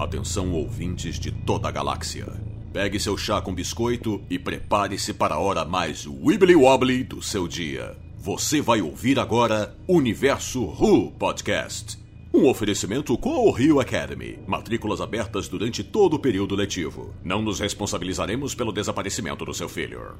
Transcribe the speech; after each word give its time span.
Atenção 0.00 0.50
ouvintes 0.52 1.20
de 1.20 1.30
toda 1.30 1.68
a 1.68 1.70
galáxia. 1.70 2.26
Pegue 2.72 2.98
seu 2.98 3.18
chá 3.18 3.38
com 3.38 3.54
biscoito 3.54 4.22
e 4.30 4.38
prepare-se 4.38 5.12
para 5.12 5.34
a 5.34 5.38
hora 5.38 5.62
mais 5.62 6.06
wibbly 6.06 6.56
wobbly 6.56 7.04
do 7.04 7.20
seu 7.20 7.46
dia. 7.46 7.98
Você 8.16 8.62
vai 8.62 8.80
ouvir 8.80 9.18
agora 9.18 9.76
Universo 9.86 10.62
Who 10.62 11.10
Podcast. 11.10 11.98
Um 12.32 12.48
oferecimento 12.48 13.18
com 13.18 13.46
o 13.46 13.50
Rio 13.50 13.78
Academy. 13.78 14.38
Matrículas 14.46 15.02
abertas 15.02 15.48
durante 15.48 15.84
todo 15.84 16.14
o 16.14 16.18
período 16.18 16.54
letivo. 16.54 17.12
Não 17.22 17.42
nos 17.42 17.60
responsabilizaremos 17.60 18.54
pelo 18.54 18.72
desaparecimento 18.72 19.44
do 19.44 19.52
seu 19.52 19.68
filho. 19.68 20.14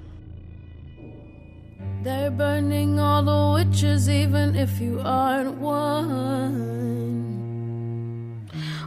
They're 2.02 2.30
burning 2.30 2.98
all 2.98 3.24
the 3.24 3.64
witches, 3.64 4.08
even 4.08 4.54
if 4.56 4.78
you 4.78 5.00
aren't 5.00 5.58
one. 5.58 7.29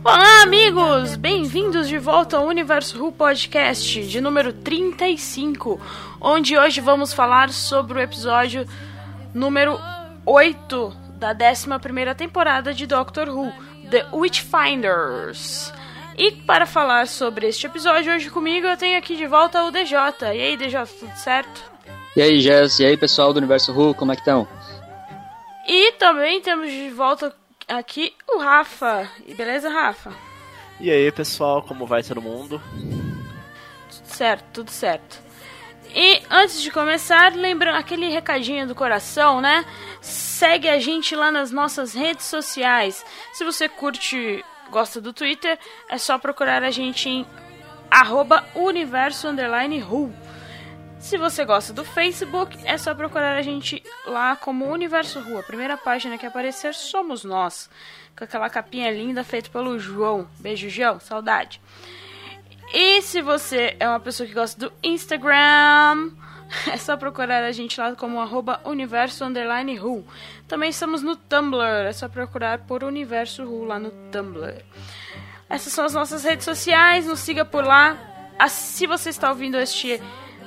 Olá, 0.05 0.43
amigos! 0.43 1.15
Bem-vindos 1.15 1.87
de 1.87 1.97
volta 1.97 2.35
ao 2.35 2.45
Universo 2.45 3.01
Who 3.01 3.13
Podcast 3.13 4.03
de 4.03 4.19
número 4.19 4.51
35, 4.51 5.79
onde 6.19 6.57
hoje 6.57 6.81
vamos 6.81 7.13
falar 7.13 7.49
sobre 7.51 7.99
o 7.99 8.01
episódio 8.01 8.67
número 9.33 9.79
8 10.25 10.93
da 11.15 11.29
11 11.31 11.69
temporada 12.17 12.73
de 12.73 12.85
Doctor 12.85 13.29
Who, 13.29 13.53
The 13.89 14.05
Witchfinders. 14.11 15.71
E 16.17 16.31
para 16.31 16.65
falar 16.65 17.07
sobre 17.07 17.47
este 17.47 17.65
episódio 17.65 18.13
hoje 18.13 18.29
comigo, 18.29 18.67
eu 18.67 18.75
tenho 18.75 18.97
aqui 18.97 19.15
de 19.15 19.25
volta 19.25 19.63
o 19.63 19.71
DJ. 19.71 19.97
E 20.21 20.25
aí, 20.25 20.57
DJ, 20.57 20.85
tudo 20.99 21.15
certo? 21.15 21.63
E 22.13 22.21
aí, 22.21 22.41
Jess, 22.41 22.77
e 22.79 22.85
aí, 22.85 22.97
pessoal 22.97 23.31
do 23.31 23.37
Universo 23.37 23.71
Who, 23.71 23.95
como 23.95 24.11
é 24.11 24.15
que 24.15 24.21
estão? 24.21 24.45
E 25.65 25.93
também 25.93 26.41
temos 26.41 26.69
de 26.69 26.89
volta 26.89 27.33
aqui 27.67 28.13
o 28.27 28.39
Rafa. 28.39 29.09
E 29.25 29.33
beleza, 29.33 29.69
Rafa? 29.69 30.13
E 30.79 30.89
aí, 30.89 31.11
pessoal, 31.11 31.61
como 31.61 31.85
vai 31.85 32.03
todo 32.03 32.21
mundo? 32.21 32.61
Tudo 33.89 34.05
certo, 34.05 34.45
tudo 34.51 34.71
certo. 34.71 35.21
E 35.95 36.23
antes 36.29 36.61
de 36.61 36.71
começar, 36.71 37.33
lembrando 37.35 37.77
aquele 37.77 38.09
recadinho 38.09 38.67
do 38.67 38.73
coração, 38.73 39.39
né? 39.39 39.63
Segue 40.01 40.67
a 40.67 40.79
gente 40.79 41.15
lá 41.15 41.31
nas 41.31 41.51
nossas 41.51 41.93
redes 41.93 42.25
sociais. 42.25 43.05
Se 43.31 43.43
você 43.43 43.69
curte, 43.69 44.43
gosta 44.71 44.99
do 44.99 45.13
Twitter, 45.13 45.57
é 45.87 45.97
só 45.99 46.17
procurar 46.17 46.63
a 46.63 46.71
gente 46.71 47.07
em 47.07 47.25
arroba 47.91 48.43
universo 48.55 49.27
underline 49.27 49.83
who. 49.83 50.11
Se 51.03 51.17
você 51.17 51.43
gosta 51.43 51.73
do 51.73 51.83
Facebook, 51.83 52.57
é 52.63 52.77
só 52.77 52.95
procurar 52.95 53.35
a 53.35 53.41
gente 53.41 53.83
lá 54.07 54.37
como 54.37 54.71
Universo 54.71 55.19
Rua. 55.19 55.41
A 55.41 55.43
primeira 55.43 55.75
página 55.75 56.17
que 56.17 56.25
aparecer 56.25 56.73
somos 56.73 57.25
nós. 57.25 57.69
Com 58.17 58.23
aquela 58.23 58.49
capinha 58.49 58.89
linda 58.89 59.21
feita 59.21 59.49
pelo 59.49 59.77
João. 59.77 60.25
Beijo, 60.39 60.69
João. 60.69 61.01
Saudade. 61.01 61.59
E 62.73 63.01
se 63.01 63.21
você 63.21 63.75
é 63.81 63.87
uma 63.87 63.99
pessoa 63.99 64.25
que 64.25 64.33
gosta 64.33 64.57
do 64.57 64.73
Instagram, 64.81 66.09
é 66.71 66.77
só 66.77 66.95
procurar 66.95 67.43
a 67.43 67.51
gente 67.51 67.81
lá 67.81 67.93
como 67.95 68.21
arroba 68.21 68.61
universo 68.63 69.25
underline 69.25 69.75
Ru. 69.75 70.07
Também 70.47 70.69
estamos 70.69 71.01
no 71.01 71.17
Tumblr, 71.17 71.85
é 71.85 71.91
só 71.91 72.07
procurar 72.07 72.59
por 72.59 72.81
Universo 72.81 73.43
Ru 73.43 73.65
lá 73.65 73.77
no 73.77 73.91
Tumblr. 74.09 74.63
Essas 75.49 75.73
são 75.73 75.83
as 75.83 75.93
nossas 75.93 76.23
redes 76.23 76.45
sociais, 76.45 77.05
nos 77.05 77.19
siga 77.19 77.43
por 77.43 77.65
lá. 77.65 77.97
Se 78.47 78.87
você 78.87 79.09
está 79.09 79.29
ouvindo 79.29 79.57
este 79.57 80.01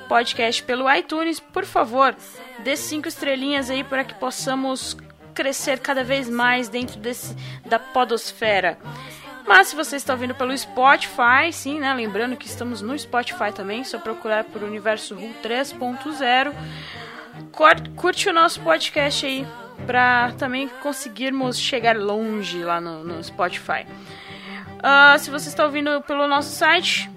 podcast 0.07 0.63
pelo 0.63 0.91
iTunes, 0.93 1.39
por 1.39 1.65
favor, 1.65 2.15
dê 2.63 2.75
cinco 2.75 3.07
estrelinhas 3.07 3.69
aí 3.69 3.83
para 3.83 4.03
que 4.03 4.13
possamos 4.15 4.97
crescer 5.33 5.79
cada 5.79 6.03
vez 6.03 6.29
mais 6.29 6.67
dentro 6.67 6.99
desse, 6.99 7.35
da 7.65 7.77
podosfera. 7.77 8.77
Mas 9.47 9.67
se 9.67 9.75
você 9.75 9.95
está 9.95 10.13
ouvindo 10.13 10.35
pelo 10.35 10.57
Spotify, 10.57 11.53
sim, 11.53 11.79
né? 11.79 11.93
Lembrando 11.93 12.35
que 12.35 12.47
estamos 12.47 12.81
no 12.81 12.97
Spotify 12.97 13.53
também, 13.55 13.83
só 13.83 13.97
procurar 13.97 14.43
por 14.43 14.61
Universo 14.61 15.15
Ru 15.15 15.33
3.0. 15.41 16.53
Curte 17.95 18.29
o 18.29 18.33
nosso 18.33 18.59
podcast 18.61 19.25
aí 19.25 19.47
para 19.85 20.33
também 20.33 20.67
conseguirmos 20.81 21.57
chegar 21.57 21.95
longe 21.95 22.61
lá 22.63 22.81
no, 22.81 23.03
no 23.03 23.23
Spotify. 23.23 23.85
Uh, 24.77 25.17
se 25.17 25.29
você 25.29 25.49
está 25.49 25.63
ouvindo 25.63 26.01
pelo 26.01 26.27
nosso 26.27 26.49
site, 26.49 27.09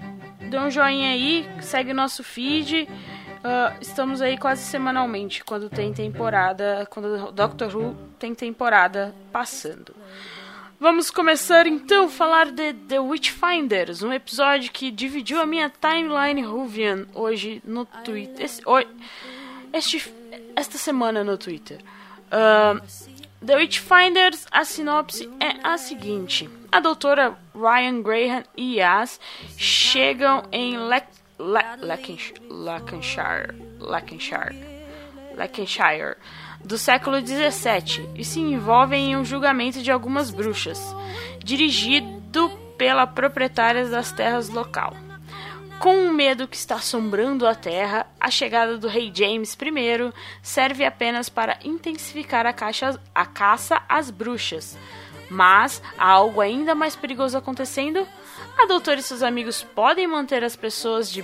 dê 0.51 0.59
um 0.59 0.69
joinha 0.69 1.11
aí, 1.11 1.49
segue 1.61 1.93
nosso 1.93 2.23
feed. 2.23 2.83
Uh, 2.83 3.73
estamos 3.79 4.21
aí 4.21 4.37
quase 4.37 4.61
semanalmente 4.63 5.43
quando 5.45 5.69
tem 5.69 5.93
temporada, 5.93 6.85
quando 6.91 7.31
Doctor 7.31 7.75
Who 7.75 7.95
tem 8.19 8.35
temporada 8.35 9.15
passando. 9.31 9.95
Vamos 10.77 11.09
começar 11.09 11.65
então 11.67 12.05
a 12.05 12.09
falar 12.09 12.51
de 12.51 12.73
The 12.73 12.99
Witchfinders, 12.99 14.03
um 14.03 14.11
episódio 14.11 14.71
que 14.71 14.91
dividiu 14.91 15.39
a 15.39 15.45
minha 15.45 15.69
timeline 15.69 16.41
Ruvian 16.41 17.05
hoje 17.15 17.61
no 17.63 17.85
Twitter. 17.85 18.43
Esse, 18.43 18.61
este, 19.71 20.13
esta 20.55 20.77
semana 20.77 21.23
no 21.23 21.37
Twitter. 21.37 21.79
Uh, 22.27 22.81
The 23.43 23.55
Witchfinders, 23.55 24.45
a 24.51 24.65
sinopse 24.65 25.29
é 25.39 25.65
a 25.65 25.77
seguinte: 25.77 26.49
a 26.71 26.79
doutora 26.79 27.37
Ryan 27.53 28.01
Graham 28.01 28.43
e 28.55 28.77
Yas 28.77 29.19
chegam 29.57 30.43
em 30.51 30.77
Lancashire, 30.77 32.41
Lancashire, 32.49 33.53
Lancashire 35.35 36.15
do 36.63 36.77
século 36.77 37.21
17 37.21 38.09
e 38.15 38.23
se 38.23 38.39
envolvem 38.39 39.11
em 39.11 39.17
um 39.17 39.25
julgamento 39.25 39.81
de 39.81 39.91
algumas 39.91 40.31
bruxas, 40.31 40.79
dirigido 41.43 42.49
pela 42.77 43.05
proprietária 43.05 43.85
das 43.87 44.11
terras 44.11 44.49
local. 44.49 44.95
Com 45.79 46.07
o 46.07 46.13
medo 46.13 46.47
que 46.47 46.55
está 46.55 46.75
assombrando 46.75 47.47
a 47.47 47.55
Terra, 47.55 48.05
a 48.19 48.29
chegada 48.29 48.77
do 48.77 48.87
rei 48.87 49.11
James 49.11 49.57
I 49.59 50.13
serve 50.43 50.85
apenas 50.85 51.27
para 51.27 51.57
intensificar 51.63 52.45
a, 52.45 52.53
caixa, 52.53 52.99
a 53.15 53.25
caça 53.25 53.81
às 53.89 54.11
bruxas. 54.11 54.77
Mas 55.31 55.81
há 55.97 56.09
algo 56.09 56.41
ainda 56.41 56.75
mais 56.75 56.93
perigoso 56.93 57.37
acontecendo? 57.37 58.05
A 58.57 58.65
doutora 58.65 58.99
e 58.99 59.03
seus 59.03 59.23
amigos 59.23 59.63
podem 59.63 60.05
manter 60.05 60.43
as 60.43 60.57
pessoas 60.57 61.09
de 61.09 61.23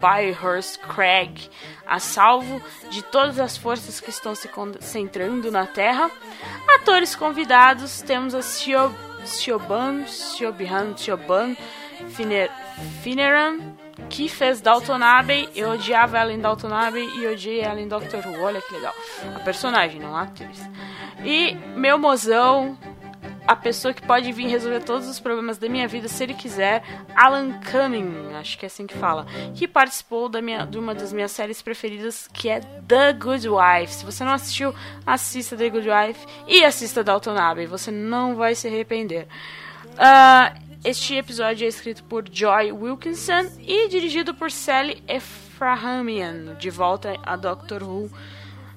Byhurst 0.00 0.78
Craig 0.78 1.50
a 1.84 1.98
salvo 1.98 2.62
de 2.90 3.02
todas 3.02 3.40
as 3.40 3.56
forças 3.56 3.98
que 3.98 4.10
estão 4.10 4.36
se 4.36 4.46
concentrando 4.46 5.50
na 5.50 5.66
Terra? 5.66 6.08
Atores 6.76 7.16
convidados 7.16 8.00
temos 8.00 8.32
a 8.32 8.42
Siobhan, 8.42 10.06
Siobhan, 10.06 10.96
Siobhan 10.96 11.56
Fineran, 13.02 13.58
que 14.08 14.28
fez 14.28 14.60
Dalton 14.60 15.02
Abbey. 15.02 15.48
Eu 15.54 15.70
odiava 15.70 16.18
ela 16.18 16.32
em 16.32 16.38
Dalton 16.38 16.72
Abbey 16.72 17.06
e 17.18 17.26
odiei 17.26 17.60
ela 17.60 17.80
em 17.80 17.88
Doctor 17.88 18.26
Who. 18.26 18.42
Olha 18.42 18.60
que 18.60 18.74
legal. 18.74 18.94
A 19.34 19.40
personagem, 19.40 20.00
não 20.00 20.16
a 20.16 20.22
atriz. 20.22 20.60
E 21.24 21.54
meu 21.76 21.98
mozão, 21.98 22.78
a 23.46 23.54
pessoa 23.54 23.92
que 23.92 24.02
pode 24.02 24.32
vir 24.32 24.48
resolver 24.48 24.80
todos 24.80 25.08
os 25.08 25.20
problemas 25.20 25.58
da 25.58 25.68
minha 25.68 25.86
vida 25.86 26.08
se 26.08 26.22
ele 26.22 26.34
quiser, 26.34 26.82
Alan 27.14 27.60
Cumming, 27.60 28.34
acho 28.34 28.58
que 28.58 28.64
é 28.64 28.68
assim 28.68 28.86
que 28.86 28.96
fala, 28.96 29.26
que 29.54 29.68
participou 29.68 30.28
da 30.28 30.40
minha, 30.40 30.66
de 30.66 30.78
uma 30.78 30.94
das 30.94 31.12
minhas 31.12 31.30
séries 31.30 31.60
preferidas, 31.60 32.28
que 32.32 32.48
é 32.48 32.60
The 32.60 33.12
Good 33.12 33.48
Wife. 33.48 33.92
Se 33.92 34.04
você 34.04 34.24
não 34.24 34.32
assistiu, 34.32 34.74
assista 35.06 35.56
The 35.56 35.68
Good 35.68 35.88
Wife 35.88 36.26
e 36.46 36.64
assista 36.64 37.04
Dalton 37.04 37.36
Abbey, 37.36 37.66
você 37.66 37.90
não 37.90 38.34
vai 38.34 38.54
se 38.54 38.66
arrepender. 38.66 39.28
Uh, 39.94 40.63
este 40.84 41.16
episódio 41.16 41.64
é 41.64 41.68
escrito 41.68 42.04
por 42.04 42.28
Joy 42.30 42.70
Wilkinson 42.70 43.50
e 43.58 43.88
dirigido 43.88 44.34
por 44.34 44.50
Sally 44.50 45.02
Efrahamian, 45.08 46.56
de 46.56 46.68
volta 46.68 47.18
a 47.22 47.36
Doctor 47.36 47.82
Who, 47.82 48.10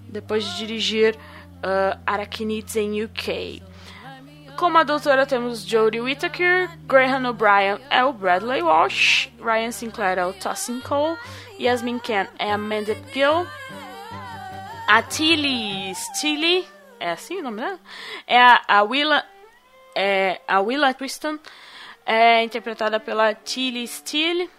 depois 0.08 0.46
de 0.46 0.56
dirigir 0.56 1.16
uh, 1.16 2.00
Arachnids 2.06 2.78
em 2.78 3.04
UK. 3.04 3.62
Como 4.56 4.78
a 4.78 4.84
doutora 4.84 5.26
temos 5.26 5.66
Jodie 5.66 6.00
Whittaker, 6.00 6.70
Graham 6.88 7.30
O'Brien 7.30 7.78
é 7.90 8.06
o 8.06 8.14
Bradley 8.14 8.64
Walsh, 8.64 9.28
Ryan 9.40 9.72
Sinclair 9.72 10.18
é 10.18 10.26
o 10.26 10.32
Tossin 10.32 10.80
Cole, 10.80 11.18
Yasmin 11.60 12.00
Ken 12.00 12.28
é 12.40 12.52
a 12.52 12.56
Amanda 12.56 12.96
Gill, 13.14 13.46
a 14.88 15.04
Tilly 15.04 15.94
Steele, 15.94 16.66
é 17.02 17.12
assim 17.12 17.40
o 17.40 17.44
nome 17.44 17.62
dela? 17.62 17.80
É 18.26 18.42
a, 18.42 18.62
a 18.66 18.84
Willa, 18.84 19.26
é 19.94 20.40
a 20.48 20.62
Willa 20.62 20.94
Kristen, 20.94 21.38
é 22.08 22.42
interpretada 22.42 23.02
pela 23.02 23.36
Tilly 23.36 23.86
Steele. 23.86 24.50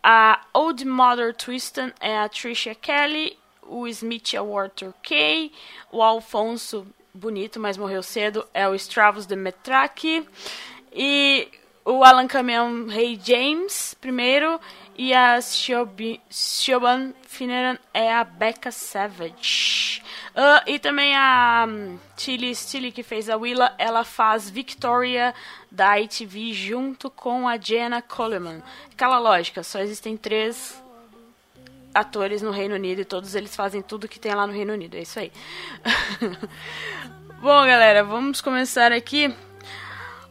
A 0.00 0.40
Old 0.54 0.84
Mother 0.86 1.34
Twiston 1.34 1.90
é 1.98 2.16
a 2.16 2.28
Tricia 2.28 2.76
Kelly. 2.76 3.36
O 3.62 3.88
Smith 3.88 4.34
é 4.34 4.40
o 4.40 4.54
Walter 4.54 4.92
Kay. 5.02 5.52
O 5.90 6.00
Alfonso, 6.00 6.86
bonito, 7.12 7.58
mas 7.58 7.76
morreu 7.76 8.04
cedo, 8.04 8.46
é 8.54 8.68
o 8.68 8.74
Stravos 8.76 9.26
de 9.26 9.34
Metraki. 9.34 10.24
E 10.92 11.48
o 11.84 12.04
Alan 12.04 12.28
Cameron 12.28 12.86
Rei 12.86 13.18
James, 13.20 13.94
primeiro. 14.00 14.60
E 14.96 15.12
a 15.12 15.40
Siobhan 15.40 17.12
Finneran 17.26 17.78
é 17.92 18.14
a 18.14 18.22
Becca 18.22 18.70
Savage. 18.70 20.02
Uh, 20.30 20.62
e 20.66 20.78
também 20.78 21.16
a 21.16 21.66
um, 21.68 21.98
Tilly 22.16 22.54
Steele, 22.54 22.92
que 22.92 23.02
fez 23.02 23.28
a 23.28 23.36
Willa, 23.36 23.74
ela 23.76 24.04
faz 24.04 24.48
Victoria 24.48 25.34
da 25.70 26.00
ITV 26.00 26.52
junto 26.52 27.10
com 27.10 27.46
a 27.46 27.56
Jenna 27.56 28.02
Coleman. 28.02 28.62
Aquela 28.92 29.18
lógica, 29.18 29.62
só 29.62 29.78
existem 29.80 30.16
três 30.16 30.82
atores 31.94 32.42
no 32.42 32.50
Reino 32.50 32.74
Unido 32.74 33.00
e 33.00 33.04
todos 33.04 33.34
eles 33.34 33.54
fazem 33.54 33.82
tudo 33.82 34.08
que 34.08 34.18
tem 34.18 34.34
lá 34.34 34.46
no 34.46 34.52
Reino 34.52 34.72
Unido. 34.72 34.96
É 34.96 35.02
isso 35.02 35.18
aí. 35.18 35.32
Bom, 37.40 37.66
galera, 37.66 38.04
vamos 38.04 38.40
começar 38.40 38.92
aqui. 38.92 39.34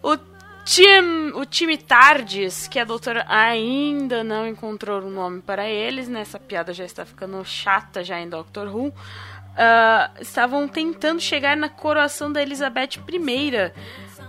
O 0.01 0.17
time, 0.63 1.31
o 1.31 1.45
time 1.45 1.77
Tardes, 1.77 2.67
que 2.67 2.79
a 2.79 2.83
doutora 2.83 3.25
ainda 3.27 4.23
não 4.23 4.47
encontrou 4.47 5.01
um 5.01 5.09
nome 5.09 5.41
para 5.41 5.67
eles, 5.67 6.07
né? 6.07 6.21
Essa 6.21 6.39
piada 6.39 6.73
já 6.73 6.85
está 6.85 7.05
ficando 7.05 7.43
chata 7.43 8.03
já 8.03 8.19
em 8.19 8.29
Doctor 8.29 8.67
Who. 8.67 8.89
Uh, 8.89 10.21
estavam 10.21 10.67
tentando 10.67 11.19
chegar 11.19 11.57
na 11.57 11.67
coroação 11.67 12.31
da 12.31 12.41
Elizabeth 12.41 12.91
I, 13.09 13.73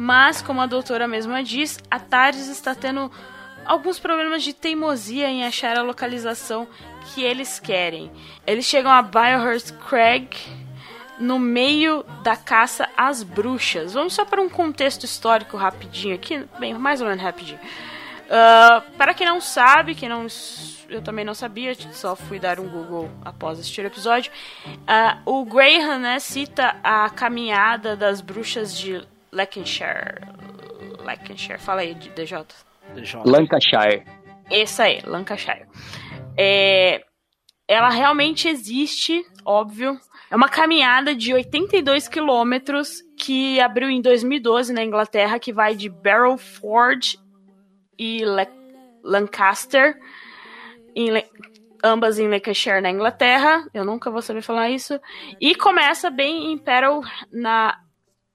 mas, 0.00 0.40
como 0.40 0.62
a 0.62 0.66
doutora 0.66 1.06
mesma 1.06 1.42
diz, 1.42 1.78
a 1.90 2.00
Tardes 2.00 2.48
está 2.48 2.74
tendo 2.74 3.12
alguns 3.66 3.98
problemas 3.98 4.42
de 4.42 4.54
teimosia 4.54 5.28
em 5.28 5.44
achar 5.44 5.76
a 5.76 5.82
localização 5.82 6.66
que 7.04 7.22
eles 7.22 7.60
querem. 7.60 8.10
Eles 8.46 8.64
chegam 8.64 8.90
a 8.90 9.02
Biohurst 9.02 9.72
Craig 9.86 10.30
no 11.18 11.38
meio 11.38 12.02
da 12.22 12.34
caça 12.34 12.88
às 12.96 13.22
bruxas. 13.22 13.92
Vamos 13.92 14.14
só 14.14 14.24
para 14.24 14.40
um 14.40 14.48
contexto 14.48 15.04
histórico 15.04 15.58
rapidinho 15.58 16.14
aqui, 16.14 16.46
bem, 16.58 16.72
mais 16.72 17.02
ou 17.02 17.06
menos 17.06 17.22
rapidinho. 17.22 17.60
Uh, 17.60 18.80
para 18.96 19.12
quem 19.12 19.26
não 19.26 19.38
sabe, 19.38 19.94
quem 19.94 20.08
não, 20.08 20.26
eu 20.88 21.02
também 21.02 21.26
não 21.26 21.34
sabia, 21.34 21.74
só 21.92 22.16
fui 22.16 22.38
dar 22.38 22.58
um 22.58 22.66
Google 22.66 23.10
após 23.22 23.58
assistir 23.58 23.82
o 23.82 23.86
episódio. 23.86 24.32
Uh, 24.66 25.30
o 25.30 25.44
Graham 25.44 25.98
né, 25.98 26.18
cita 26.20 26.74
a 26.82 27.10
caminhada 27.10 27.94
das 27.94 28.22
bruxas 28.22 28.74
de 28.74 29.06
Lancashire. 29.32 30.20
Lancashire, 31.04 31.58
fala 31.58 31.82
aí, 31.82 31.94
DJ. 31.94 32.44
DJ. 32.94 33.22
Lancashire. 33.24 34.04
Essa 34.50 34.84
aí, 34.84 35.00
Lancashire. 35.06 35.66
É, 36.36 37.04
ela 37.68 37.88
realmente 37.88 38.48
existe, 38.48 39.24
óbvio. 39.44 39.98
É 40.30 40.36
uma 40.36 40.48
caminhada 40.48 41.14
de 41.14 41.32
82 41.32 42.08
quilômetros 42.08 43.02
que 43.16 43.60
abriu 43.60 43.88
em 43.88 44.00
2012 44.00 44.72
na 44.72 44.82
Inglaterra, 44.82 45.38
que 45.38 45.52
vai 45.52 45.74
de 45.74 45.88
Barrowford 45.88 47.18
e 47.98 48.24
Le 48.24 48.48
Lancaster, 49.04 49.96
em 50.94 51.10
Le 51.10 51.24
ambas 51.82 52.18
em 52.18 52.28
Lancashire, 52.28 52.80
na 52.80 52.90
Inglaterra. 52.90 53.66
Eu 53.72 53.84
nunca 53.84 54.10
vou 54.10 54.20
saber 54.20 54.42
falar 54.42 54.68
isso. 54.70 55.00
E 55.40 55.54
começa 55.54 56.10
bem 56.10 56.52
em 56.52 56.58
Petal, 56.58 57.02
na, 57.32 57.78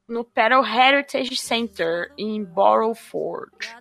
no 0.08 0.24
Petal 0.24 0.64
Heritage 0.66 1.36
Center, 1.36 2.12
em 2.18 2.44
Barrowford. 2.44 3.76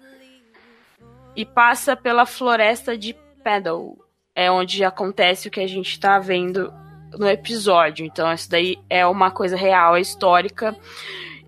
E 1.36 1.44
passa 1.44 1.96
pela 1.96 2.24
floresta 2.24 2.96
de 2.96 3.14
Peddle. 3.42 3.98
É 4.34 4.50
onde 4.50 4.84
acontece 4.84 5.48
o 5.48 5.50
que 5.50 5.60
a 5.60 5.66
gente 5.66 5.90
está 5.90 6.18
vendo 6.18 6.72
no 7.12 7.28
episódio. 7.28 8.04
Então, 8.04 8.32
isso 8.32 8.50
daí 8.50 8.78
é 8.88 9.06
uma 9.06 9.30
coisa 9.30 9.56
real, 9.56 9.96
é 9.96 10.00
histórica. 10.00 10.76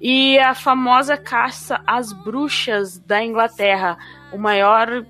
E 0.01 0.39
a 0.39 0.55
famosa 0.55 1.17
caça 1.17 1.81
às 1.87 2.13
bruxas 2.13 2.99
da 2.99 3.23
Inglaterra, 3.23 3.97
o 4.33 4.39
maior. 4.39 5.05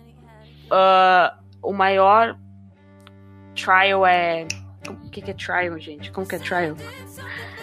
Uh, 0.67 1.47
o 1.63 1.73
maior 1.73 2.37
trial 3.55 4.07
é. 4.07 4.47
O 4.89 5.11
que, 5.11 5.21
que 5.21 5.31
é 5.33 5.35
trial, 5.35 5.79
gente? 5.79 6.13
Como 6.13 6.27
que 6.27 6.37
é 6.37 6.39
trial? 6.39 6.77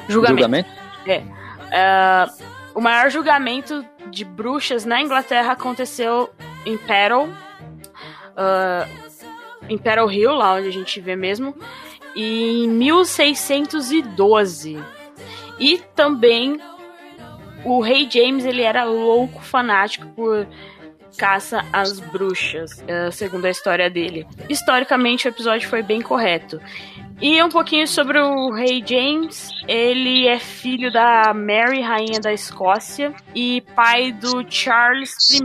Julgamento. 0.09 0.41
julgamento? 0.41 0.69
É. 1.07 1.42
Uh, 1.73 2.31
o 2.75 2.81
maior 2.81 3.09
julgamento 3.09 3.83
de 4.09 4.23
bruxas 4.23 4.85
na 4.85 5.01
Inglaterra 5.01 5.53
aconteceu 5.53 6.29
em 6.65 6.77
Petal. 6.77 7.25
Uh, 7.25 9.03
em 9.69 9.77
Petal 9.77 10.11
Hill, 10.11 10.33
lá 10.33 10.55
onde 10.55 10.67
a 10.67 10.71
gente 10.71 10.99
vê 10.99 11.15
mesmo 11.15 11.55
em 12.15 12.67
1612. 12.67 14.83
E 15.59 15.77
também 15.95 16.59
o 17.63 17.79
rei 17.79 18.09
James 18.09 18.45
ele 18.45 18.61
era 18.61 18.83
louco 18.83 19.41
fanático 19.41 20.07
por 20.09 20.47
caça 21.17 21.65
às 21.71 21.99
bruxas, 21.99 22.83
eh, 22.87 23.11
segundo 23.11 23.45
a 23.45 23.49
história 23.49 23.89
dele. 23.89 24.27
Historicamente 24.49 25.27
o 25.27 25.29
episódio 25.29 25.69
foi 25.69 25.81
bem 25.81 26.01
correto. 26.01 26.59
E 27.21 27.41
um 27.41 27.49
pouquinho 27.49 27.87
sobre 27.87 28.19
o 28.19 28.51
rei 28.51 28.83
James, 28.85 29.49
ele 29.67 30.27
é 30.27 30.39
filho 30.39 30.91
da 30.91 31.33
Mary, 31.33 31.81
rainha 31.81 32.19
da 32.19 32.33
Escócia, 32.33 33.13
e 33.33 33.61
pai 33.75 34.11
do 34.11 34.43
Charles 34.49 35.13
I, 35.31 35.41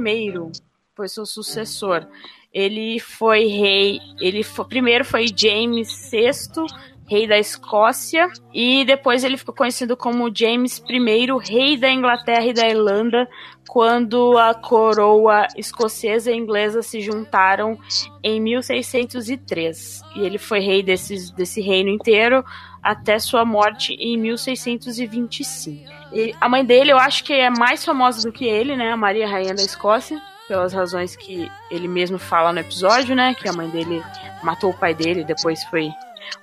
foi 0.97 1.09
seu 1.09 1.25
sucessor. 1.25 2.07
Ele 2.53 2.99
foi 2.99 3.47
rei. 3.47 4.01
Ele 4.21 4.43
foi, 4.43 4.65
primeiro 4.65 5.05
foi 5.05 5.27
James 5.35 6.11
VI, 6.11 6.67
rei 7.09 7.27
da 7.27 7.39
Escócia, 7.39 8.29
e 8.53 8.85
depois 8.85 9.25
ele 9.25 9.37
ficou 9.37 9.55
conhecido 9.55 9.97
como 9.97 10.31
James 10.35 10.83
I, 10.89 11.27
rei 11.43 11.77
da 11.77 11.91
Inglaterra 11.91 12.45
e 12.45 12.53
da 12.53 12.69
Irlanda, 12.69 13.29
quando 13.69 14.39
a 14.39 14.55
coroa 14.55 15.47
escocesa 15.57 16.31
e 16.31 16.37
inglesa 16.37 16.83
se 16.83 17.01
juntaram 17.01 17.79
em 18.23 18.41
1603. 18.41 20.03
E 20.17 20.21
ele 20.21 20.39
foi 20.39 20.61
rei 20.61 20.83
desse, 20.83 21.35
desse 21.35 21.61
reino 21.61 21.91
inteiro 21.91 22.45
até 22.83 23.19
sua 23.19 23.45
morte 23.45 23.93
em 23.95 24.17
1625. 24.17 25.91
E 26.13 26.35
a 26.41 26.49
mãe 26.49 26.65
dele, 26.65 26.93
eu 26.93 26.99
acho 26.99 27.25
que 27.25 27.33
é 27.33 27.51
mais 27.51 27.85
famosa 27.85 28.23
do 28.23 28.33
que 28.33 28.47
ele, 28.47 28.75
né? 28.77 28.93
A 28.93 28.97
Maria 28.97 29.29
Rainha 29.29 29.55
da 29.55 29.63
Escócia 29.63 30.19
pelas 30.49 30.73
razões 30.73 31.15
que 31.15 31.53
ele 31.71 31.87
mesmo 31.87 32.19
fala 32.19 32.53
no 32.53 32.59
episódio, 32.59 33.15
né? 33.15 33.35
Que 33.35 33.49
a 33.49 33.53
mãe 33.53 33.69
dele 33.69 34.03
matou 34.43 34.71
o 34.71 34.75
pai 34.75 34.95
dele 34.95 35.21
e 35.21 35.25
depois 35.25 35.63
foi 35.65 35.91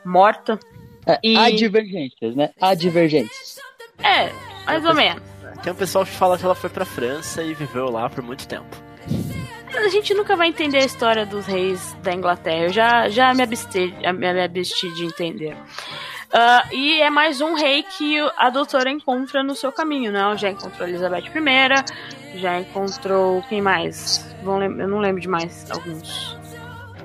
morta. 0.04 0.60
É, 1.06 1.20
e... 1.24 1.38
Há 1.38 1.50
divergências, 1.52 2.36
né? 2.36 2.50
Há 2.60 2.74
divergências. 2.74 3.58
É, 4.04 4.32
mais 4.66 4.84
ou 4.86 4.94
menos. 4.94 5.24
Tem 5.64 5.72
um 5.72 5.76
pessoal 5.76 6.06
que 6.06 6.12
fala 6.12 6.38
que 6.38 6.46
ela 6.46 6.56
foi 6.56 6.70
pra 6.70 6.86
França 6.86 7.42
e 7.42 7.54
viveu 7.54 7.90
lá 7.90 8.10
por 8.10 8.24
muito 8.24 8.48
tempo. 8.48 8.76
A 9.76 9.90
gente 9.90 10.14
nunca 10.14 10.36
vai 10.36 10.48
entender 10.48 10.78
a 10.78 10.86
história 10.86 11.26
dos 11.26 11.46
reis 11.46 11.94
da 12.02 12.14
Inglaterra. 12.14 12.64
Eu 12.66 12.70
já, 12.70 13.10
já 13.10 13.34
me, 13.34 13.44
absti, 13.44 13.94
me 14.14 14.42
absti 14.42 14.94
de 14.94 15.06
entender. 15.06 15.56
Uh, 16.34 16.74
e 16.74 17.02
é 17.02 17.10
mais 17.10 17.40
um 17.40 17.54
rei 17.54 17.84
que 17.84 18.18
a 18.38 18.50
doutora 18.50 18.90
encontra 18.90 19.44
no 19.44 19.56
seu 19.56 19.72
caminho, 19.72 20.12
né? 20.12 20.20
Já 20.38 20.50
encontrou 20.50 20.88
Elizabeth 20.88 21.26
I, 21.28 22.40
já 22.40 22.60
encontrou 22.60 23.42
quem 23.44 23.62
mais? 23.62 24.36
Eu 24.44 24.88
não 24.88 25.00
lembro 25.00 25.22
de 25.22 25.28
mais 25.28 25.70
alguns. 25.72 26.38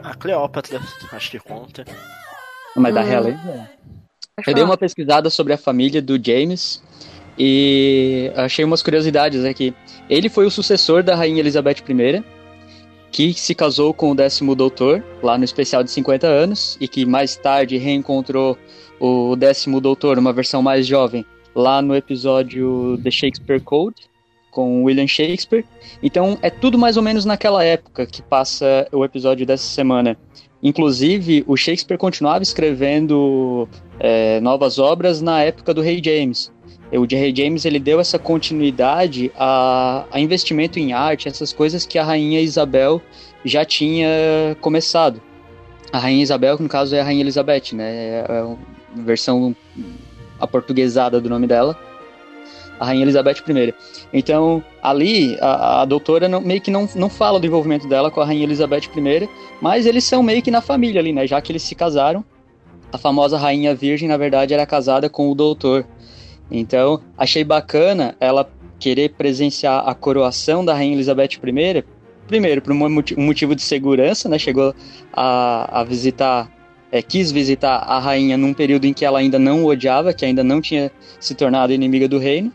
A 0.02 0.14
Cleópatra, 0.14 0.80
acho 1.12 1.30
que 1.30 1.38
conta. 1.38 1.84
Mas 2.76 2.94
da 2.94 3.02
hum. 3.02 3.04
realeza. 3.04 3.70
Eu 4.46 4.54
dei 4.54 4.64
uma 4.64 4.76
pesquisada 4.76 5.28
sobre 5.28 5.52
a 5.52 5.58
família 5.58 6.00
do 6.00 6.18
James 6.22 6.82
e 7.38 8.30
achei 8.36 8.64
umas 8.64 8.82
curiosidades 8.82 9.44
aqui. 9.44 9.74
Ele 10.08 10.28
foi 10.28 10.46
o 10.46 10.50
sucessor 10.50 11.02
da 11.02 11.14
rainha 11.14 11.40
Elizabeth 11.40 11.82
I, 11.88 12.24
que 13.10 13.32
se 13.34 13.54
casou 13.54 13.92
com 13.92 14.10
o 14.10 14.14
décimo 14.14 14.54
doutor, 14.54 15.04
lá 15.22 15.36
no 15.36 15.44
especial 15.44 15.82
de 15.82 15.90
50 15.90 16.26
anos, 16.26 16.76
e 16.80 16.88
que 16.88 17.04
mais 17.04 17.36
tarde 17.36 17.76
reencontrou 17.76 18.56
o 18.98 19.34
décimo 19.36 19.80
doutor, 19.80 20.18
uma 20.18 20.32
versão 20.32 20.62
mais 20.62 20.86
jovem, 20.86 21.24
lá 21.54 21.82
no 21.82 21.94
episódio 21.94 22.98
The 23.02 23.10
Shakespeare 23.10 23.60
Code, 23.60 24.09
com 24.50 24.84
William 24.84 25.06
Shakespeare. 25.06 25.64
Então 26.02 26.38
é 26.42 26.50
tudo 26.50 26.78
mais 26.78 26.96
ou 26.96 27.02
menos 27.02 27.24
naquela 27.24 27.64
época 27.64 28.06
que 28.06 28.22
passa 28.22 28.86
o 28.92 29.04
episódio 29.04 29.46
dessa 29.46 29.64
semana. 29.64 30.16
Inclusive, 30.62 31.42
o 31.46 31.56
Shakespeare 31.56 31.96
continuava 31.96 32.42
escrevendo 32.42 33.66
é, 33.98 34.40
novas 34.40 34.78
obras 34.78 35.22
na 35.22 35.42
época 35.42 35.72
do 35.72 35.80
Rei 35.80 36.00
James. 36.04 36.52
O 36.92 37.06
Rei 37.06 37.34
James 37.34 37.64
ele 37.64 37.78
deu 37.78 38.00
essa 38.00 38.18
continuidade 38.18 39.30
a, 39.36 40.04
a 40.10 40.18
investimento 40.18 40.78
em 40.78 40.92
arte, 40.92 41.28
essas 41.28 41.52
coisas 41.52 41.86
que 41.86 41.98
a 41.98 42.04
rainha 42.04 42.40
Isabel 42.40 43.00
já 43.44 43.64
tinha 43.64 44.08
começado. 44.60 45.22
A 45.92 45.98
rainha 45.98 46.22
Isabel, 46.22 46.56
que 46.56 46.62
no 46.62 46.68
caso 46.68 46.94
é 46.94 47.00
a 47.00 47.04
rainha 47.04 47.22
Elizabeth, 47.22 47.72
né? 47.72 47.92
É, 47.92 48.26
é 48.28 48.56
versão 49.02 49.54
aportuguesada 50.38 51.20
do 51.20 51.28
nome 51.28 51.46
dela, 51.46 51.78
a 52.80 52.86
Rainha 52.86 53.04
Elizabeth 53.04 53.42
I. 53.46 53.74
Então, 54.10 54.64
ali, 54.82 55.36
a, 55.38 55.82
a 55.82 55.84
doutora 55.84 56.26
não, 56.26 56.40
meio 56.40 56.62
que 56.62 56.70
não, 56.70 56.88
não 56.96 57.10
fala 57.10 57.38
do 57.38 57.46
envolvimento 57.46 57.86
dela 57.86 58.10
com 58.10 58.22
a 58.22 58.24
Rainha 58.24 58.44
Elizabeth 58.44 58.88
I, 58.96 59.28
mas 59.60 59.84
eles 59.84 60.02
são 60.02 60.22
meio 60.22 60.40
que 60.40 60.50
na 60.50 60.62
família 60.62 60.98
ali, 60.98 61.12
né? 61.12 61.26
Já 61.26 61.42
que 61.42 61.52
eles 61.52 61.62
se 61.62 61.74
casaram, 61.74 62.24
a 62.90 62.96
famosa 62.96 63.36
Rainha 63.36 63.74
Virgem, 63.74 64.08
na 64.08 64.16
verdade, 64.16 64.54
era 64.54 64.64
casada 64.64 65.10
com 65.10 65.30
o 65.30 65.34
doutor. 65.34 65.86
Então, 66.50 67.02
achei 67.18 67.44
bacana 67.44 68.16
ela 68.18 68.50
querer 68.78 69.10
presenciar 69.10 69.86
a 69.86 69.94
coroação 69.94 70.64
da 70.64 70.72
Rainha 70.72 70.94
Elizabeth 70.94 71.34
I, 71.34 71.84
primeiro, 72.26 72.62
por 72.62 72.72
um 72.72 72.88
motivo 73.18 73.54
de 73.54 73.60
segurança, 73.60 74.26
né? 74.26 74.38
Chegou 74.38 74.74
a, 75.12 75.80
a 75.80 75.84
visitar, 75.84 76.50
é, 76.90 77.02
quis 77.02 77.30
visitar 77.30 77.76
a 77.76 77.98
rainha 77.98 78.38
num 78.38 78.54
período 78.54 78.86
em 78.86 78.94
que 78.94 79.04
ela 79.04 79.18
ainda 79.18 79.38
não 79.38 79.64
o 79.64 79.66
odiava, 79.66 80.14
que 80.14 80.24
ainda 80.24 80.42
não 80.42 80.62
tinha 80.62 80.90
se 81.20 81.34
tornado 81.34 81.74
inimiga 81.74 82.08
do 82.08 82.18
reino. 82.18 82.50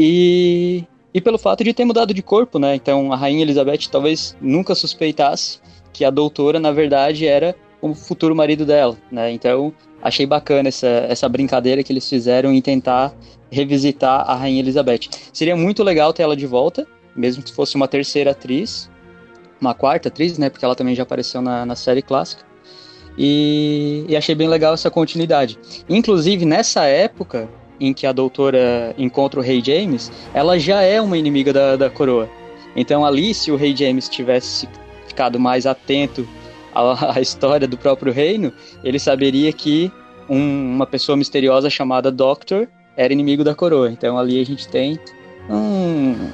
E, 0.00 0.84
e 1.12 1.20
pelo 1.20 1.36
fato 1.36 1.64
de 1.64 1.74
ter 1.74 1.84
mudado 1.84 2.14
de 2.14 2.22
corpo, 2.22 2.56
né? 2.60 2.76
Então 2.76 3.12
a 3.12 3.16
rainha 3.16 3.42
Elizabeth 3.42 3.88
talvez 3.90 4.36
nunca 4.40 4.72
suspeitasse 4.76 5.58
que 5.92 6.04
a 6.04 6.10
doutora, 6.10 6.60
na 6.60 6.70
verdade, 6.70 7.26
era 7.26 7.56
o 7.82 7.92
futuro 7.92 8.34
marido 8.36 8.64
dela, 8.64 8.96
né? 9.10 9.32
Então 9.32 9.72
achei 10.00 10.24
bacana 10.24 10.68
essa, 10.68 10.86
essa 10.86 11.28
brincadeira 11.28 11.82
que 11.82 11.92
eles 11.92 12.08
fizeram 12.08 12.52
em 12.52 12.62
tentar 12.62 13.12
revisitar 13.50 14.20
a 14.30 14.36
rainha 14.36 14.60
Elizabeth. 14.60 15.08
Seria 15.32 15.56
muito 15.56 15.82
legal 15.82 16.12
ter 16.12 16.22
ela 16.22 16.36
de 16.36 16.46
volta, 16.46 16.86
mesmo 17.16 17.42
que 17.42 17.52
fosse 17.52 17.74
uma 17.74 17.88
terceira 17.88 18.30
atriz, 18.30 18.88
uma 19.60 19.74
quarta 19.74 20.08
atriz, 20.08 20.38
né? 20.38 20.48
Porque 20.48 20.64
ela 20.64 20.76
também 20.76 20.94
já 20.94 21.02
apareceu 21.02 21.42
na, 21.42 21.66
na 21.66 21.74
série 21.74 22.02
clássica. 22.02 22.46
E, 23.20 24.04
e 24.08 24.16
achei 24.16 24.36
bem 24.36 24.46
legal 24.46 24.74
essa 24.74 24.92
continuidade. 24.92 25.58
Inclusive, 25.88 26.44
nessa 26.44 26.84
época 26.84 27.48
em 27.80 27.92
que 27.92 28.06
a 28.06 28.12
doutora 28.12 28.94
encontra 28.98 29.40
o 29.40 29.42
Rei 29.42 29.62
James, 29.64 30.10
ela 30.34 30.58
já 30.58 30.82
é 30.82 31.00
uma 31.00 31.16
inimiga 31.16 31.52
da, 31.52 31.76
da 31.76 31.90
coroa. 31.90 32.28
Então, 32.76 33.04
ali, 33.04 33.34
se 33.34 33.50
o 33.50 33.56
Rei 33.56 33.74
James 33.74 34.08
tivesse 34.08 34.68
ficado 35.06 35.38
mais 35.38 35.66
atento 35.66 36.28
à, 36.74 37.14
à 37.18 37.20
história 37.20 37.66
do 37.66 37.76
próprio 37.76 38.12
reino, 38.12 38.52
ele 38.84 38.98
saberia 38.98 39.52
que 39.52 39.90
um, 40.28 40.74
uma 40.74 40.86
pessoa 40.86 41.16
misteriosa 41.16 41.70
chamada 41.70 42.10
Doctor 42.10 42.68
era 42.96 43.12
inimigo 43.12 43.42
da 43.42 43.54
coroa. 43.54 43.90
Então, 43.90 44.18
ali 44.18 44.40
a 44.40 44.44
gente 44.44 44.68
tem 44.68 44.98
um, 45.48 46.30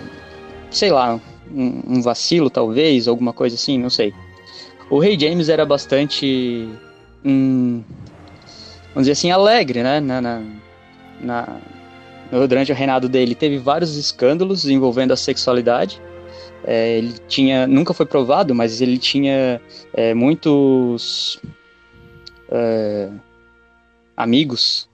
sei 0.70 0.90
lá, 0.90 1.20
um, 1.50 1.82
um 1.86 2.02
vacilo 2.02 2.50
talvez, 2.50 3.06
alguma 3.06 3.32
coisa 3.32 3.54
assim, 3.54 3.78
não 3.78 3.90
sei. 3.90 4.12
O 4.90 4.98
Rei 4.98 5.18
James 5.18 5.48
era 5.48 5.64
bastante, 5.64 6.68
hum, 7.24 7.82
vamos 8.88 9.02
dizer 9.06 9.12
assim, 9.12 9.30
alegre, 9.30 9.82
né? 9.82 10.00
Na, 10.00 10.20
na, 10.20 10.42
na, 11.24 11.58
durante 12.48 12.72
o 12.72 12.74
reinado 12.74 13.08
dele 13.08 13.34
teve 13.34 13.58
vários 13.58 13.96
escândalos 13.96 14.66
envolvendo 14.66 15.12
a 15.12 15.16
sexualidade. 15.16 16.00
É, 16.66 16.96
ele 16.96 17.14
tinha, 17.28 17.66
nunca 17.66 17.92
foi 17.92 18.06
provado, 18.06 18.54
mas 18.54 18.80
ele 18.80 18.96
tinha 18.96 19.60
é, 19.92 20.14
muitos 20.14 21.40
é, 22.50 23.10
amigos, 24.16 24.88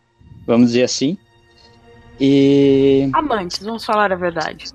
vamos 0.47 0.69
dizer 0.69 0.83
assim. 0.83 1.17
E 2.21 3.09
amantes, 3.15 3.61
vamos 3.63 3.85
falar 3.85 4.13
a 4.13 4.17
verdade. 4.17 4.67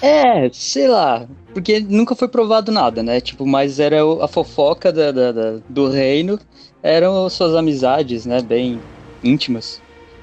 É, 0.00 0.50
sei 0.52 0.88
lá, 0.88 1.26
porque 1.54 1.80
nunca 1.80 2.14
foi 2.14 2.28
provado 2.28 2.72
nada, 2.72 3.02
né? 3.02 3.20
Tipo, 3.20 3.46
mas 3.46 3.78
era 3.78 3.98
a 4.22 4.28
fofoca 4.28 4.92
da, 4.92 5.12
da, 5.12 5.32
da, 5.32 5.58
do 5.68 5.88
reino, 5.88 6.38
eram 6.82 7.28
suas 7.28 7.54
amizades, 7.54 8.26
né? 8.26 8.42
Bem 8.42 8.80
íntimas, 9.22 9.80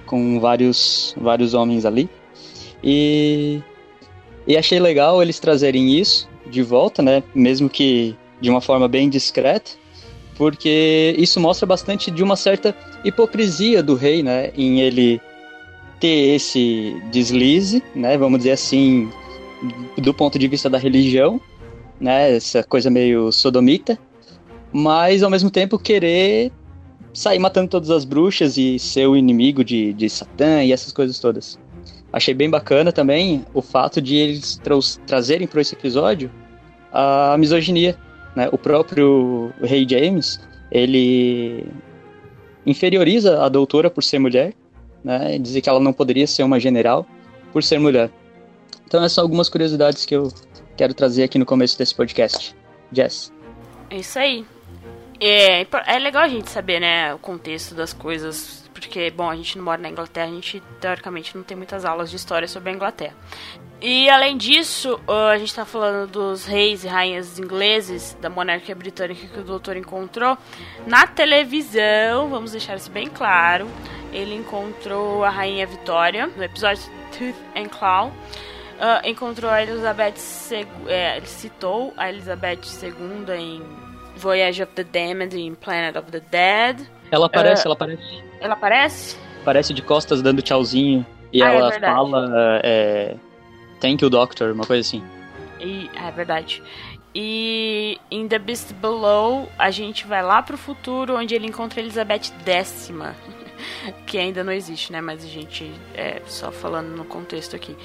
com 0.09 0.39
vários, 0.39 1.13
vários 1.15 1.53
homens 1.53 1.85
ali. 1.85 2.09
E, 2.83 3.61
e 4.47 4.57
achei 4.57 4.79
legal 4.79 5.21
eles 5.21 5.39
trazerem 5.39 5.93
isso 5.99 6.27
de 6.49 6.63
volta, 6.63 7.03
né? 7.03 7.21
Mesmo 7.35 7.69
que 7.69 8.15
de 8.41 8.49
uma 8.49 8.59
forma 8.59 8.87
bem 8.87 9.07
discreta, 9.07 9.71
porque 10.35 11.13
isso 11.15 11.39
mostra 11.39 11.67
bastante 11.67 12.09
de 12.09 12.23
uma 12.23 12.35
certa 12.35 12.75
hipocrisia 13.05 13.83
do 13.83 13.93
rei, 13.93 14.23
né? 14.23 14.51
Em 14.57 14.81
ele 14.81 15.21
ter 15.99 16.35
esse 16.35 16.99
deslize, 17.11 17.83
né? 17.93 18.17
Vamos 18.17 18.39
dizer 18.39 18.51
assim, 18.53 19.11
do 19.95 20.13
ponto 20.13 20.39
de 20.39 20.47
vista 20.47 20.69
da 20.69 20.79
religião, 20.79 21.39
né? 21.99 22.35
Essa 22.35 22.63
coisa 22.63 22.89
meio 22.89 23.31
sodomita, 23.31 23.99
mas 24.73 25.21
ao 25.21 25.29
mesmo 25.29 25.51
tempo 25.51 25.77
querer 25.77 26.51
sair 27.13 27.39
matando 27.39 27.69
todas 27.69 27.89
as 27.89 28.05
bruxas 28.05 28.57
e 28.57 28.77
ser 28.79 29.07
o 29.07 29.15
inimigo 29.15 29.63
de, 29.63 29.93
de 29.93 30.09
Satã 30.09 30.63
e 30.63 30.71
essas 30.71 30.91
coisas 30.93 31.19
todas. 31.19 31.59
Achei 32.11 32.33
bem 32.33 32.49
bacana 32.49 32.91
também 32.91 33.45
o 33.53 33.61
fato 33.61 34.01
de 34.01 34.15
eles 34.15 34.59
tra 34.63 34.75
trazerem 35.05 35.47
para 35.47 35.61
esse 35.61 35.75
episódio 35.75 36.31
a 36.91 37.35
misoginia. 37.37 37.95
Né? 38.35 38.49
O 38.51 38.57
próprio 38.57 39.51
Rei 39.61 39.85
James, 39.87 40.39
ele 40.71 41.65
inferioriza 42.65 43.43
a 43.43 43.49
doutora 43.49 43.89
por 43.89 44.03
ser 44.03 44.19
mulher, 44.19 44.53
né? 45.03 45.37
dizer 45.37 45.61
que 45.61 45.69
ela 45.69 45.79
não 45.79 45.93
poderia 45.93 46.25
ser 46.25 46.43
uma 46.43 46.59
general 46.59 47.05
por 47.53 47.63
ser 47.63 47.79
mulher. 47.79 48.09
Então 48.87 48.99
essas 48.99 49.13
são 49.13 49.23
algumas 49.23 49.49
curiosidades 49.49 50.05
que 50.05 50.15
eu 50.15 50.31
quero 50.75 50.93
trazer 50.93 51.23
aqui 51.23 51.37
no 51.37 51.45
começo 51.45 51.77
desse 51.77 51.93
podcast. 51.93 52.55
Jess. 52.91 53.31
É 53.91 53.97
isso 53.97 54.17
aí. 54.17 54.45
É, 55.21 55.67
é 55.85 55.99
legal 55.99 56.23
a 56.23 56.27
gente 56.27 56.49
saber, 56.49 56.79
né, 56.79 57.13
o 57.13 57.19
contexto 57.19 57.75
das 57.75 57.91
coisas, 57.91 58.69
porque, 58.73 59.11
bom, 59.11 59.29
a 59.29 59.35
gente 59.35 59.57
não 59.57 59.65
mora 59.65 59.81
na 59.81 59.89
Inglaterra, 59.89 60.27
a 60.27 60.31
gente, 60.31 60.63
teoricamente, 60.79 61.35
não 61.35 61.43
tem 61.43 61.57
muitas 61.57 61.83
aulas 61.83 62.09
de 62.09 62.15
história 62.15 62.47
sobre 62.47 62.69
a 62.69 62.73
Inglaterra. 62.73 63.15
E, 63.81 64.09
além 64.09 64.37
disso, 64.37 64.99
a 65.07 65.37
gente 65.37 65.53
tá 65.53 65.65
falando 65.65 66.09
dos 66.09 66.45
reis 66.45 66.83
e 66.83 66.87
rainhas 66.87 67.39
ingleses, 67.39 68.17
da 68.21 68.29
monarquia 68.29 68.75
britânica 68.75 69.27
que 69.27 69.39
o 69.39 69.43
doutor 69.43 69.77
encontrou. 69.77 70.37
Na 70.85 71.05
televisão, 71.07 72.29
vamos 72.29 72.51
deixar 72.51 72.75
isso 72.75 72.91
bem 72.91 73.07
claro, 73.07 73.67
ele 74.11 74.35
encontrou 74.35 75.23
a 75.23 75.29
rainha 75.29 75.67
Vitória, 75.67 76.27
no 76.27 76.43
episódio 76.43 76.83
Tooth 77.11 77.35
and 77.55 77.67
Claw, 77.67 78.13
Uh, 78.79 79.05
encontrou 79.05 79.51
a 79.51 79.61
Elizabeth 79.61 80.13
II, 80.49 80.65
é, 80.87 81.17
ele 81.17 81.25
citou 81.25 81.93
a 81.97 82.07
Elizabeth 82.07 82.61
II 82.81 83.35
em 83.35 83.61
Voyage 84.19 84.61
of 84.61 84.73
the 84.73 84.83
Damned 84.83 85.35
em 85.35 85.55
Planet 85.55 85.95
of 85.95 86.11
the 86.11 86.19
Dead. 86.19 86.87
Ela 87.11 87.25
aparece, 87.25 87.63
uh, 87.63 87.67
ela 87.67 87.73
aparece. 87.73 88.23
Ela 88.39 88.53
aparece? 88.53 89.17
Aparece 89.41 89.73
de 89.73 89.81
costas 89.81 90.21
dando 90.21 90.41
tchauzinho. 90.41 91.05
E 91.31 91.41
ah, 91.41 91.53
é 91.53 91.55
ela 91.55 91.73
é 91.73 91.79
fala 91.79 92.61
é, 92.63 93.15
Thank 93.79 94.03
you, 94.03 94.09
Doctor, 94.09 94.51
uma 94.51 94.65
coisa 94.65 94.81
assim. 94.81 95.03
E, 95.59 95.89
é 95.95 96.11
verdade. 96.11 96.61
E 97.13 97.97
em 98.11 98.27
The 98.27 98.39
Beast 98.39 98.73
Below, 98.73 99.49
a 99.57 99.71
gente 99.71 100.05
vai 100.05 100.21
lá 100.21 100.41
pro 100.41 100.57
futuro, 100.57 101.17
onde 101.17 101.33
ele 101.33 101.47
encontra 101.47 101.79
Elizabeth 101.79 102.31
X. 102.45 102.91
que 104.05 104.17
ainda 104.17 104.43
não 104.43 104.53
existe, 104.53 104.91
né? 104.91 105.01
Mas 105.01 105.23
a 105.23 105.27
gente 105.27 105.71
é 105.93 106.21
só 106.25 106.51
falando 106.51 106.95
no 106.95 107.05
contexto 107.05 107.55
aqui. 107.55 107.75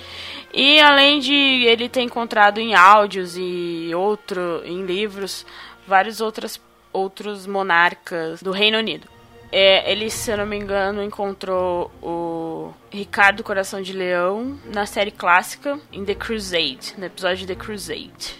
E 0.53 0.79
além 0.81 1.21
de 1.21 1.33
ele 1.33 1.89
ter 1.89 2.03
encontrado 2.03 2.59
em 2.59 2.75
áudios 2.75 3.37
e 3.37 3.91
outro 3.95 4.63
em 4.65 4.85
livros 4.85 5.47
vários 5.87 6.21
outros 6.21 6.61
outros 6.93 7.47
monarcas 7.47 8.41
do 8.41 8.53
Reino 8.53 8.79
Unido. 8.79 9.09
É, 9.51 9.91
ele, 9.91 10.11
se 10.11 10.31
eu 10.31 10.39
não 10.39 10.47
me 10.47 10.57
engano, 10.57 11.03
encontrou 11.03 11.91
o 12.03 12.73
Ricardo 12.91 13.45
Coração 13.45 13.83
de 13.83 13.93
Leão 13.93 14.59
na 14.65 14.87
série 14.87 15.11
clássica 15.11 15.79
em 15.93 16.05
The 16.05 16.15
Crusade, 16.15 16.95
no 16.97 17.05
episódio 17.05 17.47
The 17.47 17.55
Crusade. 17.55 18.37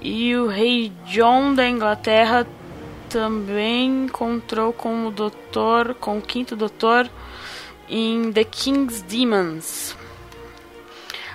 E 0.00 0.36
o 0.36 0.46
rei 0.46 0.92
John 1.06 1.54
da 1.54 1.68
Inglaterra 1.68 2.46
também 3.08 4.04
encontrou 4.04 4.72
com 4.72 5.06
o 5.06 5.10
doutor, 5.10 5.94
com 5.94 6.18
o 6.18 6.22
quinto 6.22 6.54
doutor 6.54 7.10
em 7.88 8.32
The 8.32 8.44
King's 8.44 9.02
Demons. 9.02 9.96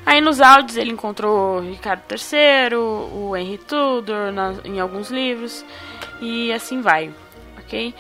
Aí 0.06 0.20
nos 0.20 0.42
áudios 0.42 0.78
ele 0.78 0.92
encontrou 0.92 1.60
Ricardo 1.60 2.04
III, 2.10 2.76
o 2.76 3.36
Henry 3.36 3.58
Tudor 3.58 4.32
na, 4.32 4.56
em 4.66 4.80
alguns 4.80 5.10
livros 5.10 5.64
e 6.22 6.52
assim 6.52 6.82
vai, 6.82 7.12
ok? 7.58 7.94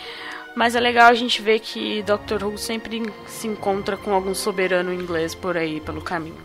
Mas 0.55 0.75
é 0.75 0.79
legal 0.79 1.10
a 1.10 1.13
gente 1.13 1.41
ver 1.41 1.60
que 1.60 2.03
Dr. 2.03 2.43
Who 2.43 2.58
sempre 2.58 3.01
se 3.27 3.48
encontra 3.48 3.96
com 3.96 4.13
algum 4.13 4.34
soberano 4.34 4.93
inglês 4.93 5.34
por 5.34 5.55
aí 5.55 5.79
pelo 5.79 6.01
caminho, 6.01 6.36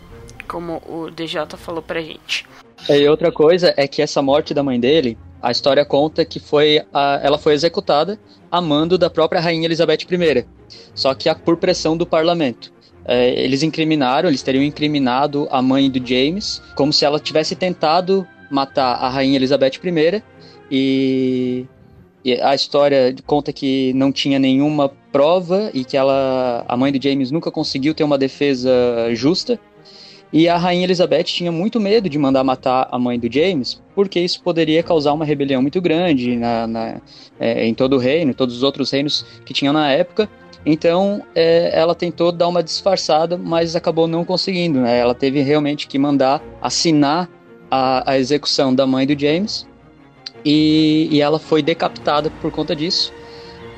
como 0.47 0.83
o 0.87 1.11
DJ 1.11 1.47
falou 1.57 1.83
pra 1.83 2.01
gente. 2.01 2.47
E 2.89 3.09
outra 3.09 3.33
coisa 3.33 3.75
é 3.77 3.89
que 3.89 4.01
essa 4.01 4.23
morte 4.23 4.55
da 4.55 4.63
mãe 4.63 4.79
dele 4.79 5.19
a 5.43 5.51
história 5.51 5.85
conta 5.85 6.25
que 6.25 6.41
foi 6.41 6.85
a, 6.93 7.21
ela 7.23 7.39
foi 7.39 7.55
executada 7.55 8.19
a 8.51 8.61
mando 8.61 8.97
da 8.97 9.11
própria 9.11 9.41
rainha 9.41 9.67
Elizabeth 9.67 10.07
I, 10.11 10.47
só 10.95 11.15
que 11.15 11.33
por 11.35 11.57
pressão 11.57 11.97
do 11.97 12.07
parlamento. 12.07 12.73
É, 13.09 13.29
eles 13.41 13.63
incriminaram, 13.63 14.29
eles 14.29 14.43
teriam 14.43 14.65
incriminado 14.65 15.47
a 15.51 15.63
mãe 15.63 15.89
do 15.89 16.05
James, 16.05 16.61
como 16.75 16.93
se 16.93 17.05
ela 17.05 17.21
tivesse 17.21 17.55
tentado 17.55 18.27
matar 18.51 18.95
a 18.95 19.09
rainha 19.09 19.37
Elizabeth 19.37 19.79
I, 19.83 20.23
e, 20.71 21.67
e 22.25 22.41
a 22.41 22.55
história 22.55 23.15
conta 23.25 23.53
que 23.53 23.93
não 23.95 24.11
tinha 24.11 24.39
nenhuma 24.39 24.89
prova 25.13 25.71
e 25.73 25.85
que 25.85 25.97
ela, 25.97 26.65
a 26.67 26.77
mãe 26.77 26.91
do 26.91 27.03
James 27.03 27.31
nunca 27.31 27.51
conseguiu 27.51 27.95
ter 27.95 28.03
uma 28.03 28.19
defesa 28.19 28.71
justa. 29.15 29.59
E 30.33 30.49
a 30.49 30.57
rainha 30.57 30.85
Elizabeth 30.85 31.23
tinha 31.23 31.53
muito 31.53 31.79
medo 31.79 32.11
de 32.11 32.19
mandar 32.19 32.43
matar 32.43 32.89
a 32.91 32.99
mãe 32.99 33.19
do 33.19 33.33
James, 33.33 33.81
porque 33.95 34.19
isso 34.19 34.43
poderia 34.43 34.83
causar 34.83 35.13
uma 35.13 35.25
rebelião 35.25 35.63
muito 35.63 35.81
grande 35.81 36.37
na, 36.37 36.67
na 36.67 37.01
é, 37.39 37.65
em 37.65 37.73
todo 37.73 37.95
o 37.95 37.99
reino, 37.99 38.35
todos 38.35 38.57
os 38.57 38.63
outros 38.65 38.91
reinos 38.91 39.25
que 39.45 39.55
tinham 39.55 39.73
na 39.73 39.91
época. 39.93 40.29
Então, 40.69 41.23
é, 41.33 41.71
ela 41.73 41.95
tentou 41.95 42.33
dar 42.33 42.49
uma 42.49 42.61
disfarçada, 42.61 43.39
mas 43.39 43.77
acabou 43.77 44.09
não 44.09 44.25
conseguindo. 44.25 44.81
Né? 44.81 44.99
Ela 44.99 45.15
teve 45.15 45.41
realmente 45.41 45.87
que 45.87 45.97
mandar 45.97 46.43
assinar 46.61 47.31
a, 47.71 48.11
a 48.11 48.19
execução 48.19 48.75
da 48.75 48.85
mãe 48.85 49.07
do 49.07 49.19
James 49.19 49.65
e, 50.45 51.09
e 51.11 51.23
ela 51.23 51.39
foi 51.39 51.63
decapitada 51.63 52.31
por 52.43 52.51
conta 52.51 52.75
disso. 52.75 53.13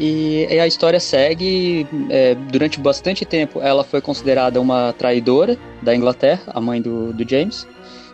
E, 0.00 0.47
e 0.50 0.59
a 0.59 0.66
história 0.66 0.99
segue. 0.99 1.87
É, 2.09 2.35
durante 2.35 2.80
bastante 2.80 3.26
tempo, 3.26 3.61
ela 3.61 3.85
foi 3.85 4.00
considerada 4.00 4.59
uma 4.59 4.95
traidora 4.95 5.59
da 5.83 5.95
Inglaterra, 5.95 6.42
a 6.47 6.61
mãe 6.61 6.80
do, 6.80 7.12
do 7.12 7.28
James. 7.28 7.66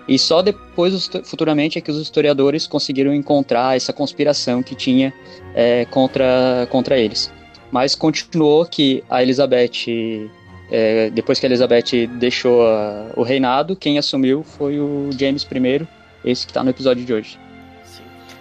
E 0.09 0.19
só 0.19 0.43
depois, 0.43 1.09
futuramente, 1.25 1.78
é 1.78 1.81
que 1.81 1.90
os 1.90 1.99
historiadores 1.99 2.66
conseguiram 2.66 3.14
encontrar 3.14 3.76
essa 3.76 3.93
conspiração 3.93 4.62
que 4.62 4.75
tinha 4.75 5.14
é, 5.54 5.85
contra, 5.87 6.66
contra 6.71 6.99
eles. 6.99 7.33
Mas 7.75 7.97
continuou 7.97 8.64
que 8.64 9.02
a 9.11 9.21
Elizabeth, 9.21 10.31
é, 10.71 11.11
depois 11.11 11.40
que 11.40 11.47
a 11.47 11.49
Elizabeth 11.49 12.07
deixou 12.07 12.64
a, 12.64 13.11
o 13.16 13.25
reinado, 13.25 13.75
quem 13.75 13.99
assumiu 13.99 14.45
foi 14.45 14.78
o 14.78 15.11
James 15.19 15.43
I, 15.43 15.88
esse 16.25 16.47
que 16.47 16.52
está 16.52 16.62
no 16.62 16.71
episódio 16.71 17.04
de 17.04 17.12
hoje. 17.12 17.37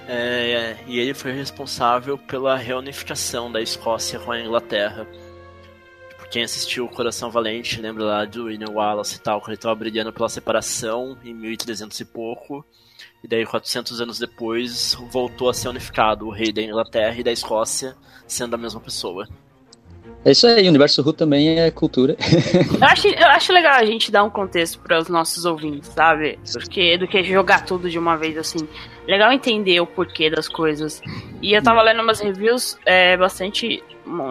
É, 0.08 0.76
e 0.86 1.00
ele 1.00 1.16
foi 1.16 1.32
responsável 1.32 2.16
pela 2.16 2.56
reunificação 2.56 3.52
da 3.52 3.60
Escócia 3.60 4.20
com 4.20 4.32
a 4.32 4.40
Inglaterra. 4.40 5.08
Tipo, 6.10 6.30
quem 6.30 6.44
assistiu 6.44 6.86
o 6.86 6.90
Coração 6.90 7.32
Valente 7.32 7.82
lembra 7.82 8.04
lá 8.04 8.26
do 8.26 8.44
William 8.44 8.70
Wallace 8.70 9.16
e 9.16 9.20
tal, 9.20 9.42
que 9.42 9.48
ele 9.48 9.56
estava 9.56 9.74
brilhando 9.74 10.14
pela 10.14 10.30
separação 10.30 11.18
em 11.26 11.34
1300 11.34 12.00
e 12.00 12.06
pouco. 12.06 12.64
E 13.24 13.28
daí, 13.28 13.46
400 13.46 14.02
anos 14.02 14.20
depois, 14.20 14.98
voltou 15.10 15.50
a 15.50 15.54
ser 15.54 15.70
unificado, 15.70 16.28
o 16.28 16.32
rei 16.32 16.52
da 16.52 16.62
Inglaterra 16.62 17.16
e 17.18 17.24
da 17.24 17.32
Escócia 17.32 17.96
sendo 18.28 18.56
a 18.56 18.58
mesma 18.58 18.80
pessoa. 18.80 19.28
É 20.26 20.32
isso 20.32 20.48
aí, 20.48 20.66
o 20.66 20.70
universo 20.70 21.02
Ru 21.02 21.12
também 21.12 21.60
é 21.60 21.70
cultura. 21.70 22.16
eu, 22.82 22.88
acho, 22.88 23.08
eu 23.10 23.28
acho 23.28 23.52
legal 23.52 23.74
a 23.74 23.86
gente 23.86 24.10
dar 24.10 24.24
um 24.24 24.30
contexto 24.30 24.80
para 24.80 24.98
os 24.98 25.10
nossos 25.10 25.44
ouvintes, 25.44 25.90
sabe? 25.90 26.40
Porque 26.54 26.98
do 26.98 27.06
que 27.06 27.22
jogar 27.24 27.66
tudo 27.66 27.90
de 27.90 28.00
uma 28.00 28.16
vez 28.16 28.38
assim. 28.38 28.68
Legal 29.06 29.34
entender 29.34 29.82
o 29.82 29.86
porquê 29.86 30.30
das 30.30 30.48
coisas. 30.48 31.02
E 31.42 31.54
eu 31.54 31.62
tava 31.62 31.82
lendo 31.82 32.02
umas 32.02 32.22
reviews, 32.22 32.78
é, 32.86 33.18
bastante. 33.18 33.84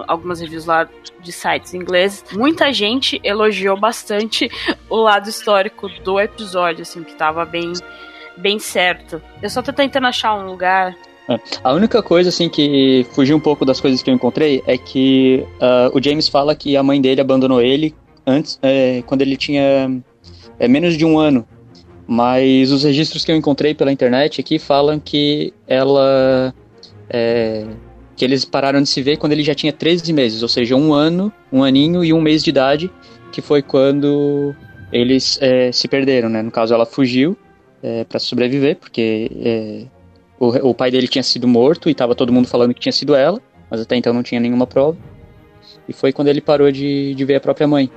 Algumas 0.06 0.40
reviews 0.40 0.64
lá 0.64 0.88
de 1.20 1.32
sites 1.32 1.74
ingleses. 1.74 2.24
Muita 2.32 2.72
gente 2.72 3.20
elogiou 3.22 3.78
bastante 3.78 4.50
o 4.88 4.96
lado 4.96 5.28
histórico 5.28 5.88
do 6.02 6.18
episódio, 6.18 6.82
assim, 6.82 7.02
que 7.02 7.14
tava 7.14 7.44
bem, 7.44 7.72
bem 8.36 8.58
certo. 8.58 9.20
Eu 9.40 9.50
só 9.50 9.62
tô 9.62 9.72
tentando 9.72 10.06
achar 10.06 10.34
um 10.34 10.46
lugar 10.46 10.96
é. 11.28 11.38
A 11.62 11.72
única 11.72 12.02
coisa, 12.02 12.28
assim, 12.28 12.48
que 12.48 13.06
fugiu 13.12 13.36
um 13.36 13.40
pouco 13.40 13.64
das 13.64 13.80
coisas 13.80 14.02
que 14.02 14.10
eu 14.10 14.14
encontrei 14.14 14.62
é 14.66 14.76
que 14.76 15.46
uh, 15.60 15.96
o 15.96 16.02
James 16.02 16.28
fala 16.28 16.54
que 16.54 16.76
a 16.76 16.82
mãe 16.82 17.00
dele 17.00 17.20
abandonou 17.20 17.60
ele 17.60 17.94
antes, 18.26 18.58
é, 18.62 19.02
quando 19.06 19.22
ele 19.22 19.36
tinha 19.36 20.02
é, 20.58 20.68
menos 20.68 20.96
de 20.96 21.04
um 21.04 21.18
ano. 21.18 21.46
Mas 22.06 22.72
os 22.72 22.82
registros 22.82 23.24
que 23.24 23.30
eu 23.30 23.36
encontrei 23.36 23.74
pela 23.74 23.92
internet 23.92 24.40
aqui 24.40 24.58
falam 24.58 24.98
que 24.98 25.54
ela. 25.66 26.52
É, 27.08 27.66
que 28.16 28.24
eles 28.24 28.44
pararam 28.44 28.82
de 28.82 28.88
se 28.88 29.00
ver 29.00 29.16
quando 29.16 29.32
ele 29.32 29.42
já 29.42 29.54
tinha 29.54 29.72
13 29.72 30.12
meses, 30.12 30.42
ou 30.42 30.48
seja, 30.48 30.76
um 30.76 30.92
ano, 30.92 31.32
um 31.50 31.64
aninho 31.64 32.04
e 32.04 32.12
um 32.12 32.20
mês 32.20 32.44
de 32.44 32.50
idade, 32.50 32.90
que 33.30 33.40
foi 33.40 33.62
quando 33.62 34.54
eles 34.92 35.38
é, 35.40 35.72
se 35.72 35.88
perderam, 35.88 36.28
né? 36.28 36.42
No 36.42 36.50
caso, 36.50 36.74
ela 36.74 36.84
fugiu 36.84 37.36
é, 37.82 38.04
para 38.04 38.18
sobreviver, 38.18 38.76
porque 38.76 39.30
é, 39.42 39.84
o, 40.38 40.70
o 40.70 40.74
pai 40.74 40.90
dele 40.90 41.08
tinha 41.08 41.22
sido 41.22 41.48
morto 41.48 41.90
e 41.90 41.94
tava 41.94 42.14
todo 42.14 42.32
mundo 42.32 42.46
falando 42.46 42.72
que 42.72 42.80
tinha 42.80 42.92
sido 42.92 43.14
ela, 43.14 43.40
mas 43.70 43.80
até 43.80 43.96
então 43.96 44.12
não 44.12 44.22
tinha 44.22 44.40
nenhuma 44.40 44.66
prova. 44.66 44.96
E 45.88 45.92
foi 45.92 46.12
quando 46.12 46.28
ele 46.28 46.40
parou 46.40 46.70
de, 46.70 47.14
de 47.14 47.24
ver 47.24 47.36
a 47.36 47.40
própria 47.40 47.66
mãe. 47.66 47.90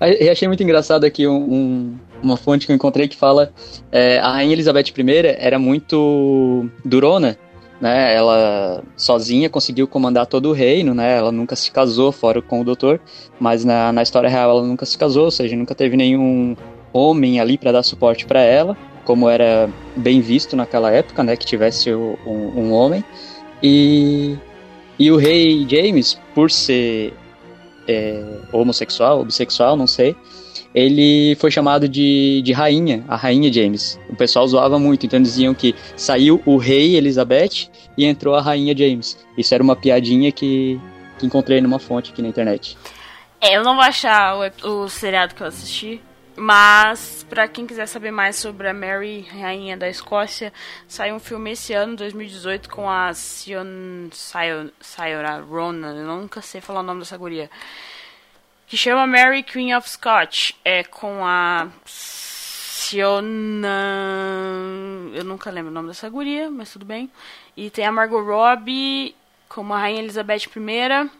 Eu 0.00 0.32
achei 0.32 0.48
muito 0.48 0.62
engraçado 0.62 1.04
aqui 1.04 1.26
um, 1.26 1.36
um, 1.36 1.98
uma 2.22 2.36
fonte 2.36 2.66
que 2.66 2.72
eu 2.72 2.76
encontrei 2.76 3.08
que 3.08 3.16
fala 3.16 3.52
é, 3.92 4.18
a 4.18 4.32
rainha 4.32 4.54
Elizabeth 4.54 4.92
I 4.96 5.36
era 5.38 5.58
muito 5.58 6.66
durona, 6.82 7.36
né? 7.78 8.14
Ela 8.14 8.82
sozinha 8.96 9.50
conseguiu 9.50 9.86
comandar 9.86 10.26
todo 10.26 10.48
o 10.48 10.52
reino, 10.52 10.94
né? 10.94 11.18
Ela 11.18 11.30
nunca 11.30 11.54
se 11.54 11.70
casou 11.70 12.10
fora 12.10 12.40
com 12.40 12.60
o 12.60 12.64
doutor, 12.64 13.00
mas 13.38 13.66
na, 13.66 13.92
na 13.92 14.02
história 14.02 14.30
real 14.30 14.50
ela 14.50 14.62
nunca 14.62 14.86
se 14.86 14.96
casou, 14.96 15.26
ou 15.26 15.30
seja, 15.30 15.54
nunca 15.54 15.74
teve 15.74 15.94
nenhum 15.94 16.56
homem 16.90 17.38
ali 17.38 17.58
para 17.58 17.72
dar 17.72 17.82
suporte 17.82 18.24
para 18.24 18.40
ela 18.40 18.76
como 19.06 19.30
era 19.30 19.70
bem 19.96 20.20
visto 20.20 20.56
naquela 20.56 20.90
época, 20.90 21.22
né, 21.22 21.36
que 21.36 21.46
tivesse 21.46 21.94
um, 21.94 22.16
um 22.26 22.72
homem. 22.72 23.02
E, 23.62 24.36
e 24.98 25.10
o 25.10 25.16
rei 25.16 25.64
James, 25.66 26.20
por 26.34 26.50
ser 26.50 27.14
é, 27.88 28.22
homossexual, 28.52 29.24
bissexual, 29.24 29.76
não 29.76 29.86
sei, 29.86 30.14
ele 30.74 31.36
foi 31.36 31.50
chamado 31.50 31.88
de, 31.88 32.42
de 32.42 32.52
rainha, 32.52 33.04
a 33.08 33.16
rainha 33.16 33.50
James. 33.50 33.98
O 34.10 34.16
pessoal 34.16 34.46
zoava 34.46 34.78
muito, 34.78 35.06
então 35.06 35.22
diziam 35.22 35.54
que 35.54 35.74
saiu 35.96 36.42
o 36.44 36.56
rei 36.56 36.96
Elizabeth 36.96 37.70
e 37.96 38.04
entrou 38.04 38.34
a 38.34 38.42
rainha 38.42 38.76
James. 38.76 39.16
Isso 39.38 39.54
era 39.54 39.62
uma 39.62 39.76
piadinha 39.76 40.32
que, 40.32 40.78
que 41.18 41.24
encontrei 41.24 41.60
numa 41.60 41.78
fonte 41.78 42.10
aqui 42.12 42.20
na 42.20 42.28
internet. 42.28 42.76
É, 43.40 43.56
eu 43.56 43.62
não 43.62 43.74
vou 43.74 43.84
achar 43.84 44.36
o, 44.64 44.82
o 44.82 44.88
seriado 44.88 45.34
que 45.34 45.42
eu 45.42 45.46
assisti, 45.46 46.00
mas, 46.36 47.24
para 47.28 47.48
quem 47.48 47.66
quiser 47.66 47.86
saber 47.86 48.10
mais 48.10 48.36
sobre 48.36 48.68
a 48.68 48.74
Mary, 48.74 49.22
rainha 49.22 49.76
da 49.76 49.88
Escócia, 49.88 50.52
saiu 50.86 51.14
um 51.14 51.20
filme 51.20 51.52
esse 51.52 51.72
ano, 51.72 51.96
2018, 51.96 52.68
com 52.68 52.88
a 52.88 53.12
Sion 53.14 54.08
Sayora 54.12 55.40
Ronan, 55.40 55.96
eu 55.96 56.06
nunca 56.06 56.42
sei 56.42 56.60
falar 56.60 56.80
o 56.80 56.82
nome 56.82 57.00
dessa 57.00 57.16
guria, 57.16 57.50
que 58.66 58.76
chama 58.76 59.06
Mary 59.06 59.42
Queen 59.42 59.74
of 59.74 59.88
Scots, 59.88 60.52
é 60.64 60.84
com 60.84 61.24
a 61.24 61.68
Siona... 61.84 63.68
eu 65.14 65.24
nunca 65.24 65.50
lembro 65.50 65.70
o 65.70 65.74
nome 65.74 65.88
dessa 65.88 66.08
guria, 66.08 66.50
mas 66.50 66.72
tudo 66.72 66.84
bem. 66.84 67.10
E 67.56 67.70
tem 67.70 67.84
a 67.84 67.90
Margot 67.90 68.22
Robbie 68.22 69.14
como 69.48 69.72
a 69.72 69.78
Rainha 69.78 70.00
Elizabeth 70.00 70.48
I, 70.54 71.10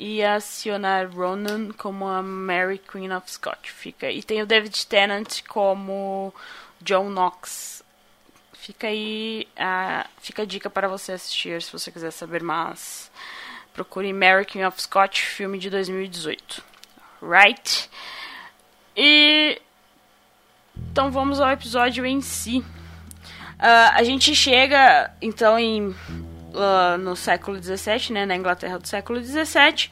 e 0.00 0.24
a 0.24 0.40
Siona 0.40 1.04
Ronan 1.04 1.72
como 1.72 2.08
a 2.08 2.22
Mary 2.22 2.78
Queen 2.78 3.12
of 3.12 3.30
Scots. 3.30 3.68
Fica. 3.68 4.10
E 4.10 4.22
tem 4.22 4.40
o 4.40 4.46
David 4.46 4.86
Tennant 4.86 5.42
como 5.46 6.34
John 6.80 7.10
Knox. 7.10 7.84
Fica 8.54 8.86
aí 8.86 9.46
a, 9.54 10.06
fica 10.18 10.42
a 10.42 10.46
dica 10.46 10.70
para 10.70 10.88
você 10.88 11.12
assistir 11.12 11.60
se 11.60 11.70
você 11.70 11.92
quiser 11.92 12.10
saber 12.12 12.42
mais. 12.42 13.10
Procure 13.74 14.10
Mary 14.10 14.46
Queen 14.46 14.64
of 14.64 14.80
Scots, 14.80 15.20
filme 15.20 15.58
de 15.58 15.68
2018. 15.68 16.64
Right? 17.20 17.90
E 18.96 19.60
então 20.90 21.10
vamos 21.10 21.42
ao 21.42 21.50
episódio 21.50 22.06
em 22.06 22.22
si. 22.22 22.60
Uh, 22.60 23.92
a 23.92 24.02
gente 24.02 24.34
chega 24.34 25.12
então 25.20 25.58
em 25.58 25.94
uh, 26.54 26.98
no 26.98 27.16
século 27.16 27.60
XVII, 27.62 28.12
né, 28.12 28.26
na 28.26 28.36
Inglaterra 28.36 28.78
do 28.78 28.86
século 28.86 29.22
XVII, 29.22 29.90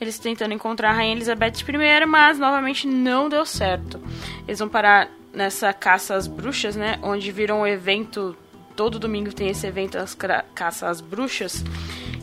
eles 0.00 0.18
tentando 0.18 0.52
encontrar 0.52 0.90
a 0.90 0.92
Rainha 0.92 1.14
Elizabeth 1.14 1.54
I, 1.66 2.06
mas 2.06 2.38
novamente 2.38 2.86
não 2.86 3.28
deu 3.28 3.46
certo. 3.46 4.00
Eles 4.46 4.58
vão 4.58 4.68
parar 4.68 5.08
nessa 5.32 5.72
caça 5.72 6.14
às 6.14 6.26
bruxas, 6.26 6.76
né, 6.76 6.98
onde 7.02 7.30
viram 7.32 7.60
um 7.60 7.66
evento, 7.66 8.36
todo 8.74 8.98
domingo 8.98 9.32
tem 9.32 9.48
esse 9.48 9.66
evento, 9.66 9.98
as 9.98 10.16
caça 10.54 10.88
às 10.88 11.00
bruxas, 11.00 11.64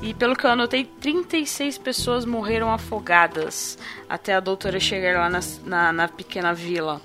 e 0.02 0.14
pelo 0.14 0.36
que 0.36 0.46
eu 0.46 0.50
anotei, 0.50 0.84
36 0.84 1.78
pessoas 1.78 2.26
morreram 2.26 2.72
afogadas 2.72 3.78
até 4.10 4.34
a 4.34 4.42
doutora 4.42 4.78
chegar 4.78 5.18
lá 5.18 5.30
na, 5.30 5.40
na, 5.66 5.94
na 5.94 6.08
pequena 6.10 6.54
vila. 6.54 7.02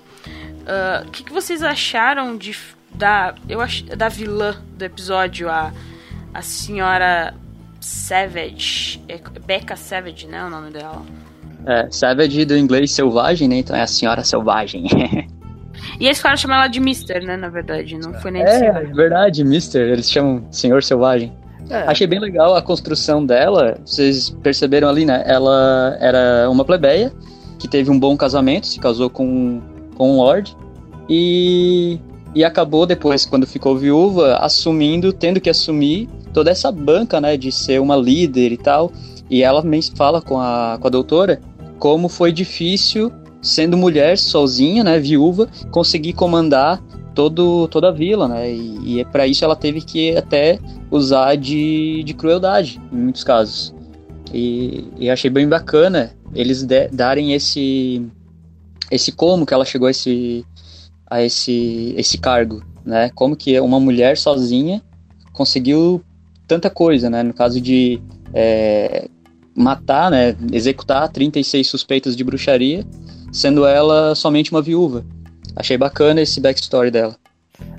Ah, 0.67 1.05
o 1.05 1.09
uh, 1.09 1.11
que, 1.11 1.23
que, 1.23 1.33
vocês 1.33 1.63
acharam 1.63 2.37
de, 2.37 2.59
da, 2.93 3.35
eu 3.49 3.61
ach, 3.61 3.83
da 3.85 4.09
vilã 4.09 4.61
do 4.77 4.85
episódio, 4.85 5.49
a 5.49 5.73
a 6.33 6.43
senhora 6.43 7.35
Savage, 7.81 9.03
é 9.09 9.19
Becca 9.47 9.77
Savage, 9.77 10.27
né, 10.27 10.45
o 10.45 10.51
nome 10.51 10.71
dela. 10.71 11.03
É, 11.67 11.89
Savage 11.91 12.45
do 12.45 12.57
inglês 12.57 12.93
selvagem, 12.93 13.49
né, 13.49 13.57
então 13.57 13.75
é 13.75 13.83
a 13.83 13.87
senhora 13.87 14.23
selvagem. 14.25 14.87
e 15.99 16.07
eles 16.07 16.19
ficaram 16.19 16.37
chamando 16.37 16.59
ela 16.59 16.69
de 16.69 16.81
Mister, 16.81 17.25
né, 17.25 17.37
na 17.37 17.49
verdade, 17.49 17.97
não 17.99 18.15
foi 18.15 18.31
nem 18.31 18.43
É, 18.43 18.67
é 18.67 18.85
verdade, 18.85 19.45
Mister, 19.45 19.89
eles 19.89 20.11
chamam 20.11 20.47
Senhor 20.51 20.83
Selvagem. 20.83 21.33
É. 21.71 21.79
Achei 21.83 22.07
bem 22.07 22.19
legal 22.19 22.55
a 22.55 22.63
construção 22.63 23.25
dela, 23.25 23.79
vocês 23.85 24.31
perceberam 24.31 24.89
ali, 24.89 25.05
né, 25.05 25.23
ela 25.27 25.97
era 26.01 26.49
uma 26.51 26.65
plebeia, 26.65 27.13
que 27.59 27.69
teve 27.69 27.91
um 27.91 27.99
bom 27.99 28.17
casamento, 28.17 28.67
se 28.67 28.79
casou 28.79 29.11
com, 29.11 29.61
com 29.97 30.13
um 30.13 30.17
lord, 30.17 30.57
e 31.09 32.01
e 32.39 32.45
acabou 32.45 32.87
depois, 32.87 33.27
quando 33.27 33.49
ficou 33.49 33.77
viúva, 33.77 34.37
assumindo, 34.37 35.13
tendo 35.13 35.41
que 35.41 35.51
assumir 35.51 36.09
toda 36.33 36.53
essa 36.53 36.71
banca, 36.71 37.21
né, 37.21 37.37
de 37.37 37.51
ser 37.51 37.81
uma 37.81 37.97
líder 37.97 38.53
e 38.53 38.57
tal. 38.57 38.93
E 39.29 39.43
ela 39.43 39.61
fala 39.97 40.23
com 40.23 40.39
a, 40.39 40.79
com 40.81 40.87
a 40.87 40.91
doutora 40.91 41.41
como 41.81 42.09
foi 42.09 42.31
difícil, 42.31 43.11
sendo 43.43 43.77
mulher 43.77 44.17
sozinha, 44.17 44.85
né, 44.85 45.01
viúva, 45.01 45.49
conseguir 45.73 46.13
comandar 46.13 46.81
todo, 47.13 47.67
toda 47.67 47.89
a 47.89 47.93
vila, 47.93 48.29
né, 48.29 48.53
e, 48.53 48.79
e 48.85 49.01
é 49.01 49.05
para 49.05 49.27
isso 49.27 49.45
ela 49.45 49.57
teve 49.57 49.81
que 49.81 50.17
até 50.17 50.61
usar 50.93 51.35
de, 51.35 52.05
de 52.05 52.15
crueldade, 52.15 52.81
em 52.93 52.99
muitos 52.99 53.25
casos. 53.25 53.75
E, 54.33 54.87
e 54.97 55.11
achei 55.11 55.29
bem 55.29 55.49
bacana 55.49 56.13
eles 56.37 56.63
de, 56.63 56.87
darem 56.87 57.33
esse 57.33 58.01
esse 58.93 59.11
como 59.11 59.45
que 59.45 59.53
ela 59.53 59.65
chegou 59.65 59.89
a 59.89 59.91
esse 59.91 60.47
a 61.11 61.23
esse, 61.23 61.95
esse 61.97 62.19
cargo, 62.19 62.63
né? 62.85 63.11
Como 63.15 63.37
que 63.37 63.59
uma 63.61 63.81
mulher 63.81 64.17
sozinha 64.17 64.83
conseguiu 65.33 66.03
tanta 66.47 66.71
coisa, 66.71 67.09
né? 67.09 67.23
No 67.23 67.35
caso 67.35 67.61
de 67.61 68.01
é, 68.33 69.09
matar, 69.57 70.11
né? 70.11 70.37
Executar 70.53 71.09
36 71.09 71.67
suspeitas 71.67 72.17
de 72.17 72.25
bruxaria, 72.25 72.85
sendo 73.33 73.67
ela 73.67 74.15
somente 74.15 74.51
uma 74.51 74.63
viúva. 74.63 75.05
Achei 75.57 75.77
bacana 75.77 76.21
esse 76.21 76.41
backstory 76.41 76.91
dela. 76.91 77.17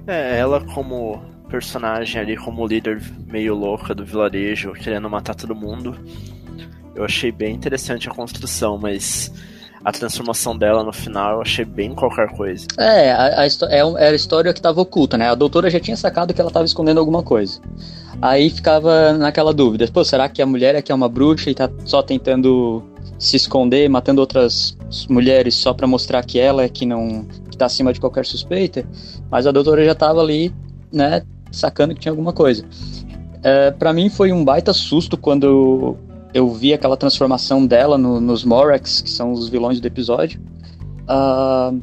É, 0.05 0.37
ela 0.37 0.61
como 0.73 1.21
personagem 1.49 2.21
ali, 2.21 2.37
como 2.37 2.65
líder 2.65 3.01
meio 3.27 3.55
louca 3.55 3.95
do 3.95 4.05
vilarejo, 4.05 4.73
querendo 4.73 5.09
matar 5.09 5.35
todo 5.35 5.55
mundo. 5.55 5.97
Eu 6.95 7.03
achei 7.03 7.31
bem 7.31 7.55
interessante 7.55 8.09
a 8.09 8.13
construção, 8.13 8.77
mas 8.77 9.31
a 9.83 9.91
transformação 9.91 10.57
dela 10.57 10.83
no 10.83 10.91
final 10.91 11.35
eu 11.35 11.41
achei 11.41 11.63
bem 11.63 11.93
qualquer 11.93 12.29
coisa. 12.35 12.67
É, 12.77 13.11
a, 13.11 13.41
a 13.41 13.45
é, 13.45 13.79
era 13.79 14.11
a 14.11 14.15
história 14.15 14.53
que 14.53 14.59
estava 14.59 14.81
oculta, 14.81 15.17
né? 15.17 15.29
A 15.29 15.35
doutora 15.35 15.69
já 15.69 15.79
tinha 15.79 15.95
sacado 15.95 16.33
que 16.33 16.41
ela 16.41 16.49
estava 16.49 16.65
escondendo 16.65 16.99
alguma 16.99 17.23
coisa. 17.23 17.61
Aí 18.21 18.49
ficava 18.49 19.13
naquela 19.13 19.53
dúvida: 19.53 19.87
pô, 19.91 20.03
será 20.03 20.27
que 20.27 20.41
a 20.41 20.45
mulher 20.45 20.75
é 20.75 20.81
que 20.81 20.91
é 20.91 20.95
uma 20.95 21.07
bruxa 21.07 21.49
e 21.49 21.55
tá 21.55 21.69
só 21.85 22.01
tentando 22.01 22.83
se 23.17 23.35
esconder, 23.35 23.89
matando 23.89 24.21
outras 24.21 24.77
mulheres 25.09 25.55
só 25.55 25.73
para 25.73 25.87
mostrar 25.87 26.23
que 26.23 26.39
ela 26.39 26.63
é 26.63 26.69
que 26.69 26.85
não 26.85 27.25
que 27.49 27.57
tá 27.57 27.65
acima 27.65 27.93
de 27.93 27.99
qualquer 27.99 28.25
suspeita? 28.25 28.85
Mas 29.29 29.47
a 29.47 29.51
doutora 29.51 29.83
já 29.85 29.93
estava 29.93 30.21
ali, 30.21 30.53
né, 30.91 31.21
sacando 31.51 31.93
que 31.93 32.01
tinha 32.01 32.11
alguma 32.11 32.33
coisa. 32.33 32.65
É, 33.41 33.71
para 33.71 33.93
mim 33.93 34.09
foi 34.09 34.33
um 34.33 34.43
baita 34.43 34.73
susto 34.73 35.17
quando 35.17 35.95
eu 36.33 36.49
vi 36.49 36.73
aquela 36.73 36.97
transformação 36.97 37.65
dela 37.65 37.97
no, 37.97 38.19
nos 38.19 38.43
Morax, 38.43 39.01
que 39.01 39.09
são 39.09 39.31
os 39.31 39.49
vilões 39.49 39.79
do 39.79 39.87
episódio. 39.87 40.39
Uh, 41.03 41.81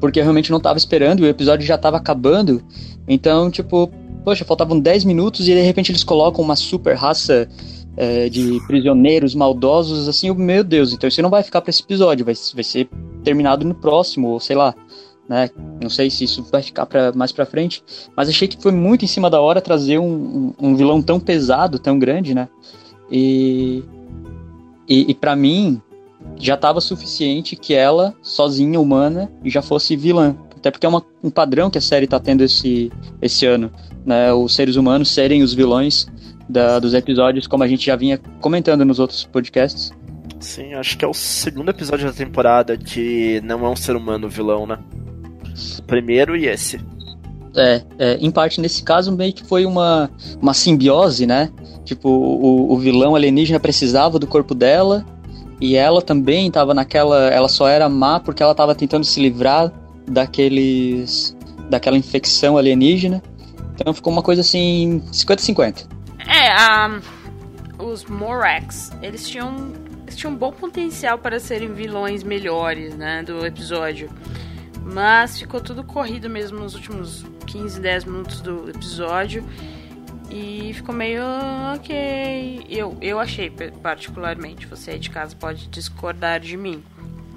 porque 0.00 0.18
eu 0.18 0.24
realmente 0.24 0.50
não 0.50 0.58
estava 0.58 0.78
esperando 0.78 1.20
e 1.20 1.22
o 1.24 1.28
episódio 1.28 1.66
já 1.66 1.74
estava 1.74 1.96
acabando. 1.96 2.62
Então, 3.06 3.50
tipo, 3.50 3.90
poxa, 4.24 4.44
faltavam 4.44 4.78
10 4.78 5.04
minutos 5.04 5.48
e 5.48 5.52
de 5.52 5.60
repente 5.60 5.90
eles 5.90 6.04
colocam 6.04 6.44
uma 6.44 6.56
super 6.56 6.94
raça 6.94 7.48
é, 7.96 8.28
de 8.28 8.60
prisioneiros 8.66 9.34
maldosos, 9.34 10.08
assim, 10.08 10.32
meu 10.32 10.64
Deus, 10.64 10.92
então 10.92 11.08
isso 11.08 11.20
não 11.20 11.30
vai 11.30 11.42
ficar 11.42 11.60
para 11.60 11.70
esse 11.70 11.82
episódio, 11.82 12.24
vai, 12.24 12.34
vai 12.54 12.64
ser 12.64 12.88
terminado 13.22 13.66
no 13.66 13.74
próximo, 13.74 14.28
ou 14.28 14.40
sei 14.40 14.56
lá, 14.56 14.74
né? 15.28 15.50
Não 15.82 15.90
sei 15.90 16.08
se 16.08 16.24
isso 16.24 16.42
vai 16.50 16.62
ficar 16.62 16.86
pra, 16.86 17.12
mais 17.12 17.32
pra 17.32 17.44
frente, 17.44 17.82
mas 18.16 18.28
achei 18.28 18.48
que 18.48 18.60
foi 18.60 18.72
muito 18.72 19.04
em 19.04 19.08
cima 19.08 19.28
da 19.28 19.40
hora 19.40 19.60
trazer 19.60 19.98
um, 19.98 20.54
um, 20.58 20.68
um 20.68 20.76
vilão 20.76 21.02
tão 21.02 21.20
pesado, 21.20 21.78
tão 21.78 21.98
grande, 21.98 22.34
né? 22.34 22.48
E, 23.10 23.82
e, 24.88 25.10
e 25.10 25.14
para 25.14 25.34
mim, 25.34 25.80
já 26.38 26.54
estava 26.54 26.80
suficiente 26.80 27.56
que 27.56 27.74
ela, 27.74 28.14
sozinha, 28.22 28.80
humana, 28.80 29.30
já 29.44 29.62
fosse 29.62 29.96
vilã. 29.96 30.36
Até 30.56 30.70
porque 30.70 30.84
é 30.84 30.88
uma, 30.88 31.02
um 31.22 31.30
padrão 31.30 31.70
que 31.70 31.78
a 31.78 31.80
série 31.80 32.04
está 32.04 32.20
tendo 32.20 32.42
esse, 32.42 32.92
esse 33.20 33.46
ano. 33.46 33.70
Né? 34.04 34.32
Os 34.32 34.54
seres 34.54 34.76
humanos 34.76 35.10
serem 35.10 35.42
os 35.42 35.54
vilões 35.54 36.06
da, 36.48 36.78
dos 36.78 36.94
episódios, 36.94 37.46
como 37.46 37.64
a 37.64 37.68
gente 37.68 37.86
já 37.86 37.96
vinha 37.96 38.18
comentando 38.40 38.84
nos 38.84 38.98
outros 38.98 39.24
podcasts. 39.24 39.92
Sim, 40.38 40.74
acho 40.74 40.96
que 40.96 41.04
é 41.04 41.08
o 41.08 41.14
segundo 41.14 41.70
episódio 41.70 42.06
da 42.06 42.12
temporada 42.12 42.76
que 42.76 43.40
não 43.44 43.64
é 43.64 43.68
um 43.68 43.76
ser 43.76 43.94
humano 43.94 44.28
vilão, 44.28 44.66
né? 44.66 44.78
O 45.78 45.82
primeiro 45.82 46.36
e 46.36 46.46
esse. 46.46 46.80
É, 47.54 47.82
é, 47.98 48.14
em 48.20 48.30
parte 48.30 48.60
nesse 48.60 48.82
caso 48.82 49.10
meio 49.12 49.32
que 49.32 49.44
foi 49.44 49.66
uma, 49.66 50.10
uma 50.40 50.54
simbiose, 50.54 51.26
né? 51.26 51.50
Tipo, 51.84 52.08
o, 52.08 52.72
o 52.72 52.78
vilão 52.78 53.14
alienígena 53.14 53.58
precisava 53.58 54.18
do 54.18 54.26
corpo 54.26 54.54
dela 54.54 55.04
e 55.60 55.76
ela 55.76 56.00
também 56.00 56.46
estava 56.46 56.72
naquela. 56.72 57.28
Ela 57.28 57.48
só 57.48 57.68
era 57.68 57.88
má 57.88 58.18
porque 58.18 58.42
ela 58.42 58.52
estava 58.52 58.74
tentando 58.74 59.04
se 59.04 59.20
livrar 59.20 59.72
daqueles. 60.06 61.36
daquela 61.68 61.98
infecção 61.98 62.56
alienígena. 62.56 63.22
Então 63.74 63.92
ficou 63.92 64.12
uma 64.12 64.22
coisa 64.22 64.40
assim. 64.40 65.02
50-50. 65.12 65.86
É, 66.26 66.88
um, 66.88 67.84
os 67.84 68.04
Morax, 68.06 68.90
eles 69.02 69.28
tinham. 69.28 69.72
Eles 70.02 70.16
tinham 70.16 70.32
um 70.32 70.36
bom 70.36 70.50
potencial 70.50 71.18
para 71.18 71.38
serem 71.38 71.72
vilões 71.72 72.22
melhores, 72.22 72.96
né? 72.96 73.22
Do 73.22 73.46
episódio. 73.46 74.10
Mas 74.82 75.38
ficou 75.38 75.60
tudo 75.60 75.84
corrido 75.84 76.28
mesmo 76.28 76.58
nos 76.58 76.74
últimos 76.74 77.24
15, 77.46 77.80
10 77.80 78.04
minutos 78.06 78.40
do 78.40 78.70
episódio. 78.70 79.44
E 80.30 80.72
ficou 80.74 80.94
meio 80.94 81.22
ok. 81.74 82.66
Eu, 82.68 82.96
eu 83.00 83.18
achei, 83.18 83.50
particularmente. 83.82 84.66
Você 84.66 84.92
aí 84.92 84.98
de 84.98 85.10
casa 85.10 85.34
pode 85.34 85.66
discordar 85.68 86.38
de 86.40 86.56
mim. 86.56 86.82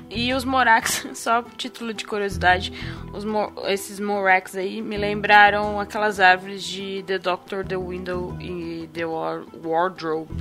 E 0.10 0.32
os 0.34 0.45
Morax, 0.45 1.08
só 1.15 1.43
título 1.58 1.93
de 1.93 2.06
curiosidade, 2.06 2.71
os 3.13 3.25
esses 3.67 3.99
Morax 3.99 4.56
aí 4.56 4.82
me 4.82 4.95
lembraram 4.95 5.79
aquelas 5.79 6.19
árvores 6.19 6.63
de 6.63 7.03
The 7.08 7.17
Doctor, 7.17 7.65
The 7.65 7.77
Window 7.77 8.38
e 8.39 8.88
The 8.93 9.06
Wardrobe. 9.06 10.32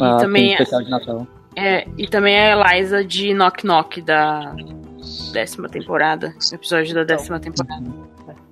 Ah, 0.00 0.16
e 0.16 0.20
também 0.20 0.52
especial 0.52 0.82
de 0.82 0.90
Natal. 0.90 1.26
É, 1.54 1.86
e 1.98 2.06
também 2.06 2.38
a 2.38 2.52
Eliza 2.52 3.04
de 3.04 3.34
Knock 3.34 3.64
Knock 3.64 4.00
da 4.00 4.54
décima 5.32 5.68
temporada, 5.68 6.34
episódio 6.52 6.94
da 6.94 7.04
décima 7.04 7.38
temporada. 7.40 7.84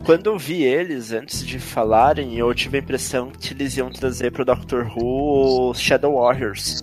Quando 0.05 0.27
eu 0.27 0.38
vi 0.38 0.62
eles, 0.62 1.12
antes 1.12 1.46
de 1.46 1.59
falarem, 1.59 2.37
eu 2.38 2.53
tive 2.55 2.79
a 2.79 2.81
impressão 2.81 3.31
que 3.31 3.53
eles 3.53 3.77
iam 3.77 3.90
trazer 3.90 4.33
pro 4.33 4.44
Doctor 4.44 4.90
Who 4.96 5.75
Shadow 5.75 6.14
Warriors. 6.14 6.83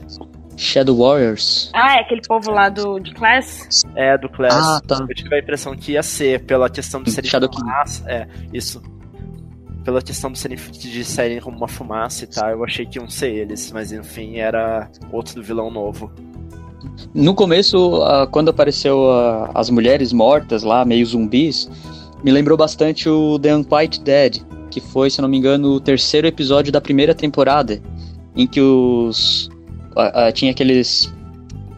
Shadow 0.56 0.98
Warriors? 0.98 1.72
Ah, 1.74 1.98
é 1.98 2.02
aquele 2.02 2.22
povo 2.28 2.52
lá 2.52 2.70
do, 2.70 3.00
de 3.00 3.14
Class? 3.14 3.84
É, 3.96 4.18
do 4.18 4.30
Class. 4.30 4.56
Ah, 4.56 4.82
tá. 4.88 5.06
Eu 5.08 5.16
tive 5.16 5.36
a 5.36 5.40
impressão 5.40 5.76
que 5.76 5.94
ia 5.94 6.04
ser, 6.04 6.44
pela 6.46 6.70
questão 6.70 7.02
de 7.02 7.12
serem 7.12 7.30
Shadow 7.30 7.50
fumaça. 7.52 8.04
É, 8.10 8.28
isso. 8.54 8.82
Pela 9.84 10.02
questão 10.02 10.32
de 10.32 10.38
serem, 10.38 10.58
de 10.58 11.04
serem 11.04 11.40
como 11.40 11.58
uma 11.58 11.68
fumaça 11.68 12.24
e 12.24 12.28
tal, 12.28 12.50
eu 12.50 12.64
achei 12.64 12.86
que 12.86 13.00
iam 13.00 13.10
ser 13.10 13.30
eles, 13.34 13.72
mas 13.72 13.92
enfim, 13.92 14.38
era 14.38 14.90
outro 15.12 15.42
vilão 15.42 15.72
novo. 15.72 16.12
No 17.14 17.34
começo, 17.34 18.02
quando 18.32 18.50
apareceu 18.50 19.06
as 19.54 19.70
mulheres 19.70 20.12
mortas 20.12 20.64
lá, 20.64 20.84
meio 20.86 21.06
zumbis, 21.06 21.70
me 22.24 22.32
lembrou 22.32 22.58
bastante 22.58 23.08
o 23.08 23.38
The 23.40 23.56
Unquiet 23.56 24.02
Dead, 24.02 24.42
que 24.70 24.82
foi, 24.82 25.10
se 25.10 25.22
não 25.22 25.30
me 25.30 25.38
engano, 25.38 25.74
o 25.74 25.80
terceiro 25.80 26.28
episódio 26.28 26.72
da 26.72 26.82
primeira 26.82 27.14
temporada, 27.14 27.82
em 28.36 28.46
que 28.46 28.62
os 28.62 29.50
tinha 30.34 30.52
aqueles 30.52 31.12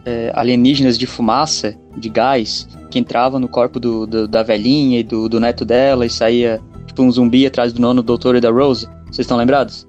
é, 0.04 0.30
alienígenas 0.34 0.98
de 0.98 1.06
fumaça, 1.06 1.74
de 1.96 2.08
gás, 2.08 2.68
que 2.90 2.98
entravam 2.98 3.38
no 3.40 3.48
corpo 3.48 3.78
do, 3.78 4.06
do, 4.06 4.28
da 4.28 4.42
velhinha 4.42 4.98
e 5.00 5.02
do, 5.02 5.28
do 5.28 5.40
neto 5.40 5.64
dela 5.64 6.04
e 6.04 6.10
saía 6.10 6.60
tipo 6.86 7.02
um 7.02 7.10
zumbi 7.10 7.46
atrás 7.46 7.72
do 7.72 7.80
nono 7.80 8.02
doutor 8.02 8.36
e 8.36 8.40
da 8.40 8.50
Rose. 8.50 8.86
Vocês 9.06 9.20
estão 9.20 9.36
lembrados? 9.36 9.86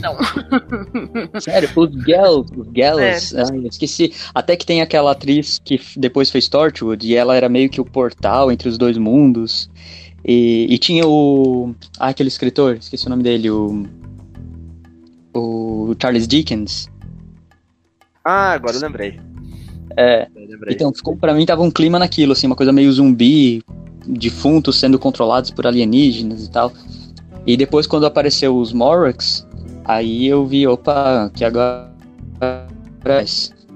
Não. 0.00 0.16
Sério, 1.40 1.68
os 1.76 1.94
Gals, 2.04 3.34
ah, 3.34 3.56
esqueci. 3.66 4.12
Até 4.34 4.56
que 4.56 4.64
tem 4.64 4.80
aquela 4.80 5.12
atriz 5.12 5.60
que 5.62 5.80
depois 5.96 6.30
fez 6.30 6.48
Torchwood 6.48 7.06
e 7.06 7.14
ela 7.14 7.36
era 7.36 7.48
meio 7.48 7.68
que 7.68 7.80
o 7.80 7.84
portal 7.84 8.50
entre 8.50 8.68
os 8.68 8.78
dois 8.78 8.96
mundos. 8.96 9.70
E, 10.24 10.66
e 10.70 10.78
tinha 10.78 11.06
o. 11.06 11.74
Ah, 11.98 12.08
aquele 12.08 12.28
escritor, 12.28 12.76
esqueci 12.76 13.06
o 13.06 13.10
nome 13.10 13.22
dele, 13.22 13.50
o. 13.50 13.86
O 15.34 15.94
Charles 16.00 16.26
Dickens. 16.26 16.88
Ah, 18.24 18.52
agora 18.52 18.76
eu 18.76 18.80
lembrei. 18.80 19.20
É. 19.96 20.28
Eu 20.34 20.48
lembrei. 20.48 20.74
Então, 20.74 20.92
ficou, 20.92 21.16
pra 21.16 21.32
mim 21.34 21.46
tava 21.46 21.62
um 21.62 21.70
clima 21.70 21.98
naquilo, 21.98 22.32
assim, 22.32 22.46
uma 22.46 22.56
coisa 22.56 22.72
meio 22.72 22.92
zumbi, 22.92 23.62
defuntos 24.06 24.78
sendo 24.78 24.98
controlados 24.98 25.50
por 25.50 25.66
alienígenas 25.66 26.44
e 26.44 26.50
tal. 26.50 26.72
E 27.46 27.56
depois, 27.56 27.86
quando 27.86 28.04
apareceu 28.04 28.56
os 28.56 28.72
Morax, 28.72 29.47
aí 29.88 30.26
eu 30.26 30.46
vi, 30.46 30.66
opa, 30.66 31.30
que 31.34 31.44
agora. 31.44 31.88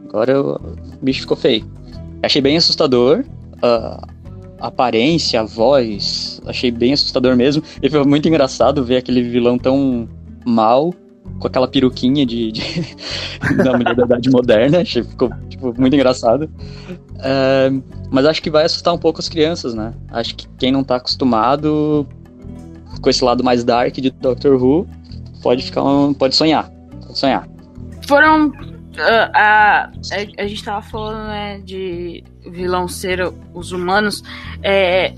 Agora 0.09 0.40
o 0.40 0.61
bicho 1.01 1.22
ficou 1.22 1.37
feio. 1.37 1.64
Achei 2.22 2.40
bem 2.40 2.57
assustador. 2.57 3.25
a 3.62 4.07
aparência, 4.61 5.40
a 5.40 5.44
voz, 5.44 6.40
achei 6.46 6.70
bem 6.70 6.92
assustador 6.92 7.35
mesmo. 7.35 7.62
E 7.83 7.90
foi 7.90 8.05
muito 8.05 8.29
engraçado 8.29 8.85
ver 8.85 8.98
aquele 8.98 9.22
vilão 9.22 9.59
tão 9.59 10.09
mal, 10.44 10.94
com 11.40 11.46
aquela 11.48 11.66
peruquinha 11.66 12.25
de, 12.25 12.53
de 12.53 12.62
da 13.64 13.72
mulher 13.77 13.96
da 13.96 14.05
idade 14.05 14.31
moderna. 14.31 14.81
Achei 14.83 15.03
ficou 15.03 15.31
tipo, 15.48 15.75
muito 15.81 15.94
engraçado. 15.94 16.48
É, 17.18 17.72
mas 18.11 18.27
acho 18.27 18.42
que 18.42 18.51
vai 18.51 18.64
assustar 18.64 18.94
um 18.94 18.98
pouco 18.98 19.20
as 19.20 19.29
crianças, 19.29 19.75
né? 19.75 19.94
Acho 20.11 20.37
que 20.37 20.46
quem 20.59 20.70
não 20.70 20.85
tá 20.85 20.96
acostumado 20.96 22.07
com 23.01 23.11
esse 23.11 23.25
lado 23.25 23.42
mais 23.42 23.64
dark 23.64 23.94
de 23.94 24.11
Doctor 24.11 24.62
Who, 24.62 24.87
pode 25.42 25.64
ficar 25.64 25.83
um, 25.83 26.14
pode 26.14 26.37
sonhar, 26.37 26.70
pode 27.07 27.18
sonhar. 27.18 27.48
Foram 28.07 28.48
uh, 28.48 29.31
a, 29.35 29.90
a, 30.38 30.46
gente 30.46 30.64
tava 30.64 30.83
falando 30.83 31.28
né, 31.28 31.61
de 31.61 32.24
vilão 32.50 32.88
ser 32.88 33.20
os 33.55 33.72
humanos. 33.72 34.22
É, 34.62 35.14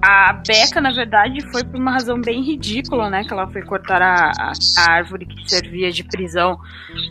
a 0.00 0.32
Becca, 0.46 0.80
na 0.80 0.92
verdade, 0.92 1.40
foi 1.50 1.64
por 1.64 1.76
uma 1.76 1.90
razão 1.90 2.20
bem 2.20 2.42
ridícula, 2.42 3.10
né? 3.10 3.24
Que 3.24 3.32
ela 3.32 3.48
foi 3.48 3.62
cortar 3.62 4.00
a, 4.00 4.30
a, 4.38 4.52
a 4.78 4.92
árvore 4.92 5.26
que 5.26 5.50
servia 5.50 5.90
de 5.90 6.04
prisão 6.04 6.58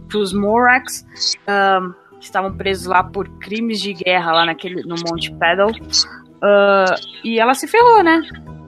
para 0.07 0.17
os 0.17 0.31
Morax. 0.31 1.05
Um, 1.47 2.07
que 2.17 2.25
estavam 2.25 2.55
presos 2.55 2.85
lá 2.85 3.03
por 3.03 3.27
crimes 3.39 3.79
de 3.79 3.93
guerra 3.93 4.31
lá 4.31 4.45
naquele, 4.45 4.81
no 4.83 4.95
Monte 5.07 5.31
Pedal. 5.33 5.69
Uh, 5.69 6.95
e 7.23 7.39
ela 7.39 7.53
se 7.53 7.67
ferrou, 7.67 8.03
né? 8.03 8.21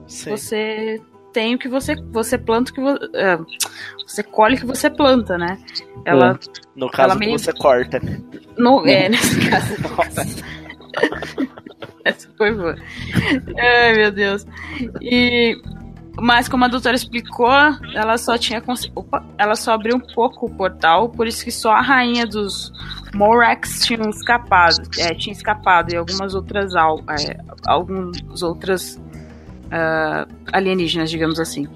Sim. 0.06 0.30
Você 0.30 1.00
tem 1.32 1.54
o 1.54 1.58
que 1.58 1.68
você 1.68 1.94
você 2.10 2.36
planta 2.38 2.70
o 2.70 2.74
que 2.74 2.80
você, 2.80 3.04
uh, 3.04 3.46
você 4.06 4.22
colhe 4.22 4.56
o 4.56 4.58
que 4.58 4.66
você 4.66 4.90
planta, 4.90 5.38
né? 5.38 5.58
Ela 6.04 6.38
no 6.74 6.90
caso 6.90 7.10
ela 7.10 7.18
meio... 7.18 7.38
você 7.38 7.52
corta. 7.52 8.00
No, 8.56 8.86
é, 8.86 9.08
nesse 9.08 9.48
caso. 9.48 9.74
Essa 12.04 12.28
foi 12.36 12.52
boa. 12.52 12.76
Ai, 13.58 13.92
meu 13.94 14.10
Deus. 14.10 14.46
E 15.00 15.60
mas 16.18 16.48
como 16.48 16.64
a 16.64 16.68
doutora 16.68 16.96
explicou, 16.96 17.50
ela 17.94 18.18
só 18.18 18.36
tinha 18.36 18.62
Opa, 18.94 19.24
ela 19.38 19.54
só 19.54 19.72
abriu 19.72 19.96
um 19.96 20.00
pouco 20.00 20.46
o 20.46 20.50
portal, 20.50 21.08
por 21.08 21.26
isso 21.26 21.44
que 21.44 21.50
só 21.50 21.72
a 21.72 21.80
rainha 21.80 22.26
dos 22.26 22.72
Morax 23.14 23.84
tinha 23.84 24.08
escapado, 24.08 24.82
é, 24.98 25.14
tinha 25.14 25.32
escapado 25.32 25.92
e 25.92 25.96
algumas 25.96 26.34
outras 26.34 26.74
é, 26.74 27.38
algumas 27.66 28.42
outras 28.42 29.00
uh, 29.70 30.30
alienígenas, 30.52 31.10
digamos 31.10 31.38
assim. 31.38 31.66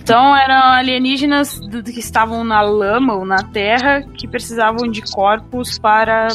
Então 0.00 0.36
eram 0.36 0.72
alienígenas 0.72 1.60
que 1.84 2.00
estavam 2.00 2.42
na 2.42 2.60
lama 2.60 3.14
ou 3.14 3.24
na 3.24 3.42
terra 3.42 4.02
que 4.16 4.26
precisavam 4.26 4.90
de 4.90 5.02
corpos 5.12 5.78
para 5.78 6.28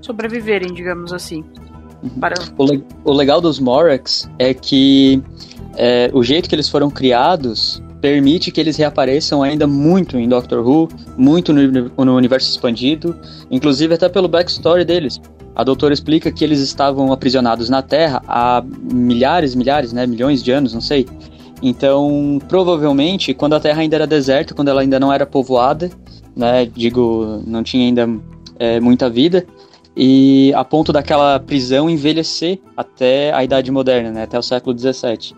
sobreviverem, 0.00 0.72
digamos 0.72 1.12
assim. 1.12 1.44
Uhum. 2.02 2.08
Para... 2.20 2.34
O, 2.56 2.64
le 2.64 2.84
o 3.04 3.12
legal 3.12 3.40
dos 3.40 3.60
Morax 3.60 4.28
é 4.38 4.52
que 4.52 5.22
é, 5.76 6.10
o 6.12 6.22
jeito 6.22 6.48
que 6.48 6.54
eles 6.54 6.68
foram 6.68 6.90
criados 6.90 7.82
permite 8.00 8.50
que 8.50 8.60
eles 8.60 8.76
reapareçam 8.76 9.42
ainda 9.42 9.66
muito 9.66 10.16
em 10.16 10.28
Doctor 10.28 10.66
Who, 10.66 10.88
muito 11.16 11.52
no, 11.52 11.90
no, 12.04 12.16
universo 12.16 12.50
expandido, 12.50 13.14
inclusive 13.50 13.94
até 13.94 14.08
pelo 14.08 14.26
backstory 14.26 14.84
deles. 14.84 15.20
A 15.54 15.64
doutora 15.64 15.92
explica 15.92 16.30
que 16.30 16.44
eles 16.44 16.60
estavam 16.60 17.12
aprisionados 17.12 17.68
na 17.68 17.82
Terra 17.82 18.22
há 18.26 18.62
milhares, 18.64 19.54
milhares, 19.54 19.92
né, 19.92 20.06
milhões 20.06 20.42
de 20.42 20.50
anos, 20.52 20.72
não 20.72 20.80
sei. 20.80 21.06
Então, 21.62 22.38
provavelmente, 22.48 23.34
quando 23.34 23.54
a 23.54 23.60
Terra 23.60 23.82
ainda 23.82 23.96
era 23.96 24.06
deserta, 24.06 24.54
quando 24.54 24.68
ela 24.68 24.80
ainda 24.80 24.98
não 24.98 25.12
era 25.12 25.26
povoada, 25.26 25.90
né, 26.34 26.64
digo, 26.64 27.42
não 27.46 27.62
tinha 27.62 27.84
ainda 27.84 28.08
é, 28.58 28.80
muita 28.80 29.10
vida, 29.10 29.44
e 29.96 30.52
a 30.54 30.64
ponto 30.64 30.92
daquela 30.92 31.38
prisão 31.38 31.90
envelhecer 31.90 32.60
até 32.76 33.32
a 33.32 33.44
Idade 33.44 33.70
Moderna, 33.70 34.10
né, 34.10 34.22
até 34.22 34.38
o 34.38 34.42
século 34.42 34.74
17. 34.74 35.34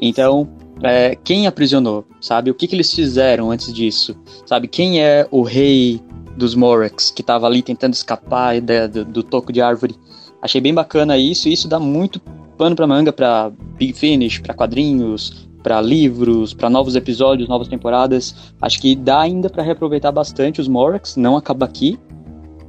Então, 0.00 0.48
é, 0.82 1.16
quem 1.22 1.46
aprisionou, 1.46 2.04
sabe? 2.20 2.50
O 2.50 2.54
que, 2.54 2.66
que 2.66 2.74
eles 2.74 2.92
fizeram 2.92 3.50
antes 3.50 3.72
disso? 3.72 4.16
Sabe? 4.44 4.66
Quem 4.66 5.00
é 5.00 5.26
o 5.30 5.42
rei 5.42 6.00
dos 6.36 6.54
Morax 6.54 7.10
que 7.10 7.20
estava 7.20 7.46
ali 7.46 7.62
tentando 7.62 7.94
escapar 7.94 8.60
da, 8.60 8.86
do, 8.86 9.04
do, 9.04 9.22
toco 9.22 9.52
de 9.52 9.60
árvore? 9.60 9.96
Achei 10.40 10.60
bem 10.60 10.74
bacana 10.74 11.16
isso, 11.16 11.48
e 11.48 11.52
isso 11.52 11.68
dá 11.68 11.78
muito 11.78 12.20
pano 12.58 12.74
para 12.74 12.86
manga 12.86 13.12
para 13.12 13.50
Big 13.76 13.92
Finish, 13.92 14.38
para 14.38 14.54
quadrinhos, 14.54 15.48
para 15.62 15.80
livros, 15.80 16.52
para 16.52 16.68
novos 16.68 16.96
episódios, 16.96 17.48
novas 17.48 17.68
temporadas. 17.68 18.34
Acho 18.60 18.80
que 18.80 18.96
dá 18.96 19.20
ainda 19.20 19.48
para 19.48 19.62
reaproveitar 19.62 20.10
bastante 20.12 20.60
os 20.60 20.68
Morax, 20.68 21.16
não 21.16 21.36
acaba 21.36 21.64
aqui. 21.64 21.98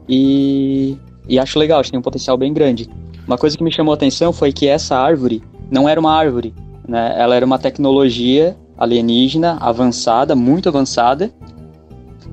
E, 0.07 0.97
e 1.27 1.39
acho 1.39 1.57
legal, 1.57 1.79
acho 1.79 1.87
que 1.87 1.91
tem 1.91 1.99
um 1.99 2.03
potencial 2.03 2.37
bem 2.37 2.53
grande. 2.53 2.89
Uma 3.25 3.37
coisa 3.37 3.57
que 3.57 3.63
me 3.63 3.71
chamou 3.71 3.93
a 3.93 3.95
atenção 3.95 4.33
foi 4.33 4.51
que 4.51 4.67
essa 4.67 4.97
árvore 4.97 5.41
não 5.71 5.87
era 5.87 5.99
uma 5.99 6.13
árvore, 6.13 6.53
né? 6.87 7.15
Ela 7.17 7.35
era 7.35 7.45
uma 7.45 7.57
tecnologia 7.57 8.55
alienígena 8.77 9.57
avançada, 9.61 10.35
muito 10.35 10.67
avançada, 10.67 11.31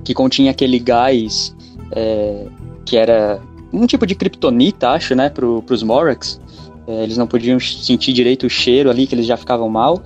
que 0.04 0.14
continha 0.14 0.50
aquele 0.50 0.78
gás 0.78 1.54
é, 1.92 2.46
que 2.84 2.96
era 2.96 3.40
um 3.72 3.86
tipo 3.86 4.06
de 4.06 4.14
kryptonita, 4.14 4.90
acho, 4.90 5.14
né, 5.14 5.28
para 5.28 5.46
os 5.46 5.82
Morax. 5.82 6.40
É, 6.86 7.02
eles 7.02 7.16
não 7.16 7.26
podiam 7.26 7.58
sentir 7.60 8.12
direito 8.12 8.46
o 8.46 8.50
cheiro 8.50 8.90
ali, 8.90 9.06
que 9.06 9.14
eles 9.14 9.26
já 9.26 9.36
ficavam 9.36 9.68
mal, 9.68 10.02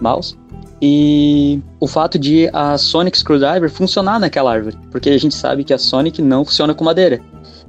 maus. 0.00 0.36
E 0.80 1.60
o 1.78 1.86
fato 1.86 2.18
de 2.18 2.50
a 2.52 2.76
Sonic 2.76 3.16
Screwdriver 3.16 3.70
funcionar 3.70 4.18
naquela 4.18 4.52
árvore, 4.52 4.76
porque 4.90 5.10
a 5.10 5.18
gente 5.18 5.34
sabe 5.34 5.62
que 5.62 5.72
a 5.72 5.78
Sonic 5.78 6.20
não 6.20 6.44
funciona 6.44 6.74
com 6.74 6.84
madeira, 6.84 7.20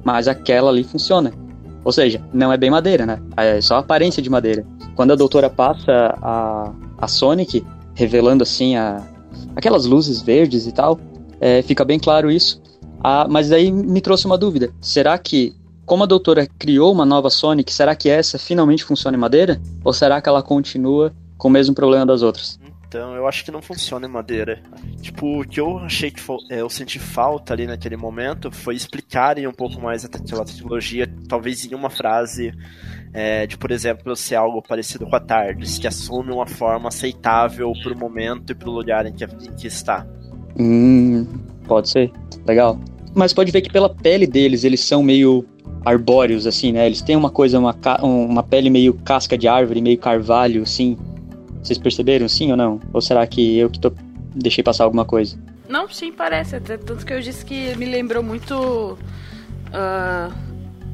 mas 0.02 0.26
aquela 0.26 0.70
ali 0.70 0.82
funciona. 0.82 1.32
Ou 1.84 1.92
seja, 1.92 2.20
não 2.32 2.52
é 2.52 2.56
bem 2.56 2.70
madeira, 2.70 3.04
né? 3.04 3.20
É 3.36 3.60
só 3.60 3.76
aparência 3.76 4.22
de 4.22 4.30
madeira. 4.30 4.66
Quando 4.96 5.12
a 5.12 5.16
doutora 5.16 5.50
passa 5.50 6.18
a, 6.22 6.72
a 6.98 7.06
Sonic, 7.06 7.64
revelando 7.94 8.42
assim 8.42 8.74
a, 8.74 9.02
aquelas 9.54 9.84
luzes 9.86 10.22
verdes 10.22 10.66
e 10.66 10.72
tal, 10.72 10.98
é, 11.44 11.60
fica 11.60 11.84
bem 11.84 11.98
claro 11.98 12.30
isso. 12.30 12.62
Ah, 13.02 13.26
mas 13.28 13.52
aí 13.52 13.70
me 13.70 14.00
trouxe 14.00 14.24
uma 14.24 14.38
dúvida. 14.38 14.72
Será 14.80 15.18
que, 15.18 15.54
como 15.84 16.02
a 16.02 16.06
doutora 16.06 16.48
criou 16.58 16.90
uma 16.90 17.04
nova 17.04 17.28
Sonic, 17.28 17.70
será 17.70 17.94
que 17.94 18.08
essa 18.08 18.38
finalmente 18.38 18.82
funciona 18.82 19.14
em 19.14 19.20
madeira? 19.20 19.60
Ou 19.84 19.92
será 19.92 20.22
que 20.22 20.28
ela 20.30 20.42
continua 20.42 21.12
com 21.36 21.48
o 21.48 21.50
mesmo 21.50 21.74
problema 21.74 22.06
das 22.06 22.22
outras? 22.22 22.58
Então, 22.88 23.14
eu 23.14 23.28
acho 23.28 23.44
que 23.44 23.50
não 23.50 23.60
funciona 23.60 24.06
em 24.06 24.10
madeira. 24.10 24.62
Tipo, 25.02 25.42
o 25.42 25.46
que 25.46 25.60
eu 25.60 25.80
achei 25.80 26.10
que 26.10 26.22
é, 26.50 26.62
eu 26.62 26.70
senti 26.70 26.98
falta 26.98 27.52
ali 27.52 27.66
naquele 27.66 27.96
momento 27.96 28.50
foi 28.50 28.74
explicarem 28.74 29.46
um 29.46 29.52
pouco 29.52 29.78
mais 29.78 30.02
aquela 30.02 30.46
tecnologia, 30.46 31.06
talvez 31.28 31.66
em 31.66 31.74
uma 31.74 31.90
frase 31.90 32.54
é, 33.12 33.46
de, 33.46 33.58
por 33.58 33.70
exemplo, 33.70 34.16
ser 34.16 34.36
algo 34.36 34.62
parecido 34.62 35.06
com 35.06 35.14
a 35.14 35.20
TARDIS, 35.20 35.76
que 35.76 35.86
assume 35.86 36.32
uma 36.32 36.46
forma 36.46 36.88
aceitável 36.88 37.70
pro 37.82 37.98
momento 37.98 38.52
e 38.52 38.54
pro 38.54 38.70
lugar 38.70 39.04
em 39.04 39.12
que, 39.12 39.24
em 39.24 39.54
que 39.54 39.66
está. 39.66 40.06
Hum, 40.58 41.26
pode 41.66 41.88
ser. 41.88 42.10
Legal. 42.46 42.78
Mas 43.14 43.32
pode 43.32 43.50
ver 43.52 43.60
que 43.60 43.70
pela 43.70 43.88
pele 43.88 44.26
deles, 44.26 44.64
eles 44.64 44.80
são 44.80 45.02
meio 45.02 45.44
arbóreos, 45.84 46.46
assim, 46.46 46.72
né? 46.72 46.86
Eles 46.86 47.02
têm 47.02 47.16
uma 47.16 47.30
coisa, 47.30 47.58
uma, 47.58 47.76
uma 48.02 48.42
pele 48.42 48.70
meio 48.70 48.94
casca 48.94 49.36
de 49.36 49.46
árvore, 49.46 49.80
meio 49.80 49.98
carvalho, 49.98 50.62
assim. 50.62 50.96
Vocês 51.62 51.78
perceberam 51.78 52.28
sim 52.28 52.50
ou 52.50 52.56
não? 52.56 52.80
Ou 52.92 53.00
será 53.00 53.26
que 53.26 53.58
eu 53.58 53.70
que 53.70 53.78
tô... 53.78 53.92
deixei 54.34 54.64
passar 54.64 54.84
alguma 54.84 55.04
coisa? 55.04 55.38
Não, 55.68 55.88
sim, 55.88 56.12
parece. 56.12 56.56
Até 56.56 56.76
tanto 56.76 57.04
que 57.04 57.12
eu 57.12 57.20
disse 57.20 57.44
que 57.44 57.74
me 57.76 57.86
lembrou 57.86 58.22
muito 58.22 58.98
uh, 59.68 60.34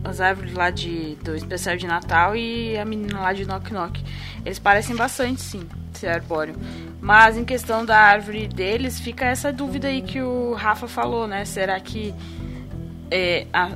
as 0.04 0.20
árvores 0.20 0.54
lá 0.54 0.70
de, 0.70 1.16
do 1.24 1.34
especial 1.34 1.76
de 1.76 1.86
Natal 1.86 2.36
e 2.36 2.76
a 2.76 2.84
menina 2.84 3.20
lá 3.20 3.32
de 3.32 3.44
Knock 3.44 3.72
Knock. 3.72 4.00
Eles 4.44 4.58
parecem 4.58 4.94
bastante, 4.96 5.40
sim, 5.40 5.62
ser 5.92 6.08
arbóreo. 6.08 6.54
Mas 7.00 7.36
em 7.36 7.44
questão 7.44 7.84
da 7.84 7.96
árvore 7.96 8.46
deles, 8.46 9.00
fica 9.00 9.24
essa 9.24 9.52
dúvida 9.52 9.88
aí 9.88 10.02
que 10.02 10.20
o 10.20 10.52
Rafa 10.54 10.86
falou, 10.86 11.26
né? 11.26 11.44
Será 11.44 11.78
que. 11.80 12.14
É, 13.10 13.46
a, 13.52 13.70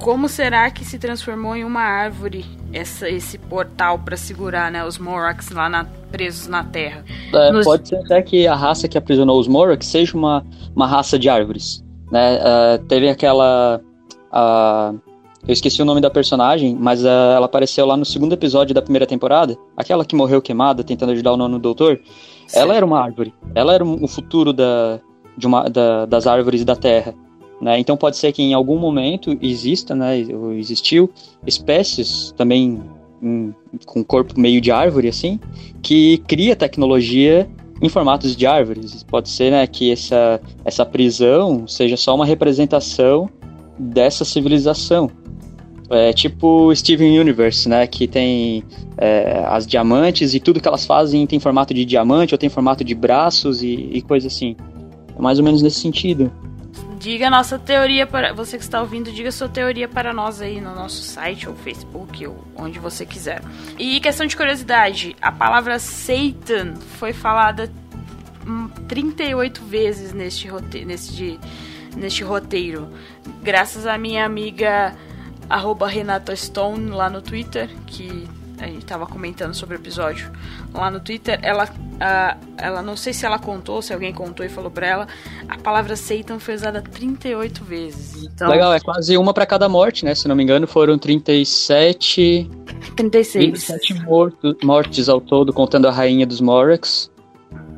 como 0.00 0.28
será 0.28 0.70
que 0.70 0.84
se 0.84 0.98
transformou 0.98 1.56
em 1.56 1.64
uma 1.64 1.80
árvore 1.80 2.44
essa, 2.72 3.08
esse 3.08 3.38
portal 3.38 3.98
para 3.98 4.16
segurar 4.16 4.70
né, 4.70 4.84
os 4.84 4.98
Morax 4.98 5.50
lá 5.50 5.68
na, 5.68 5.84
presos 6.10 6.48
na 6.48 6.64
Terra. 6.64 7.04
É, 7.32 7.50
Nos... 7.52 7.64
Pode 7.64 7.88
ser 7.88 7.96
até 7.96 8.22
que 8.22 8.46
a 8.46 8.54
raça 8.54 8.88
que 8.88 8.98
aprisionou 8.98 9.38
os 9.38 9.48
Morax 9.48 9.86
seja 9.86 10.16
uma, 10.16 10.44
uma 10.74 10.86
raça 10.86 11.18
de 11.18 11.28
árvores. 11.28 11.84
Né? 12.10 12.38
Uh, 12.38 12.84
teve 12.84 13.08
aquela. 13.08 13.80
Uh, 14.32 15.07
eu 15.46 15.52
esqueci 15.52 15.80
o 15.80 15.84
nome 15.84 16.00
da 16.00 16.10
personagem, 16.10 16.76
mas 16.78 17.04
uh, 17.04 17.08
ela 17.08 17.46
apareceu 17.46 17.86
lá 17.86 17.96
no 17.96 18.04
segundo 18.04 18.32
episódio 18.32 18.74
da 18.74 18.82
primeira 18.82 19.06
temporada. 19.06 19.56
Aquela 19.76 20.04
que 20.04 20.16
morreu 20.16 20.42
queimada 20.42 20.82
tentando 20.84 21.12
ajudar 21.12 21.32
o 21.32 21.36
nono 21.36 21.58
doutor. 21.58 22.00
Sim. 22.46 22.58
Ela 22.58 22.74
era 22.74 22.84
uma 22.84 23.00
árvore. 23.00 23.32
Ela 23.54 23.74
era 23.74 23.84
o 23.84 24.08
futuro 24.08 24.52
da, 24.52 25.00
de 25.36 25.46
uma, 25.46 25.68
da, 25.68 26.06
das 26.06 26.26
árvores 26.26 26.64
da 26.64 26.76
Terra. 26.76 27.14
Né? 27.60 27.78
Então 27.78 27.96
pode 27.96 28.16
ser 28.16 28.32
que 28.32 28.42
em 28.42 28.54
algum 28.54 28.78
momento 28.78 29.36
exista, 29.40 29.94
né, 29.94 30.24
ou 30.32 30.52
existiu, 30.52 31.10
espécies 31.46 32.32
também 32.36 32.80
em, 33.22 33.54
com 33.84 34.04
corpo 34.04 34.38
meio 34.38 34.60
de 34.60 34.70
árvore, 34.70 35.08
assim, 35.08 35.40
que 35.82 36.18
cria 36.28 36.54
tecnologia 36.54 37.48
em 37.82 37.88
formatos 37.88 38.36
de 38.36 38.46
árvores. 38.46 39.02
Pode 39.02 39.28
ser 39.28 39.50
né, 39.50 39.66
que 39.66 39.90
essa, 39.90 40.40
essa 40.64 40.84
prisão 40.84 41.66
seja 41.66 41.96
só 41.96 42.14
uma 42.14 42.26
representação 42.26 43.28
dessa 43.78 44.24
civilização. 44.24 45.10
É 45.90 46.12
tipo 46.12 46.74
Steven 46.74 47.18
Universe, 47.18 47.68
né? 47.68 47.86
Que 47.86 48.06
tem 48.06 48.62
é, 48.96 49.44
as 49.46 49.66
diamantes 49.66 50.34
e 50.34 50.40
tudo 50.40 50.60
que 50.60 50.68
elas 50.68 50.84
fazem 50.84 51.26
tem 51.26 51.40
formato 51.40 51.72
de 51.72 51.84
diamante 51.84 52.34
ou 52.34 52.38
tem 52.38 52.48
formato 52.48 52.84
de 52.84 52.94
braços 52.94 53.62
e, 53.62 53.90
e 53.92 54.02
coisa 54.02 54.26
assim. 54.26 54.54
É 55.16 55.20
mais 55.20 55.38
ou 55.38 55.44
menos 55.44 55.62
nesse 55.62 55.80
sentido. 55.80 56.30
Diga 56.98 57.28
a 57.28 57.30
nossa 57.30 57.58
teoria 57.58 58.06
para 58.06 58.32
você 58.32 58.58
que 58.58 58.64
está 58.64 58.80
ouvindo, 58.80 59.12
diga 59.12 59.28
a 59.28 59.32
sua 59.32 59.48
teoria 59.48 59.86
para 59.86 60.12
nós 60.12 60.42
aí 60.42 60.60
no 60.60 60.74
nosso 60.74 61.00
site 61.00 61.48
ou 61.48 61.54
Facebook 61.54 62.26
ou 62.26 62.36
onde 62.56 62.80
você 62.80 63.06
quiser. 63.06 63.40
E 63.78 64.00
questão 64.00 64.26
de 64.26 64.36
curiosidade, 64.36 65.14
a 65.20 65.30
palavra 65.30 65.78
Satan 65.78 66.74
foi 66.98 67.12
falada 67.12 67.70
38 68.88 69.62
vezes 69.64 70.12
neste 70.12 70.48
roteiro, 70.48 70.88
neste, 70.88 71.38
neste 71.96 72.24
roteiro, 72.24 72.88
graças 73.42 73.86
à 73.86 73.96
minha 73.96 74.24
amiga 74.24 74.96
arroba 75.48 75.86
Renata 75.86 76.34
Stone 76.34 76.90
lá 76.90 77.08
no 77.08 77.22
Twitter, 77.22 77.68
que 77.86 78.28
a 78.60 78.66
gente 78.66 78.84
tava 78.84 79.06
comentando 79.06 79.54
sobre 79.54 79.76
o 79.76 79.78
episódio 79.78 80.30
lá 80.74 80.90
no 80.90 81.00
Twitter, 81.00 81.38
ela, 81.42 81.64
uh, 81.64 82.54
ela 82.56 82.82
não 82.82 82.96
sei 82.96 83.12
se 83.12 83.24
ela 83.24 83.38
contou, 83.38 83.80
se 83.80 83.92
alguém 83.92 84.12
contou 84.12 84.44
e 84.44 84.48
falou 84.48 84.70
pra 84.70 84.86
ela, 84.86 85.08
a 85.48 85.56
palavra 85.58 85.96
Satan 85.96 86.38
foi 86.38 86.54
usada 86.54 86.82
38 86.82 87.64
vezes. 87.64 88.24
Então, 88.24 88.50
Legal, 88.50 88.74
é 88.74 88.80
quase 88.80 89.16
uma 89.16 89.32
para 89.32 89.46
cada 89.46 89.68
morte, 89.68 90.04
né? 90.04 90.14
Se 90.14 90.26
não 90.28 90.34
me 90.34 90.42
engano, 90.42 90.66
foram 90.66 90.98
37. 90.98 92.50
36. 92.96 93.44
27 93.44 93.94
mortos, 94.02 94.56
mortes 94.62 95.08
ao 95.08 95.20
todo, 95.20 95.52
contando 95.52 95.86
a 95.86 95.90
rainha 95.90 96.26
dos 96.26 96.40
Morax. 96.40 97.10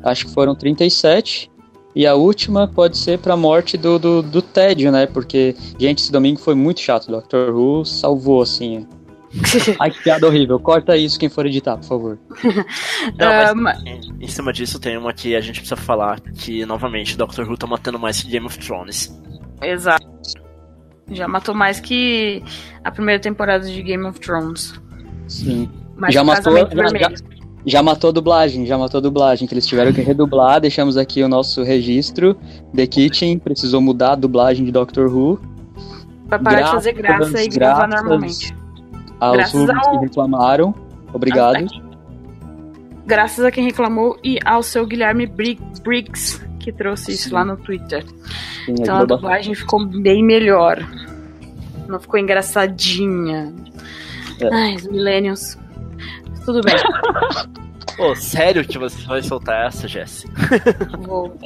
Acho 0.03 0.25
que 0.25 0.33
foram 0.33 0.55
37. 0.55 1.50
E 1.95 2.07
a 2.07 2.15
última 2.15 2.67
pode 2.67 2.97
ser 2.97 3.19
pra 3.19 3.35
morte 3.35 3.77
do, 3.77 3.99
do, 3.99 4.21
do 4.21 4.41
tédio, 4.41 4.91
né? 4.91 5.05
Porque, 5.05 5.55
gente, 5.77 5.99
esse 5.99 6.11
domingo 6.11 6.39
foi 6.39 6.55
muito 6.55 6.79
chato. 6.79 7.11
Doctor 7.11 7.53
Who 7.53 7.83
salvou, 7.85 8.41
assim. 8.41 8.87
Ai, 9.79 9.91
que 9.91 10.01
piada 10.03 10.27
horrível. 10.27 10.59
Corta 10.59 10.95
isso 10.95 11.19
quem 11.19 11.29
for 11.29 11.45
editar, 11.45 11.77
por 11.77 11.85
favor. 11.85 12.19
Não, 13.17 13.55
mas, 13.55 13.79
uh, 13.83 13.83
em 14.19 14.27
cima 14.27 14.53
disso 14.53 14.79
tem 14.79 14.97
uma 14.97 15.13
que 15.13 15.35
a 15.35 15.41
gente 15.41 15.59
precisa 15.59 15.75
falar, 15.75 16.19
que 16.21 16.65
novamente 16.65 17.17
Doctor 17.17 17.47
Who 17.47 17.57
tá 17.57 17.67
matando 17.67 17.99
mais 17.99 18.21
que 18.21 18.29
Game 18.29 18.45
of 18.45 18.57
Thrones. 18.59 19.13
Exato. 19.61 20.09
Já 21.09 21.27
matou 21.27 21.53
mais 21.53 21.79
que 21.79 22.41
a 22.83 22.91
primeira 22.91 23.21
temporada 23.21 23.65
de 23.65 23.81
Game 23.81 24.05
of 24.05 24.19
Thrones. 24.19 24.73
Sim. 25.27 25.69
Mais 25.97 26.13
já 26.13 26.23
matou, 26.23 26.57
já, 26.57 26.67
já, 26.67 27.11
já, 27.65 27.83
matou 27.83 28.09
a 28.09 28.13
dublagem, 28.13 28.65
já 28.65 28.77
matou 28.77 28.97
a 28.97 29.01
dublagem, 29.01 29.47
que 29.47 29.53
eles 29.53 29.67
tiveram 29.67 29.93
que 29.93 30.01
redublar, 30.01 30.59
deixamos 30.59 30.97
aqui 30.97 31.23
o 31.23 31.27
nosso 31.27 31.63
registro. 31.63 32.35
The 32.75 32.87
Kitchen 32.87 33.39
precisou 33.39 33.81
mudar 33.81 34.13
a 34.13 34.15
dublagem 34.15 34.65
de 34.65 34.71
Doctor 34.71 35.07
Who. 35.13 35.39
Pra 36.27 36.39
parar 36.39 36.57
graças, 36.57 36.69
de 36.69 36.75
fazer 36.75 36.93
graça 36.93 37.43
e 37.43 37.47
gravar 37.47 37.87
normalmente 37.87 38.55
aos 39.19 39.53
ao... 39.55 39.91
que 39.91 40.05
reclamaram. 40.05 40.73
Obrigado. 41.13 41.65
Graças 43.05 43.45
a 43.45 43.51
quem 43.51 43.65
reclamou 43.65 44.17
e 44.23 44.39
ao 44.45 44.63
seu 44.63 44.85
Guilherme 44.85 45.27
Briggs, 45.27 46.41
que 46.59 46.71
trouxe 46.71 47.11
isso 47.11 47.29
Sim. 47.29 47.35
lá 47.35 47.45
no 47.45 47.57
Twitter. 47.57 48.05
Sim, 48.65 48.75
então 48.79 48.97
a 48.97 49.05
dublagem 49.05 49.53
ficou 49.53 49.85
bem 49.85 50.23
melhor. 50.23 50.79
Não 51.87 51.99
ficou 51.99 52.19
engraçadinha. 52.19 53.53
É. 54.39 54.53
Ai, 54.53 54.75
os 54.75 54.87
Millennials. 54.87 55.57
Tudo 56.45 56.61
bem. 56.61 56.75
Pô, 57.97 58.15
sério 58.15 58.65
que 58.65 58.77
você 58.77 59.05
vai 59.05 59.21
soltar 59.21 59.67
essa, 59.67 59.85
Jess? 59.87 60.25
Vou. 61.01 61.35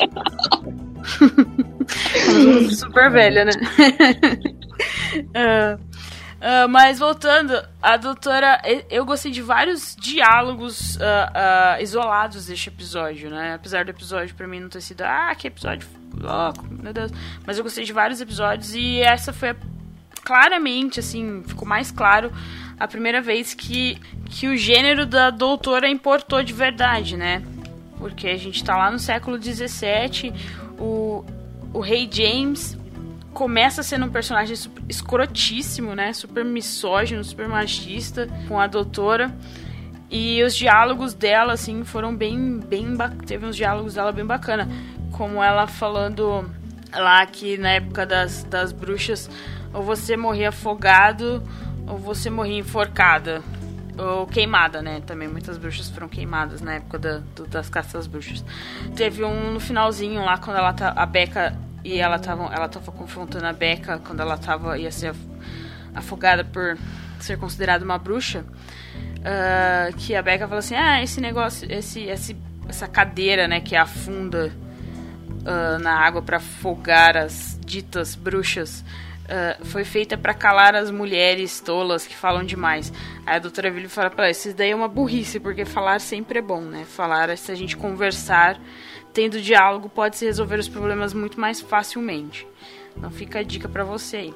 Super 2.71 3.12
velha, 3.12 3.45
né? 3.45 3.51
uh, 5.36 5.79
Uh, 6.45 6.69
mas 6.69 6.99
voltando, 6.99 7.60
a 7.81 7.97
doutora. 7.97 8.62
Eu 8.89 9.03
gostei 9.03 9.31
de 9.31 9.41
vários 9.41 9.95
diálogos 9.99 10.95
uh, 10.97 10.99
uh, 10.99 11.81
isolados 11.81 12.45
deste 12.45 12.69
episódio, 12.69 13.31
né? 13.31 13.55
Apesar 13.55 13.84
do 13.84 13.89
episódio 13.89 14.36
pra 14.36 14.47
mim 14.47 14.60
não 14.60 14.69
ter 14.69 14.81
sido. 14.81 15.01
Ah, 15.01 15.34
que 15.36 15.47
episódio 15.47 15.88
louco, 16.21 16.63
meu 16.69 16.93
Deus. 16.93 17.12
Mas 17.47 17.58
eu 17.58 17.63
gostei 17.63 17.84
de 17.84 17.91
vários 17.91 18.21
episódios 18.21 18.75
e 18.75 18.99
essa 18.99 19.34
foi 19.34 19.55
claramente, 20.23 20.99
assim, 20.99 21.43
ficou 21.47 21.67
mais 21.67 21.91
claro 21.91 22.31
a 22.79 22.88
primeira 22.88 23.21
vez 23.21 23.53
que, 23.53 23.97
que 24.29 24.47
o 24.47 24.57
gênero 24.57 25.05
da 25.05 25.29
doutora 25.29 25.89
importou 25.89 26.43
de 26.43 26.53
verdade, 26.53 27.15
né? 27.15 27.41
Porque 27.97 28.27
a 28.27 28.38
gente 28.38 28.63
tá 28.63 28.75
lá 28.75 28.91
no 28.91 28.99
século 28.99 29.41
XVII, 29.41 30.33
o, 30.77 31.23
o 31.73 31.79
rei 31.79 32.09
James 32.11 32.77
começa 33.33 33.83
sendo 33.83 34.05
um 34.05 34.09
personagem 34.09 34.55
escrotíssimo, 34.88 35.93
né? 35.93 36.13
Super 36.13 36.43
misógino, 36.43 37.23
super 37.23 37.47
machista 37.47 38.27
com 38.47 38.59
a 38.59 38.67
doutora. 38.67 39.33
E 40.09 40.41
os 40.43 40.55
diálogos 40.55 41.13
dela, 41.13 41.53
assim, 41.53 41.83
foram 41.83 42.15
bem. 42.15 42.59
bem 42.59 42.95
Teve 43.25 43.45
uns 43.45 43.55
diálogos 43.55 43.95
dela 43.95 44.11
bem 44.11 44.25
bacana. 44.25 44.69
Como 45.11 45.43
ela 45.43 45.67
falando 45.67 46.49
lá 46.93 47.25
que 47.25 47.57
na 47.57 47.71
época 47.71 48.05
das, 48.05 48.43
das 48.43 48.71
bruxas, 48.71 49.29
ou 49.73 49.83
você 49.83 50.15
morria 50.15 50.49
afogado, 50.49 51.43
ou 51.87 51.97
você 51.97 52.29
morria 52.29 52.59
enforcada. 52.59 53.41
Ou 53.97 54.27
queimada, 54.27 54.81
né? 54.81 55.01
Também 55.05 55.27
muitas 55.27 55.57
bruxas 55.57 55.89
foram 55.89 56.09
queimadas 56.09 56.59
na 56.59 56.75
época 56.75 56.99
da, 56.99 57.21
do, 57.33 57.47
das 57.47 57.69
caças 57.69 58.07
bruxas. 58.07 58.43
Teve 58.93 59.23
um 59.23 59.53
no 59.53 59.59
finalzinho 59.59 60.21
lá, 60.23 60.37
quando 60.37 60.57
ela 60.57 60.73
tá, 60.73 60.91
a 60.93 61.05
Becca 61.05 61.57
e 61.81 61.99
ela 61.99 62.19
tava, 62.19 62.53
ela 62.53 62.67
tava 62.67 62.91
confrontando 62.91 63.45
a 63.45 63.53
Becca 63.53 63.99
quando 63.99 64.19
ela 64.19 64.37
tava, 64.37 64.77
ia 64.77 64.91
ser 64.91 65.15
afogada 65.93 66.43
por 66.43 66.77
ser 67.21 67.37
considerada 67.37 67.85
uma 67.85 67.97
bruxa. 67.97 68.43
Uh, 69.19 69.95
que 69.97 70.13
a 70.13 70.21
Becca 70.21 70.45
falou 70.45 70.59
assim: 70.59 70.75
Ah, 70.75 71.01
esse 71.01 71.21
negócio, 71.21 71.71
esse, 71.71 72.03
esse, 72.03 72.35
essa 72.67 72.87
cadeira, 72.87 73.47
né, 73.47 73.61
que 73.61 73.75
afunda 73.75 74.51
uh, 75.45 75.79
na 75.81 75.97
água 75.99 76.21
para 76.21 76.37
afogar 76.37 77.15
as 77.15 77.57
ditas 77.65 78.13
bruxas. 78.13 78.83
Uh, 79.25 79.65
foi 79.65 79.83
feita 79.83 80.15
para 80.15 80.35
calar 80.35 80.75
as 80.75 80.91
mulheres 80.91 81.59
tolas 81.59 82.05
que 82.05 82.15
falam 82.15 82.43
demais. 82.43 82.93
Aí 83.25 83.38
a 83.38 83.39
doutora 83.39 83.71
Ville 83.71 83.88
fala 83.88 84.09
pra 84.09 84.25
ela, 84.25 84.31
isso 84.31 84.53
daí 84.53 84.69
é 84.69 84.75
uma 84.75 84.88
burrice, 84.88 85.39
porque 85.39 85.65
falar 85.65 85.99
sempre 85.99 86.39
é 86.39 86.41
bom, 86.43 86.61
né? 86.61 86.85
Falar, 86.85 87.35
se 87.35 87.51
a 87.51 87.55
gente 87.55 87.75
conversar, 87.75 88.59
tendo 89.11 89.41
diálogo 89.41 89.89
pode 89.89 90.17
se 90.17 90.25
resolver 90.25 90.59
os 90.59 90.67
problemas 90.67 91.11
muito 91.11 91.39
mais 91.39 91.59
facilmente. 91.59 92.45
Então 92.95 93.09
fica 93.09 93.39
a 93.39 93.43
dica 93.43 93.67
para 93.67 93.83
você 93.83 94.17
aí. 94.17 94.33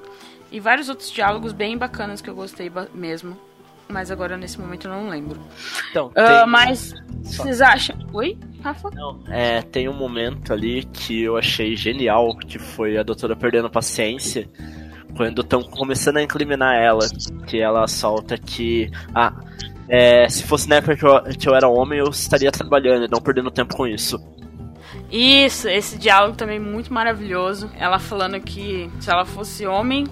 E 0.52 0.60
vários 0.60 0.90
outros 0.90 1.12
diálogos 1.12 1.54
bem 1.54 1.78
bacanas 1.78 2.20
que 2.20 2.30
eu 2.30 2.36
gostei 2.36 2.72
mesmo. 2.94 3.38
Mas 3.88 4.12
agora 4.12 4.38
nesse 4.38 4.60
momento 4.60 4.88
eu 4.88 4.92
não 4.92 5.10
lembro. 5.10 5.40
Então, 5.90 6.08
uh, 6.08 6.14
tem... 6.14 6.48
mas 6.48 6.94
Só... 7.24 7.44
vocês 7.44 7.60
acham. 7.60 7.98
Oi, 8.14 8.38
Rafa? 8.64 8.90
Não, 8.92 9.20
é, 9.28 9.64
tem 9.64 9.90
um 9.90 9.94
momento 9.94 10.54
ali 10.54 10.84
que 10.86 11.24
eu 11.24 11.36
achei 11.36 11.76
genial, 11.76 12.36
que 12.38 12.60
foi 12.60 12.98
a 12.98 13.04
doutora 13.04 13.36
perdendo 13.36 13.70
paciência. 13.70 14.48
Quando 15.20 15.42
estão 15.42 15.62
começando 15.62 16.16
a 16.16 16.24
incriminar 16.24 16.78
ela, 16.82 17.06
que 17.46 17.60
ela 17.60 17.86
solta 17.90 18.38
que. 18.38 18.90
Ah, 19.14 19.34
é, 19.90 20.30
se 20.30 20.44
fosse 20.44 20.70
na 20.70 20.78
época 20.78 20.96
que 20.96 21.04
eu, 21.06 21.24
que 21.38 21.50
eu 21.50 21.54
era 21.54 21.68
homem, 21.68 22.00
eu 22.00 22.08
estaria 22.08 22.50
trabalhando 22.50 23.06
não 23.12 23.20
perdendo 23.20 23.52
tempo 23.52 23.76
com 23.76 23.86
isso. 23.86 24.18
Isso, 25.12 25.68
esse 25.68 25.98
diálogo 25.98 26.38
também 26.38 26.58
muito 26.58 26.94
maravilhoso. 26.94 27.70
Ela 27.78 28.00
falando 28.00 28.40
que 28.40 28.90
se 29.02 29.12
ela 29.12 29.26
fosse 29.26 29.68
homem, 29.68 30.08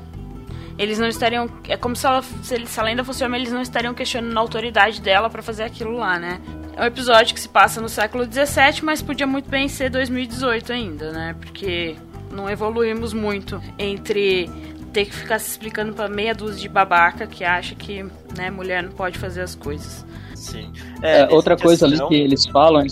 eles 0.77 0.99
não 0.99 1.07
estariam. 1.07 1.49
É 1.69 1.77
como 1.77 1.95
se 1.95 2.05
ela, 2.05 2.21
se 2.21 2.55
ela 2.77 2.89
ainda 2.89 3.05
fosse 3.05 3.23
homem, 3.23 3.39
eles 3.39 3.53
não 3.53 3.61
estariam 3.61 3.93
questionando 3.93 4.37
a 4.37 4.41
autoridade 4.41 4.99
dela 4.99 5.29
para 5.29 5.41
fazer 5.41 5.63
aquilo 5.63 5.93
lá, 5.93 6.19
né? 6.19 6.41
É 6.75 6.81
um 6.81 6.85
episódio 6.85 7.33
que 7.33 7.39
se 7.39 7.47
passa 7.47 7.79
no 7.79 7.87
século 7.87 8.25
XVII, 8.25 8.81
mas 8.83 9.01
podia 9.01 9.25
muito 9.25 9.49
bem 9.49 9.69
ser 9.69 9.89
2018 9.89 10.73
ainda, 10.73 11.13
né? 11.13 11.33
Porque 11.39 11.95
não 12.29 12.49
evoluímos 12.49 13.13
muito 13.13 13.61
entre 13.79 14.49
ter 14.93 15.05
que 15.05 15.13
ficar 15.13 15.39
se 15.39 15.51
explicando 15.51 15.93
para 15.93 16.07
meia 16.07 16.33
dúzia 16.33 16.61
de 16.61 16.69
babaca 16.69 17.27
que 17.27 17.43
acha 17.43 17.75
que 17.75 18.03
né, 18.35 18.49
mulher 18.49 18.83
não 18.83 18.91
pode 18.91 19.17
fazer 19.17 19.41
as 19.41 19.55
coisas. 19.55 20.05
Sim. 20.35 20.71
É, 21.01 21.21
é, 21.21 21.27
outra 21.29 21.57
coisa 21.57 21.85
ali 21.85 21.99
que 22.07 22.15
eles 22.15 22.45
falam. 22.45 22.85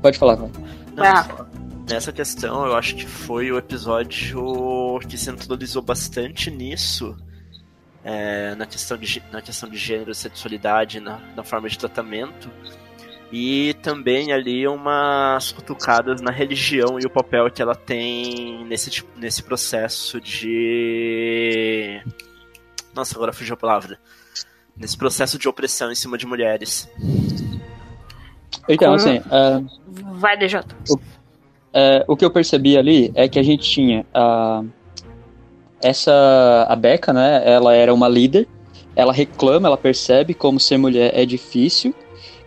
Pode 0.00 0.18
falar, 0.18 0.36
vai. 0.36 0.50
Não, 0.94 1.04
ah. 1.04 1.46
Nessa 1.88 2.12
questão, 2.12 2.64
eu 2.64 2.74
acho 2.74 2.96
que 2.96 3.06
foi 3.06 3.52
o 3.52 3.58
episódio 3.58 4.98
que 5.06 5.18
se 5.18 5.30
introduziu 5.30 5.82
bastante 5.82 6.50
nisso. 6.50 7.16
É, 8.02 8.54
na, 8.54 8.66
questão 8.66 8.98
de, 8.98 9.22
na 9.32 9.40
questão 9.40 9.68
de 9.68 9.78
gênero, 9.78 10.14
sexualidade, 10.14 11.00
na, 11.00 11.18
na 11.34 11.42
forma 11.42 11.68
de 11.68 11.78
tratamento. 11.78 12.50
E 13.32 13.74
também 13.82 14.32
ali 14.32 14.66
umas 14.66 15.50
cutucadas 15.52 16.20
na 16.20 16.30
religião 16.30 16.98
e 17.00 17.06
o 17.06 17.10
papel 17.10 17.50
que 17.50 17.60
ela 17.60 17.74
tem 17.74 18.64
nesse, 18.66 19.04
nesse 19.16 19.42
processo 19.42 20.20
de. 20.20 22.00
Nossa, 22.94 23.16
agora 23.16 23.32
fugiu 23.32 23.54
a 23.54 23.56
palavra. 23.56 23.98
Nesse 24.76 24.96
processo 24.96 25.38
de 25.38 25.48
opressão 25.48 25.90
em 25.90 25.94
cima 25.94 26.16
de 26.16 26.26
mulheres. 26.26 26.88
Então, 28.68 28.88
Com... 28.90 28.94
assim. 28.94 29.18
Uh, 29.18 30.14
Vai, 30.14 30.36
DJ. 30.36 30.60
O, 30.88 30.94
uh, 30.96 31.00
o 32.08 32.16
que 32.16 32.24
eu 32.24 32.30
percebi 32.30 32.76
ali 32.76 33.12
é 33.14 33.28
que 33.28 33.38
a 33.38 33.42
gente 33.42 33.68
tinha 33.68 34.06
uh, 34.14 34.68
essa. 35.82 36.66
A 36.68 36.76
Becca, 36.76 37.12
né? 37.12 37.42
Ela 37.44 37.74
era 37.74 37.92
uma 37.92 38.08
líder. 38.08 38.46
Ela 38.96 39.12
reclama, 39.12 39.66
ela 39.66 39.76
percebe 39.76 40.34
como 40.34 40.60
ser 40.60 40.78
mulher 40.78 41.10
é 41.14 41.26
difícil. 41.26 41.94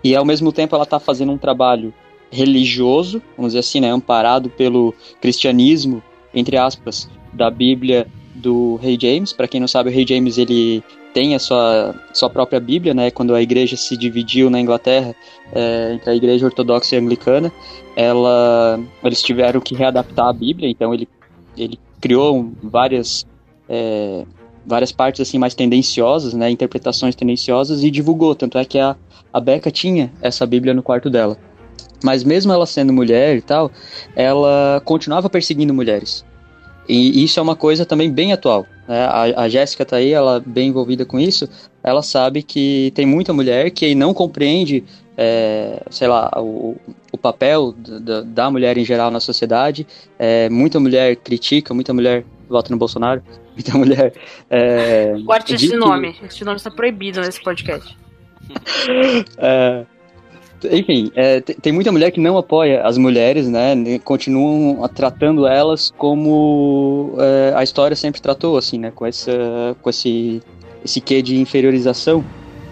E 0.08 0.16
ao 0.16 0.24
mesmo 0.24 0.54
tempo 0.54 0.74
ela 0.74 0.86
está 0.86 1.02
fazendo 1.02 1.34
um 1.34 1.38
trabalho 1.38 1.94
religioso, 2.32 3.22
vamos 3.36 3.52
dizer 3.52 3.60
assim, 3.60 3.82
né? 3.82 3.92
Amparado 3.92 4.50
pelo 4.50 4.96
cristianismo, 5.20 6.02
entre 6.34 6.56
aspas, 6.56 7.10
da 7.34 7.52
Bíblia 7.52 8.08
do 8.34 8.78
Rei 8.78 8.98
James. 8.98 9.34
Para 9.34 9.50
quem 9.50 9.60
não 9.60 9.68
sabe, 9.68 9.90
o 9.90 9.94
Rei 9.94 10.08
James 10.08 10.38
ele 10.38 10.82
tem 11.14 11.36
a 11.36 11.40
sua, 11.40 11.94
sua 12.14 12.30
própria 12.30 12.58
Bíblia, 12.58 12.94
né? 12.94 13.12
Quando 13.12 13.36
a 13.36 13.42
igreja 13.42 13.76
se 13.76 13.98
dividiu 13.98 14.50
na 14.50 14.62
Inglaterra 14.62 15.14
é, 15.52 15.96
entre 15.96 16.10
a 16.10 16.16
igreja 16.16 16.46
ortodoxa 16.46 16.96
e 16.96 17.00
anglicana, 17.00 17.52
ela, 17.94 18.80
eles 19.04 19.22
tiveram 19.22 19.60
que 19.60 19.76
readaptar 19.76 20.28
a 20.30 20.34
Bíblia, 20.34 20.70
então 20.70 20.94
ele, 20.94 21.06
ele 21.58 21.78
criou 22.00 22.50
várias, 22.64 23.28
é, 23.68 24.24
várias 24.66 24.94
partes 24.94 25.20
assim 25.20 25.38
mais 25.38 25.54
tendenciosas, 25.54 26.34
né, 26.34 26.50
interpretações 26.50 27.14
tendenciosas 27.14 27.84
e 27.84 27.92
divulgou, 27.92 28.36
tanto 28.36 28.58
é 28.58 28.64
que 28.64 28.80
a, 28.80 28.96
a 29.32 29.40
Becca 29.40 29.72
tinha 29.72 30.12
essa 30.22 30.46
Bíblia 30.46 30.74
no 30.74 30.84
quarto 30.84 31.10
dela. 31.10 31.38
Mas 32.04 32.24
mesmo 32.24 32.54
ela 32.54 32.66
sendo 32.66 32.94
mulher 32.94 33.38
e 33.38 33.42
tal, 33.42 33.72
ela 34.16 34.82
continuava 34.86 35.30
perseguindo 35.30 35.74
mulheres. 35.74 36.26
E 36.88 37.24
isso 37.24 37.40
é 37.40 37.44
uma 37.44 37.56
coisa 37.56 37.86
também 37.86 38.12
bem 38.12 38.32
atual. 38.32 38.66
Né? 38.88 39.06
A, 39.06 39.42
a 39.42 39.50
Jéssica 39.50 39.86
tá 39.86 39.98
aí, 39.98 40.14
ela 40.14 40.42
bem 40.46 40.70
envolvida 40.70 41.06
com 41.06 41.20
isso. 41.20 41.50
Ela 41.84 42.02
sabe 42.02 42.44
que 42.44 42.92
tem 42.96 43.06
muita 43.06 43.34
mulher 43.34 43.72
que 43.72 43.94
não 43.94 44.14
compreende, 44.14 44.84
é, 45.18 45.82
sei 45.90 46.08
lá, 46.08 46.32
o, 46.38 46.78
o 47.12 47.18
papel 47.18 47.74
da, 47.74 48.22
da, 48.22 48.52
mulher 48.52 48.78
em 48.78 48.86
geral 48.86 49.12
na 49.12 49.20
sociedade. 49.20 49.86
É, 50.18 50.50
muita 50.50 50.80
mulher 50.80 51.16
critica, 51.18 51.74
muita 51.74 51.94
mulher 51.94 52.24
vota 52.48 52.72
no 52.72 52.78
Bolsonaro, 52.78 53.22
muita 53.54 53.78
mulher. 53.78 54.14
É, 54.50 55.16
Guarde 55.26 55.56
esse 55.56 55.76
nome. 55.76 56.16
Esse 56.24 56.46
nome 56.46 56.58
está 56.58 56.72
proibido 56.72 57.20
nesse 57.20 57.44
podcast. 57.44 57.98
é, 59.38 59.86
enfim, 60.72 61.12
é, 61.16 61.40
tem 61.40 61.72
muita 61.72 61.92
mulher 61.92 62.12
que 62.12 62.20
não 62.20 62.38
apoia 62.38 62.82
as 62.84 62.98
mulheres, 62.98 63.48
né? 63.48 63.76
Continuam 64.04 64.88
tratando 64.88 65.46
elas 65.46 65.94
como 65.98 67.16
é, 67.20 67.54
a 67.56 67.64
história 67.64 67.96
sempre 67.96 68.22
tratou, 68.22 68.58
assim, 68.58 68.80
né? 68.80 68.92
Com, 68.92 69.06
essa, 69.06 69.76
com 69.82 69.90
esse, 69.90 70.42
esse 70.84 71.00
quê 71.00 71.22
de 71.22 71.40
inferiorização. 71.40 72.24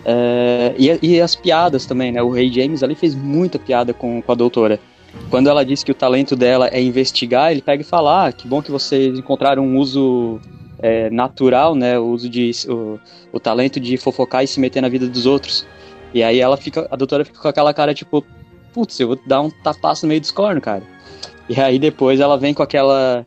É, 0.04 0.74
e, 0.78 1.00
e, 1.02 1.22
as 1.22 1.36
piadas 1.36 1.86
também, 1.86 2.12
né? 2.12 2.22
O 2.22 2.30
Rei 2.30 2.52
James 2.52 2.82
ali 2.82 2.96
fez 2.96 3.14
muita 3.14 3.60
piada 3.60 3.94
com, 3.94 4.22
com 4.22 4.32
a 4.32 4.36
doutora. 4.36 4.80
Quando 5.30 5.50
ela 5.50 5.64
disse 5.64 5.86
que 5.86 5.92
o 5.92 5.96
talento 5.96 6.36
dela 6.36 6.68
é 6.72 6.82
investigar, 6.82 7.52
ele 7.52 7.62
pega 7.62 7.82
e 7.82 7.86
fala: 7.86 8.28
ah, 8.28 8.32
que 8.32 8.48
bom 8.48 8.62
que 8.62 8.72
vocês 8.72 9.18
encontraram 9.18 9.64
um 9.64 9.78
uso 9.78 10.40
é, 10.86 11.10
natural, 11.10 11.74
né? 11.74 11.98
O 11.98 12.06
uso 12.06 12.30
de. 12.30 12.52
O, 12.70 13.00
o 13.34 13.40
talento 13.40 13.80
de 13.80 13.98
fofocar 13.98 14.44
e 14.44 14.48
se 14.48 14.60
meter 14.60 14.82
na 14.82 14.88
vida 14.88 15.08
dos 15.08 15.26
outros. 15.26 15.66
E 16.14 16.22
aí 16.22 16.40
ela 16.40 16.56
fica, 16.56 16.88
a 16.92 16.96
doutora 16.96 17.26
fica 17.26 17.40
com 17.40 17.48
aquela 17.48 17.74
cara 17.74 17.92
tipo, 17.92 18.24
putz, 18.72 19.00
eu 19.00 19.08
vou 19.08 19.20
dar 19.26 19.42
um 19.42 19.50
tapaço 19.50 20.06
no 20.06 20.10
meio 20.10 20.22
dos 20.22 20.30
cornos, 20.30 20.64
cara. 20.64 20.84
E 21.50 21.60
aí 21.60 21.80
depois 21.80 22.20
ela 22.20 22.38
vem 22.38 22.54
com 22.54 22.62
aquela 22.62 23.26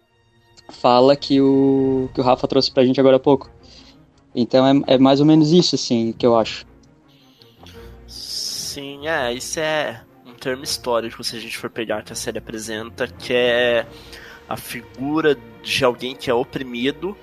fala 0.70 1.16
que 1.16 1.40
o, 1.40 2.08
que 2.14 2.20
o 2.20 2.24
Rafa 2.24 2.46
trouxe 2.46 2.70
pra 2.70 2.84
gente 2.84 3.00
agora 3.00 3.16
há 3.16 3.20
pouco. 3.20 3.50
Então 4.32 4.64
é, 4.64 4.94
é 4.94 4.98
mais 4.98 5.18
ou 5.18 5.26
menos 5.26 5.50
isso, 5.50 5.74
assim, 5.74 6.12
que 6.12 6.24
eu 6.24 6.36
acho. 6.36 6.64
Sim, 8.06 9.08
é, 9.08 9.32
isso 9.32 9.58
é 9.58 10.00
um 10.24 10.34
termo 10.34 10.62
histórico 10.62 11.24
se 11.24 11.36
a 11.36 11.40
gente 11.40 11.58
for 11.58 11.68
pegar 11.68 12.04
que 12.04 12.12
a 12.12 12.16
série 12.16 12.38
apresenta, 12.38 13.08
que 13.08 13.32
é 13.32 13.84
a 14.48 14.56
figura 14.56 15.36
de 15.62 15.84
alguém 15.84 16.14
que 16.14 16.30
é 16.30 16.34
oprimido 16.34 17.16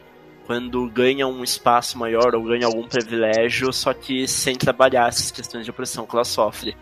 quando 0.45 0.87
ganha 0.89 1.27
um 1.27 1.43
espaço 1.43 1.97
maior 1.97 2.35
ou 2.35 2.43
ganha 2.43 2.67
algum 2.67 2.87
privilégio, 2.87 3.73
só 3.73 3.93
que 3.93 4.27
sem 4.27 4.55
trabalhar 4.55 5.07
essas 5.07 5.31
questões 5.31 5.65
de 5.65 5.71
opressão 5.71 6.05
que 6.05 6.15
ela 6.15 6.23
sofre. 6.23 6.75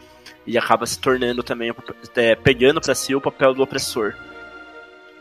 E 0.45 0.57
acaba 0.57 0.86
se 0.86 0.99
tornando 0.99 1.41
também, 1.41 1.74
é, 2.16 2.36
pegando 2.36 2.82
para 2.82 2.93
si 2.93 3.16
o 3.16 3.22
papel 3.22 3.53
do 3.53 3.64
opressor. 3.64 4.14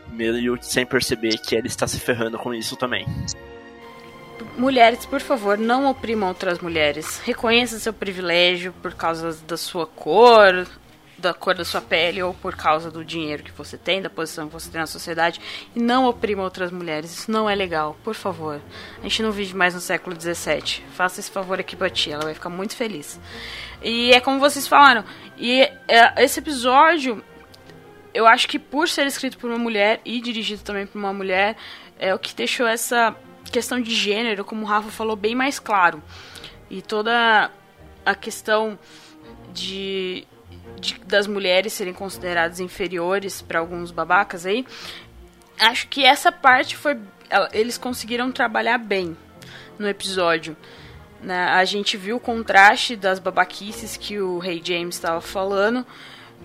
Meio 0.09 0.57
sem 0.61 0.85
perceber 0.85 1.37
que 1.37 1.55
ele 1.55 1.67
está 1.67 1.87
se 1.87 1.99
ferrando 1.99 2.37
com 2.37 2.53
isso 2.53 2.75
também. 2.75 3.05
Mulheres, 4.57 5.05
por 5.05 5.21
favor, 5.21 5.57
não 5.57 5.89
oprimam 5.89 6.27
outras 6.29 6.59
mulheres. 6.59 7.19
Reconheça 7.19 7.79
seu 7.79 7.93
privilégio 7.93 8.73
por 8.81 8.93
causa 8.93 9.35
da 9.47 9.55
sua 9.55 9.87
cor, 9.87 10.67
da 11.23 11.33
cor 11.33 11.55
da 11.55 11.63
sua 11.63 11.81
pele 11.81 12.21
ou 12.21 12.33
por 12.33 12.55
causa 12.55 12.91
do 12.91 13.03
dinheiro 13.03 13.43
que 13.43 13.51
você 13.51 13.77
tem, 13.77 14.01
da 14.01 14.09
posição 14.09 14.47
que 14.47 14.53
você 14.53 14.69
tem 14.69 14.81
na 14.81 14.85
sociedade 14.85 15.39
e 15.73 15.79
não 15.79 16.05
oprima 16.05 16.43
outras 16.43 16.69
mulheres. 16.69 17.11
Isso 17.11 17.31
não 17.31 17.49
é 17.49 17.55
legal, 17.55 17.97
por 18.03 18.13
favor. 18.13 18.61
A 18.99 19.03
gente 19.03 19.23
não 19.23 19.31
vive 19.31 19.55
mais 19.55 19.73
no 19.73 19.79
século 19.79 20.19
XVII. 20.19 20.83
Faça 20.93 21.21
esse 21.21 21.31
favor 21.31 21.59
aqui 21.59 21.75
pra 21.75 21.89
tia, 21.89 22.15
ela 22.15 22.25
vai 22.25 22.33
ficar 22.33 22.49
muito 22.49 22.75
feliz. 22.75 23.19
E 23.81 24.11
é 24.11 24.19
como 24.19 24.37
vocês 24.37 24.67
falaram, 24.67 25.05
e 25.37 25.61
é, 25.87 26.23
esse 26.23 26.39
episódio, 26.39 27.23
eu 28.13 28.27
acho 28.27 28.47
que 28.47 28.59
por 28.59 28.89
ser 28.89 29.07
escrito 29.07 29.37
por 29.37 29.49
uma 29.49 29.59
mulher 29.59 30.01
e 30.03 30.19
dirigido 30.19 30.61
também 30.61 30.85
por 30.85 30.99
uma 30.99 31.13
mulher, 31.13 31.55
é 31.97 32.13
o 32.13 32.19
que 32.19 32.35
deixou 32.35 32.67
essa 32.67 33.15
questão 33.49 33.81
de 33.81 33.95
gênero, 33.95 34.43
como 34.43 34.63
o 34.63 34.65
Rafa 34.65 34.89
falou, 34.89 35.15
bem 35.15 35.35
mais 35.35 35.57
claro. 35.57 36.03
E 36.69 36.81
toda 36.81 37.49
a 38.05 38.15
questão 38.15 38.77
de 39.53 40.27
de, 40.83 40.99
das 41.05 41.25
mulheres 41.25 41.73
serem 41.73 41.93
consideradas 41.93 42.59
inferiores 42.59 43.41
para 43.41 43.59
alguns 43.59 43.89
babacas 43.89 44.45
aí, 44.45 44.65
acho 45.59 45.87
que 45.87 46.05
essa 46.05 46.31
parte 46.31 46.75
foi. 46.75 46.97
Eles 47.51 47.77
conseguiram 47.77 48.31
trabalhar 48.31 48.77
bem 48.77 49.17
no 49.79 49.87
episódio. 49.87 50.55
Né? 51.21 51.45
A 51.45 51.63
gente 51.65 51.97
viu 51.97 52.17
o 52.17 52.19
contraste 52.19 52.95
das 52.95 53.17
babaquices 53.17 53.97
que 53.97 54.19
o 54.19 54.37
Rei 54.37 54.61
James 54.63 54.95
estava 54.95 55.21
falando 55.21 55.85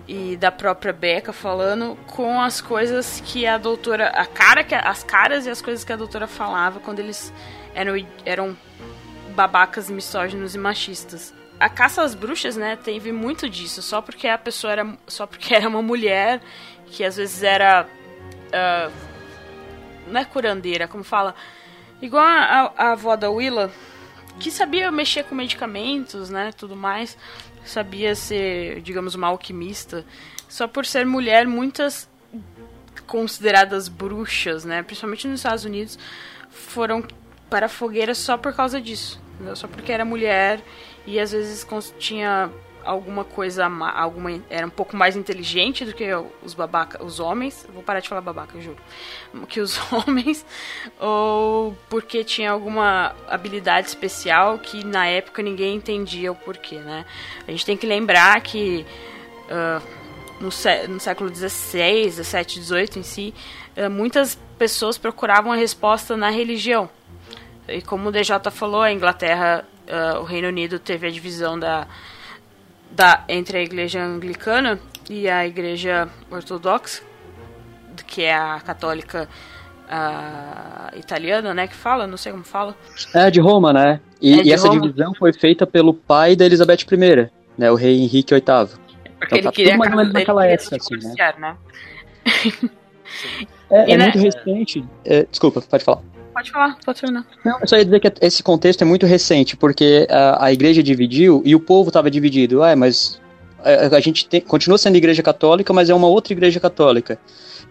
e 0.07 0.37
da 0.37 0.51
própria 0.51 0.93
Becca 0.93 1.33
falando 1.33 1.97
com 2.07 2.41
as 2.41 2.61
coisas 2.61 3.21
que 3.25 3.45
a 3.45 3.57
doutora. 3.57 4.07
A 4.07 4.25
cara 4.25 4.63
que, 4.63 4.73
as 4.73 5.03
caras 5.03 5.45
e 5.45 5.49
as 5.49 5.61
coisas 5.61 5.83
que 5.83 5.93
a 5.93 5.97
doutora 5.97 6.25
falava 6.25 6.79
quando 6.79 6.99
eles 6.99 7.31
eram, 7.75 7.93
eram 8.25 8.57
babacas 9.35 9.89
misóginos 9.89 10.55
e 10.55 10.57
machistas 10.57 11.33
a 11.59 11.69
caça 11.69 12.01
às 12.01 12.15
bruxas, 12.15 12.55
né, 12.55 12.77
teve 12.77 13.11
muito 13.11 13.49
disso, 13.49 13.81
só 13.81 14.01
porque 14.01 14.27
a 14.27 14.37
pessoa 14.37 14.71
era 14.71 14.97
só 15.07 15.27
porque 15.27 15.53
era 15.55 15.67
uma 15.67 15.81
mulher 15.81 16.41
que 16.87 17.03
às 17.03 17.17
vezes 17.17 17.43
era 17.43 17.85
uh, 17.85 19.09
não 20.09 20.21
é 20.21 20.25
curandeira, 20.25 20.87
como 20.87 21.03
fala, 21.03 21.35
igual 22.01 22.23
a, 22.23 22.73
a, 22.77 22.91
avó 22.91 23.15
da 23.15 23.29
Willa, 23.29 23.71
que 24.39 24.49
sabia 24.49 24.91
mexer 24.91 25.23
com 25.23 25.35
medicamentos, 25.35 26.29
né, 26.29 26.51
tudo 26.57 26.75
mais, 26.75 27.17
sabia 27.63 28.15
ser, 28.15 28.81
digamos, 28.81 29.15
uma 29.15 29.27
alquimista, 29.27 30.05
só 30.47 30.67
por 30.67 30.85
ser 30.85 31.05
mulher, 31.05 31.45
muitas 31.45 32.09
consideradas 33.05 33.87
bruxas, 33.87 34.65
né, 34.65 34.81
principalmente 34.81 35.27
nos 35.27 35.39
Estados 35.39 35.65
Unidos, 35.65 35.99
foram 36.49 37.03
para 37.49 37.67
a 37.67 37.69
fogueira 37.69 38.15
só 38.15 38.37
por 38.37 38.53
causa 38.53 38.81
disso, 38.81 39.21
só 39.55 39.67
porque 39.67 39.91
era 39.91 40.05
mulher 40.05 40.61
e 41.05 41.19
às 41.19 41.31
vezes 41.31 41.65
tinha 41.97 42.49
alguma 42.83 43.23
coisa 43.23 43.65
alguma 43.65 44.41
era 44.49 44.65
um 44.65 44.69
pouco 44.69 44.95
mais 44.95 45.15
inteligente 45.15 45.83
do 45.83 45.93
que 45.93 46.07
os 46.41 46.53
babaca 46.53 47.03
os 47.03 47.19
homens 47.19 47.67
vou 47.73 47.83
parar 47.83 47.99
de 47.99 48.07
falar 48.07 48.21
babaca 48.21 48.59
juro 48.59 48.77
que 49.49 49.59
os 49.59 49.79
homens 49.91 50.45
ou 50.99 51.75
porque 51.89 52.23
tinha 52.23 52.51
alguma 52.51 53.13
habilidade 53.27 53.87
especial 53.87 54.57
que 54.59 54.83
na 54.83 55.05
época 55.05 55.43
ninguém 55.43 55.75
entendia 55.75 56.31
o 56.31 56.35
porquê 56.35 56.79
né? 56.79 57.05
A 57.47 57.51
gente 57.51 57.65
tem 57.65 57.75
que 57.75 57.85
lembrar 57.85 58.39
que 58.41 58.85
uh, 59.49 59.83
no, 60.39 60.49
no, 60.93 60.99
século 60.99 61.33
XVI, 61.33 62.09
XVII, 62.11 62.63
XVIII 62.63 62.89
em 62.97 63.03
si 63.03 63.33
uh, 63.75 63.89
muitas 63.89 64.39
pessoas 64.57 64.97
procuravam 64.97 65.51
a 65.51 65.55
resposta 65.55 66.15
na 66.15 66.29
religião. 66.29 66.89
E 67.67 67.81
como 67.81 68.09
o 68.09 68.11
DJ 68.11 68.39
falou 68.51 68.81
a 68.81 68.91
Inglaterra 68.91 69.65
uh, 69.89 70.19
o 70.19 70.23
Reino 70.23 70.47
Unido 70.47 70.79
teve 70.79 71.07
a 71.07 71.09
divisão 71.09 71.59
da, 71.59 71.87
da, 72.91 73.23
entre 73.27 73.57
a 73.57 73.61
igreja 73.61 74.03
anglicana 74.03 74.79
e 75.09 75.27
a 75.27 75.45
igreja 75.45 76.07
ortodoxa, 76.29 77.01
que 78.07 78.23
é 78.23 78.35
a 78.35 78.59
católica 78.59 79.27
uh, 79.89 80.97
italiana, 80.97 81.53
né, 81.53 81.67
que 81.67 81.75
fala, 81.75 82.07
não 82.07 82.17
sei 82.17 82.31
como 82.31 82.43
fala. 82.43 82.75
É, 83.13 83.29
de 83.29 83.39
Roma, 83.39 83.73
né? 83.73 83.99
E, 84.21 84.39
é 84.39 84.43
e 84.43 84.53
essa 84.53 84.67
Roma. 84.67 84.81
divisão 84.81 85.13
foi 85.15 85.33
feita 85.33 85.65
pelo 85.65 85.93
pai 85.93 86.35
da 86.35 86.45
Elizabeth 86.45 86.85
I, 86.91 87.29
né, 87.57 87.71
o 87.71 87.75
rei 87.75 87.99
Henrique 87.99 88.33
VIII. 88.33 88.43
Porque 88.43 89.35
então, 89.35 89.37
ele 89.37 89.43
tá 89.43 89.51
queria 89.51 89.71
tudo 89.71 89.79
mais 89.79 89.91
ou 89.91 89.97
menos 89.97 90.13
naquela 90.13 90.45
época, 90.45 90.77
assim, 90.77 90.95
né? 90.95 91.33
né? 91.37 91.57
é, 93.69 93.93
é 93.93 93.97
né? 93.97 94.03
muito 94.05 94.19
recente. 94.19 94.85
É, 95.03 95.25
desculpa, 95.29 95.61
pode 95.61 95.83
falar. 95.83 96.01
Pode 96.33 96.51
falar, 96.51 96.77
pode 96.85 97.01
terminar. 97.01 97.25
Não, 97.43 97.59
eu 97.59 97.67
só 97.67 97.77
ia 97.77 97.85
dizer 97.85 97.99
que 97.99 98.11
esse 98.21 98.43
contexto 98.43 98.81
é 98.81 98.85
muito 98.85 99.05
recente, 99.05 99.57
porque 99.57 100.07
a, 100.09 100.45
a 100.45 100.53
igreja 100.53 100.81
dividiu 100.83 101.41
e 101.45 101.55
o 101.55 101.59
povo 101.59 101.89
estava 101.89 102.09
dividido. 102.09 102.63
Ah, 102.63 102.75
mas 102.75 103.19
a, 103.63 103.95
a 103.95 103.99
gente 103.99 104.27
tem, 104.27 104.41
continua 104.41 104.77
sendo 104.77 104.95
igreja 104.95 105.23
católica, 105.23 105.73
mas 105.73 105.89
é 105.89 105.93
uma 105.93 106.07
outra 106.07 106.33
igreja 106.33 106.59
católica. 106.59 107.19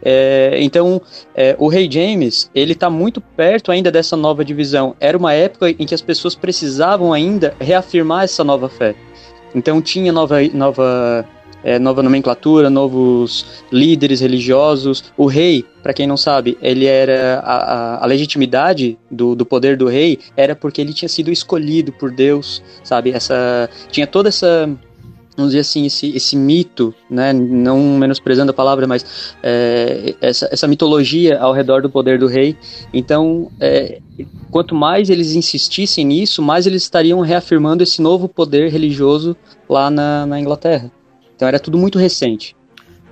É, 0.02 0.56
então, 0.60 1.02
é, 1.34 1.56
o 1.58 1.68
rei 1.68 1.90
James, 1.90 2.50
ele 2.54 2.72
está 2.72 2.88
muito 2.88 3.20
perto 3.20 3.72
ainda 3.72 3.90
dessa 3.90 4.16
nova 4.16 4.44
divisão. 4.44 4.94
Era 5.00 5.18
uma 5.18 5.32
época 5.32 5.70
em 5.70 5.86
que 5.86 5.94
as 5.94 6.02
pessoas 6.02 6.34
precisavam 6.34 7.12
ainda 7.12 7.54
reafirmar 7.60 8.24
essa 8.24 8.44
nova 8.44 8.68
fé. 8.68 8.94
Então 9.54 9.80
tinha 9.80 10.12
nova, 10.12 10.36
nova 10.52 11.26
é, 11.68 11.78
nova 11.78 12.02
nomenclatura, 12.02 12.70
novos 12.70 13.44
líderes 13.70 14.20
religiosos. 14.22 15.04
O 15.18 15.26
rei, 15.26 15.66
para 15.82 15.92
quem 15.92 16.06
não 16.06 16.16
sabe, 16.16 16.56
ele 16.62 16.86
era 16.86 17.40
a, 17.40 17.56
a, 17.56 18.04
a 18.04 18.06
legitimidade 18.06 18.98
do, 19.10 19.34
do 19.34 19.44
poder 19.44 19.76
do 19.76 19.86
rei 19.86 20.18
era 20.34 20.56
porque 20.56 20.80
ele 20.80 20.94
tinha 20.94 21.10
sido 21.10 21.30
escolhido 21.30 21.92
por 21.92 22.10
Deus, 22.10 22.62
sabe? 22.82 23.10
Essa 23.10 23.68
tinha 23.90 24.06
toda 24.06 24.30
essa 24.30 24.66
vamos 25.36 25.52
dizer 25.52 25.60
assim, 25.60 25.86
esse, 25.86 26.16
esse 26.16 26.34
mito, 26.34 26.92
né, 27.08 27.32
não 27.32 27.78
menosprezando 27.96 28.50
a 28.50 28.54
palavra, 28.54 28.88
mas 28.88 29.36
é, 29.40 30.16
essa, 30.20 30.48
essa 30.50 30.66
mitologia 30.66 31.38
ao 31.38 31.52
redor 31.52 31.80
do 31.80 31.88
poder 31.88 32.18
do 32.18 32.26
rei. 32.26 32.56
Então, 32.92 33.48
é, 33.60 34.00
quanto 34.50 34.74
mais 34.74 35.08
eles 35.08 35.36
insistissem 35.36 36.04
nisso, 36.04 36.42
mais 36.42 36.66
eles 36.66 36.82
estariam 36.82 37.20
reafirmando 37.20 37.84
esse 37.84 38.02
novo 38.02 38.28
poder 38.28 38.72
religioso 38.72 39.36
lá 39.68 39.88
na, 39.88 40.26
na 40.26 40.40
Inglaterra. 40.40 40.90
Então 41.38 41.46
era 41.46 41.60
tudo 41.60 41.78
muito 41.78 42.00
recente. 42.00 42.56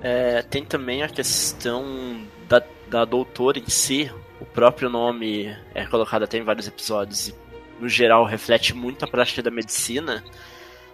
É, 0.01 0.41
tem 0.41 0.65
também 0.65 1.01
a 1.01 1.07
questão 1.07 2.21
da, 2.49 2.61
da 2.89 3.05
doutora 3.05 3.57
em 3.57 3.69
si. 3.69 4.11
O 4.41 4.45
próprio 4.45 4.89
nome 4.89 5.55
é 5.73 5.85
colocado 5.85 6.23
até 6.23 6.37
em 6.37 6.43
vários 6.43 6.67
episódios 6.67 7.29
e, 7.29 7.35
no 7.79 7.87
geral, 7.87 8.25
reflete 8.25 8.75
muito 8.75 9.05
a 9.05 9.07
prática 9.07 9.41
da 9.41 9.49
medicina 9.49 10.21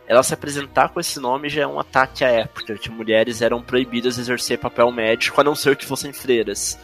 ela 0.07 0.21
se 0.21 0.33
apresentar 0.33 0.89
com 0.89 0.99
esse 0.99 1.19
nome 1.19 1.49
já 1.49 1.61
é 1.61 1.67
um 1.67 1.79
ataque 1.79 2.25
à 2.25 2.29
época, 2.29 2.77
que 2.77 2.91
mulheres 2.91 3.41
eram 3.41 3.61
proibidas 3.61 4.15
de 4.15 4.21
exercer 4.21 4.59
papel 4.59 4.91
médico 4.91 5.39
a 5.39 5.43
não 5.43 5.55
ser 5.55 5.75
que 5.75 5.85
fossem 5.85 6.11
freiras. 6.11 6.77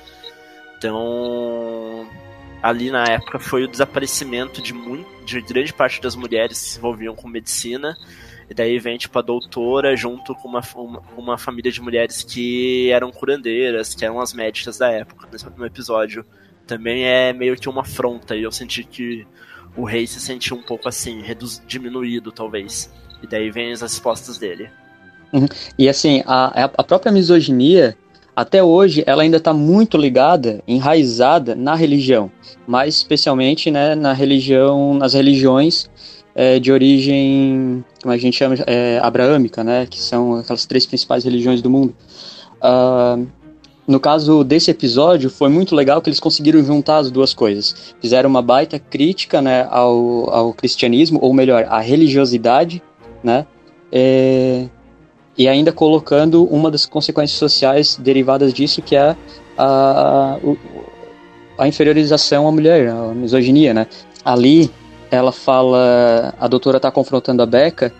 Então, 0.77 2.09
ali 2.63 2.89
na 2.89 3.03
época 3.03 3.37
foi 3.37 3.65
o 3.65 3.67
desaparecimento 3.67 4.61
de, 4.61 4.73
muito, 4.73 5.25
de 5.25 5.41
grande 5.41 5.73
parte 5.73 6.01
das 6.01 6.15
mulheres 6.15 6.61
que 6.61 6.69
se 6.69 6.77
envolviam 6.77 7.13
com 7.13 7.27
medicina. 7.27 7.97
E 8.49 8.53
daí 8.53 8.79
vem 8.79 8.97
tipo 8.97 9.17
a 9.19 9.21
doutora 9.21 9.95
junto 9.95 10.33
com 10.33 10.47
uma, 10.47 10.61
uma, 10.75 11.03
uma 11.15 11.37
família 11.37 11.71
de 11.71 11.79
mulheres 11.79 12.23
que 12.23 12.89
eram 12.91 13.11
curandeiras, 13.11 13.93
que 13.93 14.03
eram 14.03 14.19
as 14.19 14.33
médicas 14.33 14.77
da 14.77 14.89
época, 14.89 15.27
último 15.31 15.65
episódio. 15.65 16.25
Também 16.65 17.05
é 17.05 17.31
meio 17.31 17.55
que 17.55 17.69
uma 17.69 17.81
afronta, 17.81 18.35
e 18.35 18.43
eu 18.43 18.51
senti 18.51 18.83
que 18.83 19.25
o 19.77 19.83
rei 19.83 20.07
se 20.07 20.19
sentiu 20.19 20.57
um 20.57 20.63
pouco 20.63 20.89
assim, 20.89 21.23
diminuído 21.67 22.31
talvez. 22.31 22.91
E 23.21 23.27
daí 23.27 23.51
vem 23.51 23.71
as 23.71 23.81
respostas 23.81 24.39
dele. 24.39 24.69
Uhum. 25.31 25.47
E 25.77 25.87
assim, 25.87 26.23
a, 26.25 26.69
a 26.75 26.83
própria 26.83 27.11
misoginia, 27.11 27.95
até 28.35 28.63
hoje, 28.63 29.03
ela 29.05 29.21
ainda 29.21 29.37
está 29.37 29.53
muito 29.53 29.95
ligada, 29.95 30.63
enraizada 30.67 31.53
na 31.55 31.75
religião, 31.75 32.31
mais 32.65 32.95
especialmente 32.95 33.69
né, 33.69 33.93
na 33.93 34.13
religião, 34.13 34.95
nas 34.95 35.13
religiões 35.13 35.89
é, 36.39 36.57
de 36.57 36.71
origem, 36.71 37.83
como 38.01 38.13
a 38.13 38.17
gente 38.17 38.37
chama, 38.37 38.55
é, 38.65 38.97
abraâmica, 39.03 39.61
né, 39.61 39.85
que 39.85 39.99
são 39.99 40.35
aquelas 40.35 40.65
três 40.65 40.85
principais 40.85 41.25
religiões 41.25 41.61
do 41.61 41.69
mundo. 41.69 41.93
Uh, 42.63 43.27
no 43.85 43.99
caso 43.99 44.41
desse 44.41 44.71
episódio, 44.71 45.29
foi 45.29 45.49
muito 45.49 45.75
legal 45.75 46.01
que 46.01 46.07
eles 46.07 46.19
conseguiram 46.19 46.63
juntar 46.63 46.99
as 46.99 47.11
duas 47.11 47.33
coisas. 47.33 47.93
Fizeram 47.99 48.29
uma 48.29 48.41
baita 48.41 48.79
crítica 48.79 49.41
né, 49.41 49.67
ao, 49.69 50.29
ao 50.29 50.53
cristianismo, 50.53 51.19
ou 51.21 51.33
melhor, 51.33 51.65
à 51.67 51.81
religiosidade 51.81 52.81
né? 53.21 53.45
É, 53.91 54.65
e 55.37 55.45
ainda 55.45 55.73
colocando 55.73 56.45
uma 56.45 56.71
das 56.71 56.85
consequências 56.85 57.37
sociais 57.37 57.97
derivadas 57.97 58.53
disso, 58.53 58.81
que 58.81 58.95
é 58.95 59.01
a, 59.01 59.15
a, 59.57 60.37
a 61.57 61.67
inferiorização 61.67 62.47
à 62.47 62.51
mulher, 62.51 62.87
a 62.89 63.13
misoginia, 63.13 63.73
né? 63.73 63.87
Ali, 64.23 64.71
ela 65.11 65.31
fala, 65.31 66.33
a 66.39 66.47
doutora 66.47 66.77
está 66.77 66.91
confrontando 66.91 67.41
a 67.41 67.45
Becca 67.45 67.93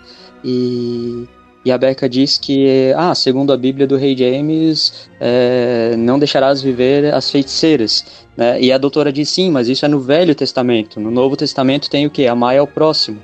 e, 0.44 1.28
e 1.66 1.72
a 1.72 1.78
Becca 1.78 2.08
diz 2.08 2.38
que, 2.38 2.94
ah, 2.96 3.14
segundo 3.16 3.52
a 3.52 3.58
Bíblia 3.58 3.88
do 3.88 3.98
Rei 3.98 4.16
James, 4.16 5.10
é, 5.20 5.96
não 5.98 6.20
deixarás 6.20 6.62
viver 6.62 7.14
as 7.14 7.30
feiticeiras, 7.30 8.06
né? 8.38 8.62
E 8.62 8.72
a 8.72 8.78
doutora 8.78 9.12
diz, 9.12 9.30
sim, 9.30 9.52
mas 9.52 9.68
isso 9.68 9.86
é 9.86 9.88
no 9.88 10.00
Velho 10.00 10.36
Testamento. 10.36 11.00
No 11.00 11.12
Novo 11.12 11.36
Testamento 11.36 11.90
tem 11.90 12.06
o 12.06 12.10
que? 12.10 12.28
Amar 12.28 12.58
ao 12.58 12.68
próximo. 12.68 13.20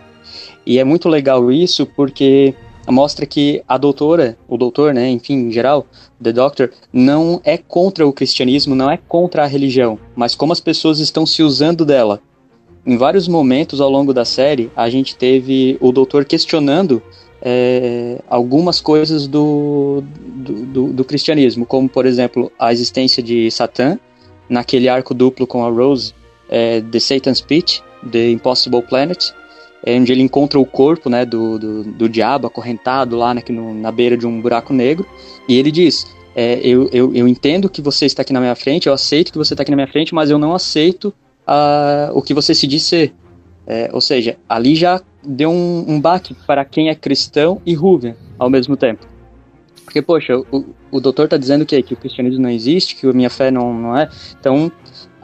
E 0.65 0.79
é 0.79 0.83
muito 0.83 1.07
legal 1.07 1.51
isso 1.51 1.85
porque 1.85 2.55
mostra 2.91 3.25
que 3.25 3.63
a 3.67 3.77
doutora, 3.77 4.37
o 4.47 4.57
doutor, 4.57 4.93
né, 4.93 5.09
enfim, 5.09 5.47
em 5.47 5.51
geral, 5.51 5.85
The 6.21 6.31
Doctor, 6.31 6.71
não 6.91 7.39
é 7.43 7.57
contra 7.57 8.05
o 8.07 8.13
cristianismo, 8.13 8.75
não 8.75 8.89
é 8.89 8.97
contra 8.97 9.43
a 9.43 9.47
religião, 9.47 9.99
mas 10.15 10.35
como 10.35 10.53
as 10.53 10.59
pessoas 10.59 10.99
estão 10.99 11.25
se 11.25 11.43
usando 11.43 11.85
dela. 11.85 12.21
Em 12.85 12.97
vários 12.97 13.27
momentos 13.27 13.81
ao 13.81 13.89
longo 13.89 14.13
da 14.13 14.23
série, 14.23 14.71
a 14.75 14.89
gente 14.89 15.15
teve 15.15 15.75
o 15.81 15.91
doutor 15.91 16.23
questionando 16.23 17.01
é, 17.41 18.19
algumas 18.29 18.79
coisas 18.79 19.27
do, 19.27 20.03
do, 20.19 20.53
do, 20.65 20.93
do, 20.93 21.03
cristianismo, 21.03 21.65
como, 21.65 21.89
por 21.89 22.05
exemplo, 22.05 22.51
a 22.59 22.71
existência 22.71 23.23
de 23.23 23.49
Satã, 23.49 23.97
naquele 24.47 24.87
arco 24.87 25.13
duplo 25.13 25.47
com 25.47 25.65
a 25.65 25.69
Rose, 25.69 26.13
é, 26.47 26.79
The 26.81 26.99
Satan's 26.99 27.41
Pit, 27.41 27.83
The 28.11 28.29
Impossible 28.29 28.83
Planet, 28.83 29.31
é 29.83 29.97
onde 29.99 30.11
ele 30.11 30.21
encontra 30.21 30.59
o 30.59 30.65
corpo 30.65 31.09
né, 31.09 31.25
do, 31.25 31.57
do, 31.57 31.83
do 31.83 32.09
diabo 32.09 32.47
acorrentado 32.47 33.15
lá 33.15 33.33
na, 33.33 33.41
no, 33.49 33.73
na 33.73 33.91
beira 33.91 34.15
de 34.15 34.27
um 34.27 34.39
buraco 34.39 34.73
negro, 34.73 35.07
e 35.49 35.57
ele 35.57 35.71
diz: 35.71 36.05
é, 36.35 36.59
eu, 36.63 36.89
eu, 36.91 37.13
eu 37.15 37.27
entendo 37.27 37.69
que 37.69 37.81
você 37.81 38.05
está 38.05 38.21
aqui 38.21 38.33
na 38.33 38.39
minha 38.39 38.55
frente, 38.55 38.87
eu 38.87 38.93
aceito 38.93 39.31
que 39.31 39.37
você 39.37 39.53
está 39.53 39.63
aqui 39.63 39.71
na 39.71 39.77
minha 39.77 39.87
frente, 39.87 40.13
mas 40.13 40.29
eu 40.29 40.37
não 40.37 40.53
aceito 40.53 41.13
uh, 41.47 42.11
o 42.13 42.21
que 42.21 42.33
você 42.33 42.53
se 42.53 42.67
diz 42.67 42.83
ser. 42.83 43.13
É, 43.67 43.89
ou 43.91 43.99
seja, 43.99 44.37
ali 44.47 44.75
já 44.75 45.01
deu 45.23 45.49
um, 45.49 45.85
um 45.87 45.99
baque 45.99 46.35
para 46.45 46.63
quem 46.63 46.89
é 46.89 46.93
cristão 46.93 47.59
e 47.65 47.73
Ruven 47.73 48.15
ao 48.37 48.47
mesmo 48.47 48.77
tempo. 48.77 49.07
Porque, 49.83 50.01
poxa, 50.03 50.37
o, 50.37 50.65
o 50.91 50.99
doutor 50.99 51.25
está 51.25 51.37
dizendo 51.37 51.65
que, 51.65 51.81
que 51.81 51.93
o 51.93 51.97
cristianismo 51.97 52.41
não 52.41 52.49
existe, 52.49 52.95
que 52.95 53.07
a 53.07 53.13
minha 53.13 53.29
fé 53.29 53.49
não, 53.49 53.73
não 53.73 53.97
é. 53.97 54.09
Então, 54.39 54.71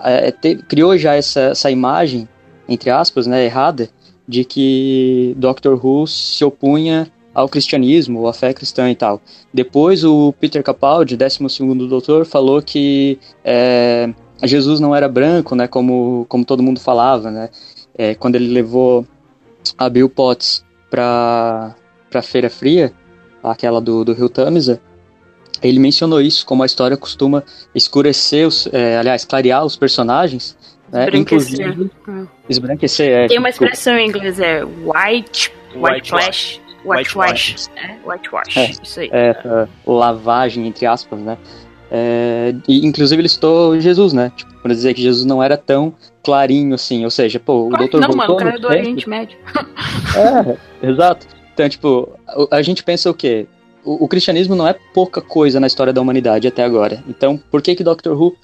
é, 0.03 0.31
te, 0.31 0.55
criou 0.55 0.97
já 0.97 1.13
essa, 1.15 1.41
essa 1.51 1.69
imagem, 1.69 2.27
entre 2.67 2.89
aspas, 2.89 3.27
né, 3.27 3.45
errada, 3.45 3.89
de 4.27 4.43
que 4.45 5.35
Doctor 5.37 5.83
Who 5.83 6.07
se 6.07 6.43
opunha 6.43 7.11
ao 7.33 7.47
cristianismo, 7.47 8.27
à 8.27 8.33
fé 8.33 8.53
cristã 8.53 8.89
e 8.89 8.95
tal. 8.95 9.21
Depois 9.53 10.03
o 10.03 10.33
Peter 10.39 10.63
Capaldi, 10.63 11.17
12º 11.17 11.87
Doutor, 11.87 12.25
falou 12.25 12.61
que 12.61 13.19
é, 13.43 14.09
Jesus 14.43 14.79
não 14.79 14.95
era 14.95 15.07
branco, 15.07 15.55
né, 15.55 15.67
como, 15.67 16.25
como 16.27 16.45
todo 16.45 16.63
mundo 16.63 16.79
falava, 16.79 17.29
né, 17.29 17.49
é, 17.97 18.15
quando 18.15 18.35
ele 18.35 18.47
levou 18.47 19.05
a 19.77 19.89
Bill 19.89 20.09
Potts 20.09 20.65
para 20.89 21.75
a 22.13 22.21
Feira 22.21 22.49
Fria, 22.49 22.91
aquela 23.43 23.79
do, 23.79 24.03
do 24.03 24.13
Rio 24.13 24.29
Tamisa, 24.29 24.81
ele 25.61 25.79
mencionou 25.79 26.21
isso, 26.21 26.45
como 26.45 26.63
a 26.63 26.65
história 26.65 26.97
costuma 26.97 27.43
escurecer, 27.75 28.47
os, 28.47 28.67
é, 28.71 28.97
aliás, 28.97 29.23
clarear 29.23 29.63
os 29.63 29.75
personagens, 29.75 30.57
né? 30.91 31.05
Esbranquecer. 31.05 31.91
Esbranquecer, 32.49 33.11
é. 33.11 33.27
Tem 33.27 33.39
uma 33.39 33.49
expressão 33.49 33.95
em 33.95 34.07
inglês, 34.07 34.39
é 34.39 34.63
white, 34.63 35.53
white 35.75 36.09
flash. 36.09 36.61
Whitewash. 36.83 37.69
É, 37.75 37.95
whitewash. 38.03 38.57
É, 38.57 38.71
isso 38.71 38.99
aí. 38.99 39.09
É, 39.13 39.67
lavagem, 39.85 40.67
entre 40.67 40.87
aspas, 40.87 41.19
né? 41.19 41.37
É, 41.93 42.55
e, 42.67 42.85
inclusive 42.85 43.21
ele 43.21 43.27
citou 43.27 43.77
Jesus, 43.79 44.13
né? 44.13 44.31
Tipo, 44.35 44.53
pra 44.61 44.73
dizer 44.73 44.93
que 44.93 45.01
Jesus 45.01 45.25
não 45.25 45.43
era 45.43 45.57
tão 45.57 45.93
clarinho 46.23 46.73
assim. 46.73 47.03
Ou 47.03 47.11
seja, 47.11 47.39
pô, 47.39 47.67
o 47.67 47.77
doutor 47.77 47.99
Não, 47.99 48.15
mano, 48.15 48.33
o 48.33 48.37
cara 48.37 48.55
é 48.55 48.59
do 48.59 48.67
Oriente 48.67 49.09
Médio. 49.09 49.37
é, 50.15 50.57
exato. 50.89 51.27
Então, 51.53 51.67
tipo, 51.67 52.09
a 52.49 52.61
gente 52.61 52.81
pensa 52.83 53.09
o 53.09 53.13
quê? 53.13 53.45
O, 53.83 54.05
o, 54.05 54.07
cristianismo 54.07 54.55
não 54.55 54.67
é 54.67 54.75
pouca 54.93 55.21
coisa 55.21 55.59
na 55.59 55.67
história 55.67 55.91
da 55.91 55.99
humanidade 55.99 56.47
até 56.47 56.63
agora. 56.63 57.03
Então, 57.09 57.37
por 57.37 57.61
que 57.61 57.75
que 57.75 57.83
Doctor 57.83 58.19
Who 58.19 58.35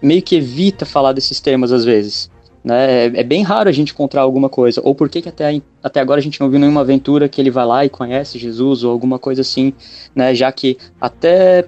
meio 0.00 0.22
que 0.22 0.36
evita 0.36 0.84
falar 0.86 1.12
desses 1.12 1.40
temas 1.40 1.72
às 1.72 1.84
vezes. 1.84 2.30
Né? 2.64 3.06
É, 3.06 3.20
é 3.20 3.22
bem 3.22 3.42
raro 3.42 3.68
a 3.68 3.72
gente 3.72 3.92
encontrar 3.92 4.22
alguma 4.22 4.48
coisa. 4.48 4.80
Ou 4.84 4.94
por 4.94 5.08
que, 5.08 5.22
que 5.22 5.28
até, 5.28 5.60
até 5.82 6.00
agora 6.00 6.20
a 6.20 6.22
gente 6.22 6.40
não 6.40 6.50
viu 6.50 6.58
nenhuma 6.58 6.80
aventura 6.80 7.28
que 7.28 7.40
ele 7.40 7.50
vai 7.50 7.64
lá 7.64 7.84
e 7.84 7.88
conhece 7.88 8.38
Jesus 8.38 8.82
ou 8.82 8.90
alguma 8.90 9.18
coisa 9.18 9.42
assim, 9.42 9.72
né? 10.14 10.34
Já 10.34 10.50
que 10.50 10.76
até 11.00 11.66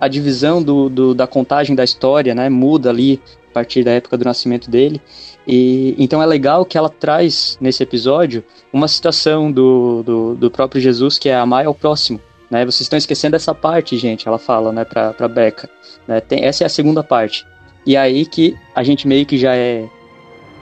a 0.00 0.08
divisão 0.08 0.62
do, 0.62 0.88
do, 0.88 1.14
da 1.14 1.26
contagem 1.26 1.74
da 1.74 1.84
história 1.84 2.34
né, 2.34 2.48
muda 2.48 2.90
ali 2.90 3.20
a 3.50 3.54
partir 3.54 3.82
da 3.82 3.92
época 3.92 4.16
do 4.16 4.24
nascimento 4.24 4.70
dele. 4.70 5.00
E 5.46 5.94
então 5.98 6.22
é 6.22 6.26
legal 6.26 6.64
que 6.64 6.76
ela 6.76 6.88
traz 6.88 7.56
nesse 7.60 7.82
episódio 7.82 8.44
uma 8.72 8.86
citação 8.86 9.50
do, 9.50 10.02
do, 10.02 10.34
do 10.34 10.50
próprio 10.50 10.80
Jesus 10.80 11.18
que 11.18 11.28
é 11.28 11.36
amar 11.36 11.66
ao 11.66 11.74
próximo. 11.74 12.20
Né? 12.50 12.64
Vocês 12.64 12.82
estão 12.82 12.96
esquecendo 12.96 13.36
essa 13.36 13.54
parte, 13.54 13.96
gente, 13.96 14.26
ela 14.26 14.38
fala 14.38 14.72
né, 14.72 14.84
para 14.84 15.12
pra 15.12 15.28
Becca. 15.28 15.68
Né? 16.06 16.20
Tem, 16.20 16.44
essa 16.44 16.64
é 16.64 16.66
a 16.66 16.70
segunda 16.70 17.02
parte. 17.02 17.46
E 17.86 17.96
aí 17.96 18.26
que 18.26 18.56
a 18.74 18.82
gente 18.82 19.08
meio 19.08 19.24
que 19.24 19.38
já 19.38 19.54
é 19.54 19.88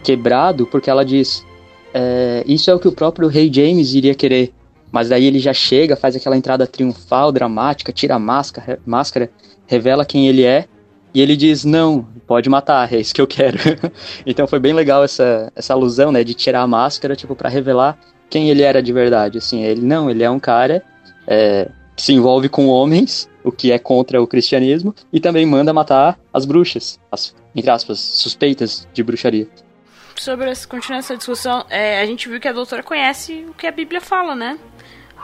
quebrado, 0.03 0.67
porque 0.67 0.89
ela 0.89 1.05
diz: 1.05 1.45
é, 1.93 2.45
Isso 2.47 2.71
é 2.71 2.75
o 2.75 2.79
que 2.79 2.89
o 2.89 2.93
próprio 2.93 3.29
Rei 3.29 3.51
James 3.53 3.95
iria 3.95 4.15
querer. 4.15 4.53
Mas 4.97 5.11
daí 5.11 5.27
ele 5.27 5.39
já 5.39 5.53
chega, 5.53 5.95
faz 5.95 6.17
aquela 6.17 6.39
entrada 6.39 6.67
triunfal, 6.67 7.31
dramática, 7.31 7.93
tira 7.93 8.15
a 8.15 8.19
máscara, 8.19 8.81
máscara 8.87 9.31
revela 9.67 10.07
quem 10.07 10.27
ele 10.27 10.43
é. 10.43 10.65
E 11.13 11.21
ele 11.21 11.37
diz: 11.37 11.67
Não, 11.67 12.03
pode 12.27 12.49
matar, 12.49 12.91
é 12.91 12.99
isso 12.99 13.15
que 13.15 13.21
eu 13.21 13.27
quero. 13.27 13.59
então 14.25 14.47
foi 14.47 14.59
bem 14.59 14.73
legal 14.73 15.05
essa, 15.05 15.53
essa 15.55 15.75
alusão, 15.75 16.11
né, 16.11 16.25
de 16.25 16.33
tirar 16.33 16.63
a 16.63 16.67
máscara, 16.67 17.15
tipo, 17.15 17.37
para 17.37 17.51
revelar 17.51 17.99
quem 18.31 18.49
ele 18.49 18.63
era 18.63 18.83
de 18.83 18.91
verdade. 18.91 19.37
Assim, 19.37 19.65
ele 19.65 19.83
não, 19.83 20.09
ele 20.09 20.23
é 20.23 20.31
um 20.31 20.41
cara 20.41 20.83
é, 21.27 21.69
que 21.95 22.01
se 22.01 22.15
envolve 22.15 22.49
com 22.49 22.67
homens 22.67 23.29
o 23.45 23.53
que 23.53 23.73
é 23.73 23.79
contra 23.79 24.23
o 24.23 24.27
cristianismo, 24.27 24.95
e 25.13 25.21
também 25.21 25.45
manda 25.45 25.75
matar 25.75 26.19
as 26.33 26.47
bruxas, 26.47 26.99
as, 27.13 27.35
entre 27.55 27.71
aspas, 27.71 28.01
suspeitas 28.01 28.89
de 28.95 29.03
bruxaria. 29.03 29.47
Sobre 30.17 30.49
essa, 30.49 30.67
continuando 30.67 31.05
essa 31.05 31.19
discussão, 31.19 31.67
é, 31.69 32.01
a 32.01 32.07
gente 32.07 32.31
viu 32.31 32.41
que 32.41 32.49
a 32.49 32.53
doutora 32.53 32.83
conhece 32.83 33.45
o 33.47 33.53
que 33.53 33.67
a 33.67 33.71
Bíblia 33.71 34.01
fala, 34.01 34.35
né? 34.35 34.59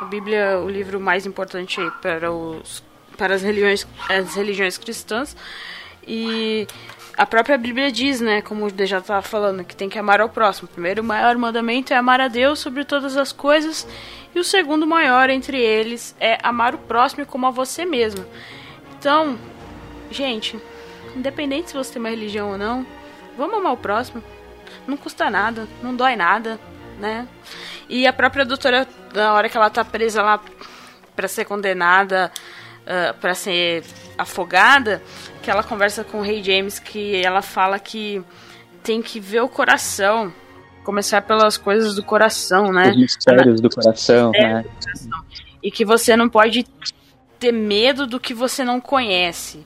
A 0.02 0.04
Bíblia 0.04 0.36
é 0.36 0.56
o 0.56 0.68
livro 0.68 0.98
mais 0.98 1.26
importante 1.26 1.80
para, 2.02 2.32
os, 2.32 2.82
para 3.16 3.36
as, 3.36 3.42
religiões, 3.42 3.86
as 4.08 4.34
religiões 4.34 4.76
cristãs. 4.76 5.36
E 6.04 6.66
a 7.16 7.24
própria 7.24 7.56
Bíblia 7.56 7.92
diz, 7.92 8.20
né, 8.20 8.42
como 8.42 8.66
o 8.66 8.84
já 8.84 8.98
estava 8.98 9.22
falando, 9.22 9.62
que 9.62 9.76
tem 9.76 9.88
que 9.88 9.96
amar 9.96 10.20
ao 10.20 10.28
próximo. 10.28 10.66
O 10.68 10.72
primeiro 10.72 11.04
maior 11.04 11.36
mandamento 11.36 11.94
é 11.94 11.96
amar 11.96 12.20
a 12.20 12.26
Deus 12.26 12.58
sobre 12.58 12.84
todas 12.84 13.16
as 13.16 13.30
coisas, 13.30 13.86
e 14.34 14.40
o 14.40 14.44
segundo 14.44 14.88
maior 14.88 15.30
entre 15.30 15.60
eles 15.60 16.16
é 16.18 16.36
amar 16.42 16.74
o 16.74 16.78
próximo 16.78 17.24
como 17.24 17.46
a 17.46 17.50
você 17.52 17.84
mesmo. 17.84 18.26
Então, 18.98 19.38
gente, 20.10 20.58
independente 21.14 21.70
se 21.70 21.76
você 21.76 21.92
tem 21.92 22.02
uma 22.02 22.10
religião 22.10 22.50
ou 22.50 22.58
não, 22.58 22.84
vamos 23.38 23.56
amar 23.56 23.72
o 23.72 23.76
próximo. 23.76 24.20
Não 24.84 24.96
custa 24.96 25.30
nada, 25.30 25.68
não 25.80 25.94
dói 25.94 26.16
nada, 26.16 26.58
né? 26.98 27.28
E 27.88 28.06
a 28.06 28.12
própria 28.12 28.44
doutora, 28.44 28.88
na 29.12 29.34
hora 29.34 29.48
que 29.48 29.56
ela 29.56 29.70
tá 29.70 29.84
presa 29.84 30.22
lá 30.22 30.40
para 31.14 31.28
ser 31.28 31.44
condenada, 31.44 32.32
uh, 32.86 33.10
ah, 33.10 33.14
para 33.20 33.34
ser 33.34 33.84
afogada, 34.16 35.02
que 35.42 35.50
ela 35.50 35.62
conversa 35.62 36.04
com 36.04 36.18
o 36.18 36.22
Rei 36.22 36.42
James, 36.42 36.78
que 36.78 37.16
ela 37.16 37.42
fala 37.42 37.78
que 37.78 38.22
tem 38.82 39.02
que 39.02 39.20
ver 39.20 39.40
o 39.40 39.48
coração, 39.48 40.32
começar 40.84 41.22
pelas 41.22 41.56
coisas 41.56 41.94
do 41.94 42.02
coração, 42.02 42.72
né? 42.72 42.90
Os 42.90 42.96
mistérios 42.96 43.60
do 43.60 43.70
coração, 43.70 44.30
né? 44.32 44.64
E 45.62 45.70
que 45.70 45.84
você 45.84 46.16
não 46.16 46.28
pode 46.28 46.64
ter 47.38 47.52
medo 47.52 48.06
do 48.06 48.18
que 48.18 48.34
você 48.34 48.64
não 48.64 48.80
conhece. 48.80 49.64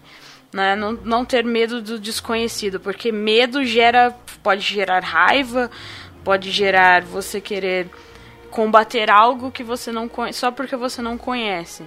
Né? 0.53 0.75
Não, 0.75 0.93
não 0.93 1.25
ter 1.25 1.45
medo 1.45 1.83
do 1.83 1.99
desconhecido, 1.99 2.81
porque 2.81 3.13
medo 3.13 3.65
gera 3.65 4.15
pode 4.43 4.63
gerar 4.63 5.03
raiva, 5.03 5.71
pode 6.25 6.51
gerar 6.51 7.03
você 7.03 7.41
querer 7.41 7.91
combater 8.57 9.11
algo 9.11 9.51
que 9.51 9.63
você 9.63 9.93
não 9.93 10.09
conhece, 10.09 10.39
só 10.39 10.51
porque 10.51 10.75
você 10.75 11.03
não 11.03 11.19
conhece. 11.19 11.85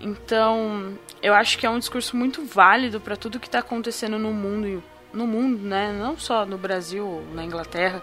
Então, 0.00 0.98
eu 1.22 1.32
acho 1.32 1.56
que 1.56 1.64
é 1.64 1.70
um 1.70 1.78
discurso 1.78 2.16
muito 2.16 2.44
válido 2.44 3.00
para 3.00 3.16
tudo 3.16 3.38
que 3.38 3.46
está 3.46 3.60
acontecendo 3.60 4.18
no 4.18 4.32
mundo, 4.32 4.82
no 5.12 5.28
mundo, 5.28 5.62
né? 5.62 5.96
Não 5.96 6.18
só 6.18 6.44
no 6.44 6.58
Brasil, 6.58 7.22
na 7.32 7.44
Inglaterra 7.44 8.02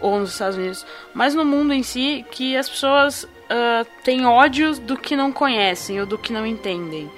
ou 0.00 0.18
nos 0.18 0.32
Estados 0.32 0.56
Unidos, 0.56 0.86
mas 1.12 1.34
no 1.34 1.44
mundo 1.44 1.74
em 1.74 1.82
si, 1.82 2.24
que 2.30 2.56
as 2.56 2.70
pessoas 2.70 3.24
uh, 3.24 3.86
têm 4.02 4.24
ódio 4.24 4.74
do 4.80 4.96
que 4.96 5.14
não 5.14 5.30
conhecem 5.30 6.00
ou 6.00 6.06
do 6.06 6.16
que 6.16 6.32
não 6.32 6.46
entendem. 6.46 7.12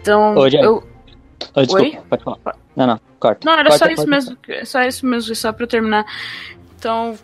Então, 0.00 0.34
Ô, 0.34 0.48
eu 0.48 0.82
Oh, 1.54 1.60
desculpa, 1.62 1.84
Oi? 1.84 1.98
pode 2.10 2.24
falar. 2.24 2.56
Não, 2.74 2.86
não, 2.86 3.00
corta. 3.18 3.40
Não, 3.44 3.52
era 3.54 3.70
corta, 3.70 3.86
só 3.86 3.90
isso 3.90 4.08
mesmo, 4.08 4.36
só 4.64 4.82
isso 4.82 5.06
mesmo, 5.06 5.34
só 5.34 5.52
para 5.52 5.66
terminar. 5.66 6.04
Então, 6.78 7.16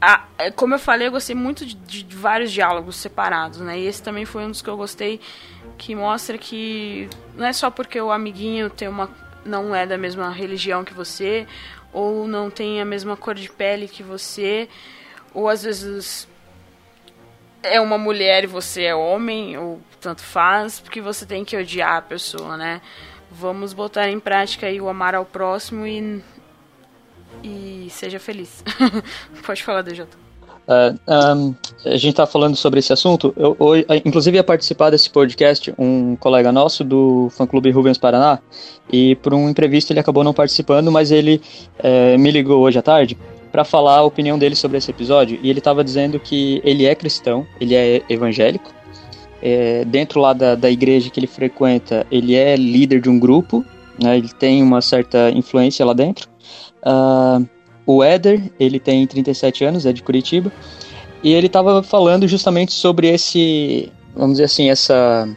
a, 0.00 0.24
é, 0.38 0.50
como 0.50 0.74
eu 0.74 0.78
falei, 0.78 1.08
eu 1.08 1.12
gostei 1.12 1.34
muito 1.34 1.64
de, 1.64 1.74
de, 1.74 2.16
vários 2.16 2.52
diálogos 2.52 2.96
separados, 2.96 3.60
né? 3.60 3.78
E 3.78 3.86
esse 3.86 4.02
também 4.02 4.24
foi 4.24 4.44
um 4.44 4.50
dos 4.50 4.62
que 4.62 4.68
eu 4.68 4.76
gostei, 4.76 5.20
que 5.78 5.94
mostra 5.94 6.36
que 6.36 7.08
não 7.34 7.46
é 7.46 7.52
só 7.52 7.70
porque 7.70 8.00
o 8.00 8.10
amiguinho 8.10 8.68
tem 8.68 8.88
uma 8.88 9.10
não 9.44 9.74
é 9.74 9.86
da 9.86 9.96
mesma 9.96 10.30
religião 10.30 10.84
que 10.84 10.92
você, 10.92 11.46
ou 11.92 12.26
não 12.26 12.50
tem 12.50 12.80
a 12.80 12.84
mesma 12.84 13.16
cor 13.16 13.34
de 13.34 13.48
pele 13.48 13.86
que 13.86 14.02
você, 14.02 14.68
ou 15.32 15.48
às 15.48 15.62
vezes 15.62 16.28
é 17.62 17.80
uma 17.80 17.96
mulher 17.96 18.44
e 18.44 18.46
você 18.46 18.84
é 18.84 18.94
homem, 18.94 19.56
ou 19.56 19.80
tanto 20.00 20.22
faz, 20.22 20.80
porque 20.80 21.00
você 21.00 21.24
tem 21.24 21.44
que 21.44 21.56
odiar 21.56 21.96
a 21.96 22.02
pessoa, 22.02 22.56
né? 22.56 22.80
Vamos 23.30 23.72
botar 23.72 24.08
em 24.08 24.20
prática 24.20 24.66
aí 24.66 24.80
o 24.80 24.88
amar 24.88 25.14
ao 25.14 25.24
próximo 25.24 25.86
e 25.86 26.22
e 27.42 27.88
seja 27.90 28.18
feliz. 28.18 28.64
Pode 29.44 29.62
falar, 29.62 29.82
DJ. 29.82 30.06
Uh, 30.66 30.98
um, 31.08 31.54
a 31.84 31.96
gente 31.96 32.08
está 32.08 32.26
falando 32.26 32.56
sobre 32.56 32.80
esse 32.80 32.92
assunto. 32.92 33.32
Eu, 33.36 33.56
eu, 33.60 33.96
inclusive, 34.04 34.36
ia 34.36 34.42
participar 34.42 34.90
desse 34.90 35.08
podcast 35.08 35.72
um 35.78 36.16
colega 36.16 36.50
nosso 36.50 36.82
do 36.82 37.28
fã-clube 37.30 37.70
Rubens 37.70 37.98
Paraná, 37.98 38.40
e 38.92 39.14
por 39.16 39.32
um 39.32 39.48
imprevisto 39.48 39.92
ele 39.92 40.00
acabou 40.00 40.24
não 40.24 40.34
participando, 40.34 40.90
mas 40.90 41.12
ele 41.12 41.40
é, 41.78 42.18
me 42.18 42.30
ligou 42.32 42.60
hoje 42.62 42.78
à 42.78 42.82
tarde 42.82 43.16
para 43.52 43.64
falar 43.64 43.98
a 43.98 44.02
opinião 44.02 44.38
dele 44.38 44.56
sobre 44.56 44.76
esse 44.78 44.90
episódio. 44.90 45.38
E 45.40 45.48
ele 45.48 45.60
estava 45.60 45.84
dizendo 45.84 46.18
que 46.18 46.60
ele 46.64 46.84
é 46.84 46.94
cristão, 46.94 47.46
ele 47.60 47.74
é 47.74 48.02
evangélico. 48.08 48.74
É, 49.40 49.84
dentro 49.84 50.20
lá 50.20 50.32
da, 50.32 50.54
da 50.56 50.70
igreja 50.70 51.10
que 51.10 51.20
ele 51.20 51.26
frequenta, 51.28 52.04
ele 52.10 52.34
é 52.34 52.56
líder 52.56 53.00
de 53.00 53.08
um 53.08 53.18
grupo, 53.18 53.64
né, 54.02 54.18
ele 54.18 54.28
tem 54.28 54.62
uma 54.62 54.80
certa 54.80 55.30
influência 55.30 55.86
lá 55.86 55.92
dentro. 55.92 56.28
Uh, 56.86 57.44
o 57.84 58.02
Éder, 58.02 58.40
ele 58.58 58.78
tem 58.78 59.06
37 59.06 59.64
anos, 59.64 59.86
é 59.86 59.92
de 59.92 60.02
Curitiba, 60.02 60.52
e 61.22 61.32
ele 61.32 61.48
estava 61.48 61.82
falando 61.82 62.28
justamente 62.28 62.72
sobre 62.72 63.08
esse, 63.08 63.92
vamos 64.14 64.34
dizer 64.34 64.44
assim, 64.44 64.70
essa, 64.70 65.28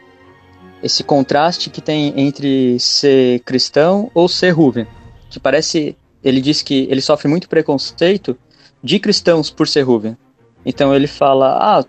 esse 0.83 1.03
contraste 1.03 1.69
que 1.69 1.81
tem 1.81 2.13
entre 2.15 2.79
ser 2.79 3.39
cristão 3.41 4.11
ou 4.13 4.27
ser 4.27 4.51
Ruven. 4.51 4.87
Que 5.29 5.39
parece, 5.39 5.95
ele 6.23 6.41
diz 6.41 6.61
que 6.61 6.87
ele 6.89 7.01
sofre 7.01 7.27
muito 7.27 7.49
preconceito 7.49 8.37
de 8.83 8.99
cristãos 8.99 9.49
por 9.49 9.67
ser 9.67 9.81
Ruven. 9.81 10.17
Então 10.65 10.93
ele 10.93 11.07
fala, 11.07 11.57
ah, 11.59 11.85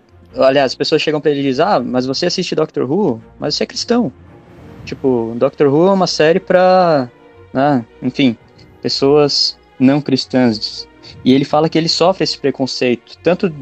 aliás, 0.47 0.71
as 0.71 0.75
pessoas 0.75 1.01
chegam 1.01 1.19
para 1.21 1.31
ele 1.31 1.41
e 1.41 1.43
dizem, 1.43 1.65
ah, 1.65 1.79
mas 1.79 2.05
você 2.05 2.25
assiste 2.25 2.55
Doctor 2.55 2.89
Who, 2.89 3.21
mas 3.39 3.55
você 3.55 3.63
é 3.63 3.67
cristão. 3.67 4.11
Tipo, 4.85 5.33
Doctor 5.37 5.67
Who 5.67 5.87
é 5.87 5.91
uma 5.91 6.07
série 6.07 6.39
pra, 6.39 7.09
né, 7.53 7.85
enfim, 8.01 8.37
pessoas 8.81 9.57
não 9.79 10.01
cristãs. 10.01 10.87
E 11.23 11.33
ele 11.33 11.45
fala 11.45 11.69
que 11.69 11.77
ele 11.77 11.89
sofre 11.89 12.23
esse 12.23 12.37
preconceito, 12.37 13.17
tanto 13.23 13.53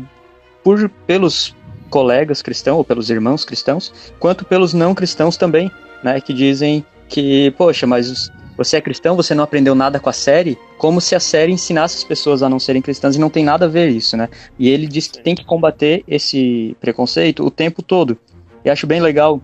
por, 0.64 0.90
pelos 1.08 1.56
colegas 1.90 2.42
cristãos, 2.42 2.78
ou 2.78 2.84
pelos 2.84 3.10
irmãos 3.10 3.44
cristãos, 3.44 3.94
quanto 4.20 4.46
pelos 4.46 4.74
não 4.74 4.94
cristãos 4.94 5.38
também, 5.38 5.72
né? 6.04 6.20
Que 6.22 6.34
dizem 6.34 6.86
que, 7.08 7.52
poxa, 7.52 7.88
mas 7.88 8.32
você 8.56 8.78
é 8.78 8.82
cristão, 8.82 9.16
você 9.16 9.34
não 9.34 9.44
aprendeu 9.44 9.74
nada 9.74 10.00
com 10.00 10.10
a 10.10 10.14
série, 10.14 10.58
como 10.78 11.00
se 11.00 11.16
a 11.16 11.20
série 11.20 11.52
ensinasse 11.52 11.98
as 11.98 12.04
pessoas 12.04 12.44
a 12.44 12.50
não 12.50 12.60
serem 12.60 12.82
cristãs 12.82 13.16
e 13.16 13.20
não 13.20 13.30
tem 13.30 13.44
nada 13.44 13.66
a 13.66 13.70
ver 13.70 13.88
isso, 13.90 14.18
né? 14.18 14.30
E 14.60 14.70
ele 14.70 14.86
diz 14.86 15.08
que 15.08 15.24
tem 15.24 15.34
que 15.34 15.46
combater 15.46 16.04
esse 16.08 16.76
preconceito 16.80 17.46
o 17.46 17.50
tempo 17.50 17.82
todo. 17.82 18.18
E 18.64 18.70
acho 18.70 18.86
bem 18.86 19.00
legal 19.00 19.42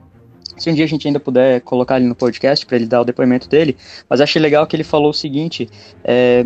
se 0.58 0.70
um 0.70 0.74
dia 0.74 0.86
a 0.86 0.88
gente 0.88 1.08
ainda 1.08 1.20
puder 1.20 1.62
colocar 1.62 1.98
ele 1.98 2.08
no 2.08 2.16
podcast 2.16 2.66
para 2.66 2.78
ele 2.78 2.86
dar 2.86 3.02
o 3.02 3.06
depoimento 3.06 3.50
dele, 3.50 3.76
mas 4.10 4.22
achei 4.22 4.42
legal 4.42 4.66
que 4.66 4.76
ele 4.76 4.84
falou 4.84 5.10
o 5.10 5.14
seguinte: 5.14 5.70
é, 6.04 6.46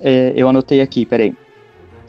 é, 0.00 0.32
eu 0.34 0.48
anotei 0.48 0.80
aqui, 0.80 1.04
peraí. 1.04 1.34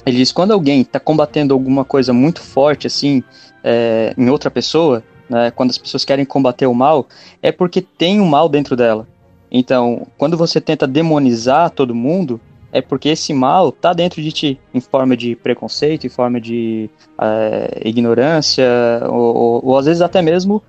Ele 0.05 0.17
diz: 0.17 0.31
quando 0.31 0.51
alguém 0.51 0.81
está 0.81 0.99
combatendo 0.99 1.53
alguma 1.53 1.85
coisa 1.85 2.13
muito 2.13 2.41
forte, 2.41 2.87
assim, 2.87 3.23
é, 3.63 4.13
em 4.17 4.29
outra 4.29 4.49
pessoa, 4.49 5.03
né, 5.29 5.51
quando 5.51 5.69
as 5.69 5.77
pessoas 5.77 6.03
querem 6.03 6.25
combater 6.25 6.65
o 6.65 6.73
mal, 6.73 7.07
é 7.41 7.51
porque 7.51 7.81
tem 7.81 8.19
um 8.19 8.27
mal 8.27 8.49
dentro 8.49 8.75
dela. 8.75 9.07
Então, 9.51 10.07
quando 10.17 10.37
você 10.37 10.61
tenta 10.61 10.87
demonizar 10.87 11.69
todo 11.69 11.93
mundo, 11.93 12.39
é 12.71 12.81
porque 12.81 13.09
esse 13.09 13.33
mal 13.33 13.69
está 13.69 13.91
dentro 13.93 14.21
de 14.21 14.31
ti, 14.31 14.59
em 14.73 14.79
forma 14.79 15.15
de 15.17 15.35
preconceito, 15.35 16.07
em 16.07 16.09
forma 16.09 16.39
de 16.39 16.89
é, 17.19 17.81
ignorância, 17.83 18.65
ou, 19.09 19.35
ou, 19.35 19.65
ou, 19.65 19.77
às 19.77 19.85
vezes 19.85 20.01
até 20.01 20.21
mesmo 20.21 20.63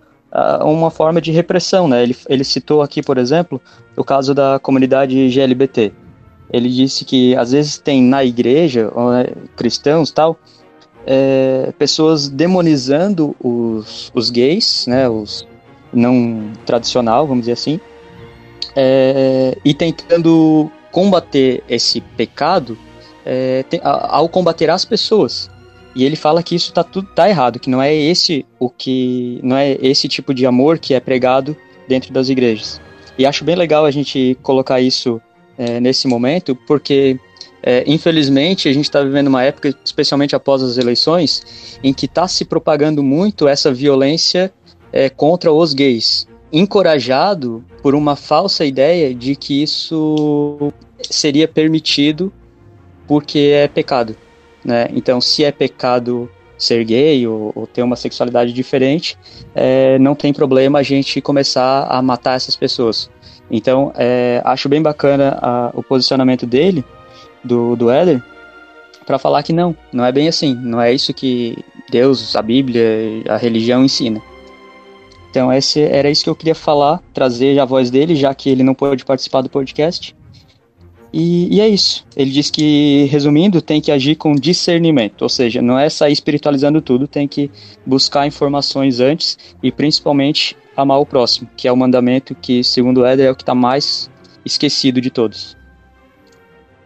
uma 0.65 0.91
forma 0.91 1.21
de 1.21 1.31
repressão, 1.31 1.87
né? 1.87 2.03
Ele, 2.03 2.17
ele 2.29 2.45
citou 2.45 2.83
aqui, 2.83 3.03
por 3.03 3.19
exemplo, 3.19 3.61
o 3.97 4.05
caso 4.05 4.35
da 4.35 4.59
comunidade 4.59 5.29
GLBT. 5.29 5.93
Ele 6.51 6.69
disse 6.69 7.05
que 7.05 7.37
às 7.37 7.53
vezes 7.53 7.79
tem 7.79 8.03
na 8.03 8.25
igreja, 8.25 8.85
né, 8.85 9.27
cristãos 9.57 10.11
tal, 10.11 10.39
é, 11.07 11.73
pessoas 11.79 12.29
demonizando 12.29 13.35
os, 13.43 14.11
os 14.15 14.31
gays, 14.31 14.87
né? 14.87 15.09
Os 15.09 15.47
não 15.93 16.51
tradicional, 16.65 17.27
vamos 17.27 17.43
dizer 17.43 17.53
assim, 17.53 17.79
é, 18.75 19.57
e 19.65 19.75
tentando 19.75 20.71
combater 20.91 21.63
esse 21.69 22.01
pecado 22.01 22.79
é, 23.25 23.63
tem, 23.65 23.81
ao 23.83 24.29
combater 24.29 24.71
as 24.71 24.85
pessoas. 24.85 25.51
E 25.95 26.05
ele 26.05 26.17
fala 26.17 26.43
que 26.43 26.55
isso 26.55 26.73
tá 26.73 26.83
tudo 26.83 27.09
tá 27.09 27.29
errado, 27.29 27.59
que 27.59 27.69
não 27.69 27.83
é 27.83 27.95
esse 27.95 28.47
o 28.59 28.71
que 28.71 29.39
não 29.43 29.57
é 29.57 29.77
esse 29.81 30.09
tipo 30.09 30.33
de 30.33 30.47
amor 30.47 30.79
que 30.79 30.95
é 30.95 31.01
pregado 31.01 31.57
dentro 31.87 32.13
das 32.13 32.29
igrejas. 32.29 32.81
E 33.19 33.27
acho 33.27 33.45
bem 33.45 33.55
legal 33.55 33.85
a 33.85 33.91
gente 33.91 34.37
colocar 34.43 34.81
isso 34.81 35.21
é, 35.59 35.79
nesse 35.81 36.09
momento, 36.09 36.57
porque 36.67 37.19
é, 37.63 37.85
infelizmente 37.87 38.69
a 38.69 38.73
gente 38.73 38.87
está 38.87 39.03
vivendo 39.03 39.29
uma 39.29 39.43
época, 39.43 39.75
especialmente 39.85 40.35
após 40.35 40.63
as 40.63 40.79
eleições, 40.79 41.79
em 41.85 41.93
que 41.93 42.07
está 42.07 42.27
se 42.27 42.45
propagando 42.45 43.03
muito 43.03 43.47
essa 43.47 43.73
violência 43.73 44.53
é, 44.91 45.11
contra 45.11 45.53
os 45.53 45.75
gays, 45.75 46.27
encorajado 46.51 47.63
por 47.83 47.95
uma 47.95 48.17
falsa 48.17 48.65
ideia 48.65 49.15
de 49.15 49.37
que 49.37 49.63
isso 49.63 50.73
seria 51.03 51.47
permitido 51.47 52.33
porque 53.07 53.51
é 53.55 53.69
pecado 53.69 54.17
né? 54.65 54.89
Então, 54.93 55.21
se 55.21 55.45
é 55.45 55.53
pecado 55.53 56.31
ser 56.57 56.85
gay 56.85 57.27
ou, 57.27 57.53
ou 57.55 57.67
ter 57.67 57.83
uma 57.83 57.97
sexualidade 57.97 58.53
diferente, 58.53 59.19
é, 59.55 59.99
não 59.99 60.15
tem 60.15 60.33
problema 60.33 60.79
a 60.79 60.83
gente 60.83 61.21
começar 61.21 61.87
a 61.89 62.01
matar 62.01 62.37
essas 62.37 62.55
pessoas. 62.55 63.11
Então, 63.51 63.93
é, 63.97 64.41
acho 64.45 64.69
bem 64.69 64.81
bacana 64.81 65.39
a, 65.43 65.71
o 65.75 65.83
posicionamento 65.83 66.47
dele, 66.47 66.85
do, 67.43 67.75
do 67.75 67.91
Éder, 67.91 68.23
para 69.05 69.19
falar 69.19 69.43
que 69.43 69.53
não, 69.53 69.77
não 69.93 70.05
é 70.05 70.13
bem 70.13 70.29
assim, 70.29 70.55
não 70.55 70.81
é 70.81 70.93
isso 70.93 71.13
que 71.13 71.59
Deus, 71.91 72.37
a 72.37 72.43
Bíblia, 72.43 72.83
a 73.29 73.37
religião 73.37 73.85
ensina. 73.85 74.23
Então 75.31 75.53
esse, 75.53 75.81
era 75.81 76.11
isso 76.11 76.25
que 76.25 76.31
eu 76.31 76.37
queria 76.37 76.55
falar, 76.55 77.03
trazer 77.13 77.59
a 77.59 77.65
voz 77.65 77.91
dele, 77.91 78.15
já 78.15 78.35
que 78.35 78.51
ele 78.51 78.63
não 78.63 78.75
pôde 78.75 79.05
participar 79.05 79.41
do 79.41 79.49
podcast. 79.49 80.15
E, 81.13 81.57
e, 81.57 81.61
é 81.61 81.69
isso. 81.69 82.07
Ele 82.17 82.31
diz 82.31 82.51
que, 82.51 83.05
resumindo, 83.05 83.61
tem 83.61 83.81
que 83.81 83.93
agir 83.93 84.17
com 84.17 84.35
discernimento, 84.35 85.23
ou 85.23 85.29
seja, 85.29 85.61
não 85.61 85.79
é 85.79 85.91
sair 85.91 86.13
espiritualizando 86.13 86.81
tudo, 86.81 87.07
tem 87.07 87.29
que 87.29 87.51
buscar 87.85 88.27
informações 88.27 88.99
antes 88.99 89.39
e 89.63 89.71
principalmente 89.71 90.57
amar 90.75 90.99
o 90.99 91.07
próximo, 91.07 91.51
que 91.55 91.69
é 91.69 91.73
o 91.73 91.77
mandamento 91.77 92.35
que, 92.35 92.65
segundo 92.65 93.05
Éder, 93.05 93.27
é 93.27 93.31
o 93.31 93.37
que 93.37 93.43
está 93.43 93.55
mais 93.55 94.11
esquecido 94.45 95.01
de 95.01 95.11
todos. 95.11 95.57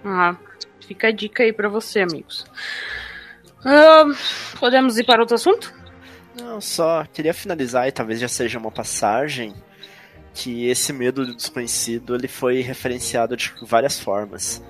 Ah, 0.04 0.36
fica 0.86 1.08
a 1.08 1.12
dica 1.12 1.44
aí 1.44 1.52
para 1.52 1.68
você, 1.68 2.00
amigos. 2.00 2.44
Uh, 3.60 4.14
podemos 4.58 4.98
ir 4.98 5.04
para 5.04 5.20
outro 5.20 5.36
assunto? 5.36 5.72
Não, 6.38 6.60
só 6.60 7.04
queria 7.12 7.32
finalizar 7.32 7.88
e 7.88 7.92
talvez 7.92 8.20
já 8.20 8.28
seja 8.28 8.58
uma 8.58 8.70
passagem 8.70 9.54
que 10.36 10.68
esse 10.68 10.92
medo 10.92 11.24
do 11.24 11.34
desconhecido 11.34 12.14
ele 12.14 12.28
foi 12.28 12.60
referenciado 12.60 13.34
de 13.34 13.50
várias 13.62 13.98
formas. 13.98 14.62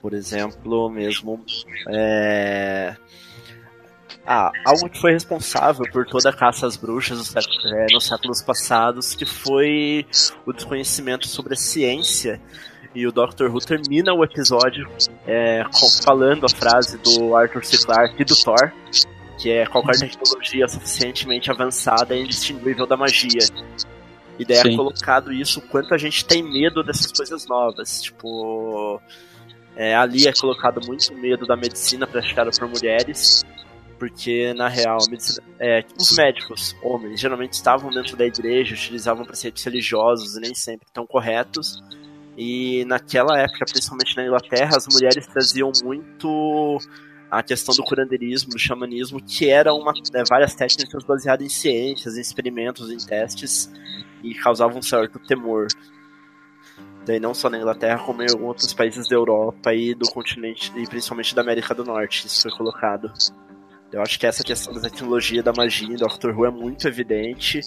Por 0.00 0.14
exemplo, 0.14 0.88
mesmo 0.88 1.44
é... 1.88 2.94
ah, 4.24 4.52
algo 4.64 4.88
que 4.88 5.00
foi 5.00 5.10
responsável 5.12 5.84
por 5.90 6.06
toda 6.06 6.30
a 6.30 6.32
caça 6.32 6.68
às 6.68 6.76
bruxas 6.76 7.34
é, 7.34 7.86
nos 7.92 8.06
séculos 8.06 8.40
passados, 8.40 9.16
que 9.16 9.26
foi 9.26 10.06
o 10.46 10.52
desconhecimento 10.52 11.26
sobre 11.26 11.54
a 11.54 11.56
ciência. 11.56 12.40
E 12.94 13.06
o 13.06 13.12
Dr. 13.12 13.50
Who 13.50 13.58
termina 13.58 14.14
o 14.14 14.24
episódio 14.24 14.88
é, 15.26 15.64
falando 16.02 16.46
a 16.46 16.48
frase 16.48 16.96
do 16.98 17.34
Arthur 17.36 17.64
C. 17.64 17.84
Clarke 17.84 18.22
e 18.22 18.24
do 18.24 18.36
Thor, 18.36 18.72
que 19.38 19.50
é 19.50 19.66
qualquer 19.66 19.98
tecnologia 19.98 20.66
suficientemente 20.68 21.50
avançada 21.50 22.14
é 22.14 22.20
indistinguível 22.20 22.86
da 22.86 22.96
magia. 22.96 23.40
E 24.38 24.44
daí 24.44 24.58
é 24.58 24.76
colocado 24.76 25.32
isso, 25.32 25.60
quanto 25.62 25.94
a 25.94 25.98
gente 25.98 26.24
tem 26.24 26.42
medo 26.42 26.82
dessas 26.82 27.10
coisas 27.12 27.46
novas. 27.46 28.02
Tipo, 28.02 29.00
é, 29.74 29.94
ali 29.94 30.26
é 30.26 30.32
colocado 30.32 30.80
muito 30.86 31.14
medo 31.14 31.46
da 31.46 31.56
medicina 31.56 32.06
praticada 32.06 32.50
por 32.50 32.68
mulheres, 32.68 33.44
porque 33.98 34.52
na 34.54 34.68
real, 34.68 34.98
medicina, 35.08 35.42
é, 35.58 35.84
os 35.98 36.16
médicos, 36.16 36.76
homens, 36.82 37.20
geralmente 37.20 37.54
estavam 37.54 37.90
dentro 37.90 38.16
da 38.16 38.26
igreja, 38.26 38.74
utilizavam 38.74 39.24
preceitos 39.24 39.62
religiosos 39.64 40.36
e 40.36 40.40
nem 40.40 40.54
sempre 40.54 40.86
tão 40.92 41.06
corretos. 41.06 41.82
E 42.36 42.84
naquela 42.84 43.38
época, 43.38 43.64
principalmente 43.64 44.14
na 44.16 44.24
Inglaterra, 44.24 44.76
as 44.76 44.86
mulheres 44.92 45.26
traziam 45.26 45.72
muito 45.82 46.78
a 47.30 47.42
questão 47.42 47.74
do 47.74 47.82
curandeirismo, 47.82 48.50
do 48.50 48.58
xamanismo, 48.58 49.20
que 49.20 49.48
eram 49.48 49.82
né, 49.84 50.22
várias 50.28 50.54
técnicas 50.54 51.04
baseadas 51.04 51.44
em 51.44 51.48
ciências, 51.48 52.16
em 52.16 52.20
experimentos, 52.20 52.90
em 52.90 52.98
testes, 52.98 53.70
e 54.30 54.34
causavam 54.34 54.78
um 54.78 54.82
certo 54.82 55.18
temor. 55.18 55.66
Daí 57.04 57.20
não 57.20 57.32
só 57.32 57.48
na 57.48 57.58
Inglaterra, 57.58 58.02
como 58.04 58.22
em 58.22 58.26
outros 58.40 58.74
países 58.74 59.08
da 59.08 59.14
Europa 59.14 59.72
e 59.72 59.94
do 59.94 60.10
continente, 60.10 60.72
e 60.76 60.86
principalmente 60.86 61.34
da 61.34 61.42
América 61.42 61.74
do 61.74 61.84
Norte, 61.84 62.26
isso 62.26 62.42
foi 62.42 62.50
colocado. 62.50 63.12
Eu 63.92 64.02
acho 64.02 64.18
que 64.18 64.26
essa 64.26 64.42
questão 64.42 64.74
da 64.74 64.80
tecnologia 64.80 65.42
da 65.42 65.52
magia 65.56 65.88
em 65.88 65.96
Doctor 65.96 66.36
Who 66.36 66.44
é 66.44 66.50
muito 66.50 66.88
evidente 66.88 67.60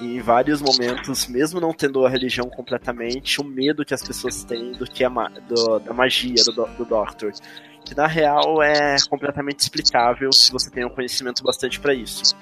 e 0.00 0.16
em 0.16 0.20
vários 0.20 0.62
momentos, 0.62 1.26
mesmo 1.26 1.60
não 1.60 1.74
tendo 1.74 2.06
a 2.06 2.08
religião 2.08 2.48
completamente, 2.48 3.40
o 3.40 3.44
medo 3.44 3.84
que 3.84 3.92
as 3.92 4.02
pessoas 4.02 4.44
têm 4.44 4.72
do 4.72 4.84
que 4.84 5.02
é 5.02 5.08
ma 5.08 5.28
do, 5.28 5.80
da 5.80 5.92
magia 5.92 6.36
do, 6.44 6.52
do 6.52 6.84
Doctor 6.84 7.32
que 7.84 7.94
na 7.94 8.06
real 8.06 8.62
é 8.62 8.96
completamente 9.08 9.60
explicável 9.60 10.32
se 10.32 10.50
você 10.50 10.70
tem 10.70 10.84
um 10.86 10.88
conhecimento 10.88 11.42
bastante 11.42 11.78
para 11.78 11.92
isso. 11.92 12.34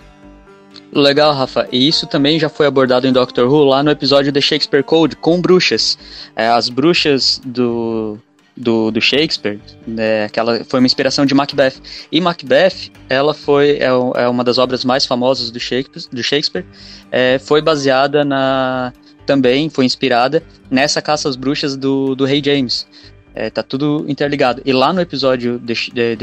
Legal, 0.93 1.33
Rafa. 1.33 1.67
E 1.73 1.89
isso 1.89 2.07
também 2.07 2.39
já 2.39 2.49
foi 2.49 2.67
abordado 2.67 3.07
em 3.07 3.13
Doctor 3.13 3.51
Who 3.51 3.65
lá 3.65 3.83
no 3.83 3.91
episódio 3.91 4.33
The 4.33 4.41
Shakespeare 4.41 4.85
Code 4.85 5.17
com 5.17 5.41
bruxas. 5.41 5.99
É, 6.37 6.49
as 6.49 6.69
bruxas 6.69 7.41
do, 7.45 8.19
do, 8.57 8.91
do 8.91 9.01
Shakespeare, 9.01 9.59
né, 9.87 10.25
aquela 10.25 10.63
foi 10.65 10.81
uma 10.81 10.87
inspiração 10.87 11.25
de 11.25 11.35
Macbeth. 11.35 11.75
E 12.11 12.21
Macbeth, 12.21 12.91
ela 13.09 13.33
foi 13.33 13.79
é, 13.79 13.87
é 13.87 14.29
uma 14.29 14.45
das 14.45 14.59
obras 14.59 14.85
mais 14.85 15.07
famosas 15.07 15.51
do 15.51 15.59
Shakespeare. 15.59 16.05
Do 16.13 16.23
Shakespeare 16.23 16.67
é, 17.11 17.39
foi 17.39 17.63
baseada 17.63 18.25
na 18.25 18.93
também 19.25 19.71
foi 19.71 19.85
inspirada 19.85 20.43
nessa 20.71 21.01
caça 21.01 21.29
às 21.29 21.37
bruxas 21.37 21.77
do, 21.77 22.15
do 22.15 22.25
Rei 22.25 22.43
James. 22.45 22.87
É, 23.35 23.49
tá 23.49 23.63
tudo 23.63 24.05
interligado. 24.09 24.63
E 24.65 24.73
lá 24.73 24.93
no 24.93 25.01
episódio 25.01 25.59
de, 25.59 25.75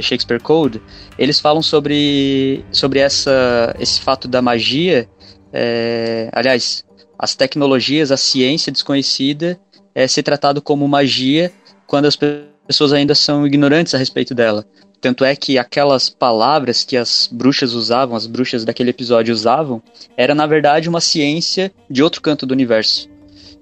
Shakespeare 0.02 0.42
Code, 0.42 0.82
eles 1.18 1.40
falam 1.40 1.62
sobre, 1.62 2.64
sobre 2.72 3.00
essa, 3.00 3.76
esse 3.80 4.00
fato 4.00 4.28
da 4.28 4.42
magia. 4.42 5.10
É, 5.52 6.30
aliás, 6.32 6.86
as 7.18 7.36
tecnologias, 7.36 8.12
a 8.12 8.18
ciência 8.18 8.72
desconhecida 8.72 9.60
é 9.94 10.08
ser 10.08 10.24
tratado 10.24 10.62
como 10.62 10.88
magia 10.88 11.52
quando 11.88 12.06
as 12.06 12.16
pessoas 12.16 12.94
ainda 12.94 13.16
são 13.16 13.46
ignorantes 13.46 13.96
a 13.96 13.98
respeito 13.98 14.36
dela. 14.36 14.64
Tanto 15.02 15.24
é 15.24 15.36
que 15.36 15.58
aquelas 15.58 16.10
palavras 16.10 16.84
que 16.84 16.98
as 16.98 17.30
bruxas 17.32 17.74
usavam, 17.74 18.16
as 18.16 18.28
bruxas 18.28 18.66
daquele 18.66 18.90
episódio 18.90 19.34
usavam, 19.34 19.82
era 20.16 20.36
na 20.36 20.46
verdade 20.46 20.90
uma 20.90 21.02
ciência 21.02 21.72
de 21.90 22.04
outro 22.04 22.22
canto 22.22 22.46
do 22.46 22.54
universo. 22.54 23.10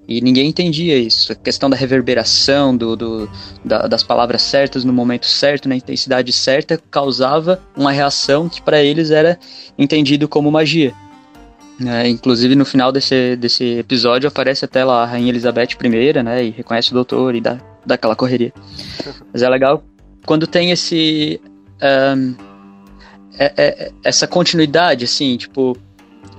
E 0.08 0.22
ninguém 0.22 0.48
entendia 0.48 0.96
isso. 0.96 1.30
A 1.32 1.34
questão 1.34 1.68
da 1.68 1.76
reverberação, 1.76 2.74
do, 2.74 2.96
do 2.96 3.30
da, 3.62 3.86
das 3.86 4.02
palavras 4.02 4.40
certas 4.40 4.82
no 4.82 4.92
momento 4.92 5.26
certo, 5.26 5.68
na 5.68 5.76
intensidade 5.76 6.32
certa, 6.32 6.80
causava 6.90 7.60
uma 7.76 7.92
reação 7.92 8.48
que 8.48 8.62
para 8.62 8.82
eles 8.82 9.10
era 9.10 9.38
entendido 9.76 10.26
como 10.26 10.50
magia. 10.50 10.94
É, 11.86 12.08
inclusive 12.08 12.56
no 12.56 12.64
final 12.64 12.90
desse, 12.90 13.36
desse 13.36 13.78
episódio 13.78 14.26
aparece 14.26 14.64
até 14.64 14.82
lá 14.82 15.02
a 15.02 15.06
Rainha 15.06 15.28
Elizabeth 15.28 15.76
I, 15.80 16.22
né? 16.22 16.44
E 16.44 16.50
reconhece 16.50 16.90
o 16.90 16.94
doutor 16.94 17.34
e 17.34 17.40
dá, 17.40 17.60
dá 17.84 17.94
aquela 17.94 18.16
correria. 18.16 18.52
Mas 19.30 19.42
é 19.42 19.48
legal 19.48 19.84
quando 20.24 20.46
tem 20.46 20.70
esse. 20.70 21.40
Um, 22.16 22.34
é, 23.38 23.52
é, 23.56 23.92
essa 24.02 24.26
continuidade, 24.26 25.04
assim, 25.04 25.36
tipo. 25.36 25.76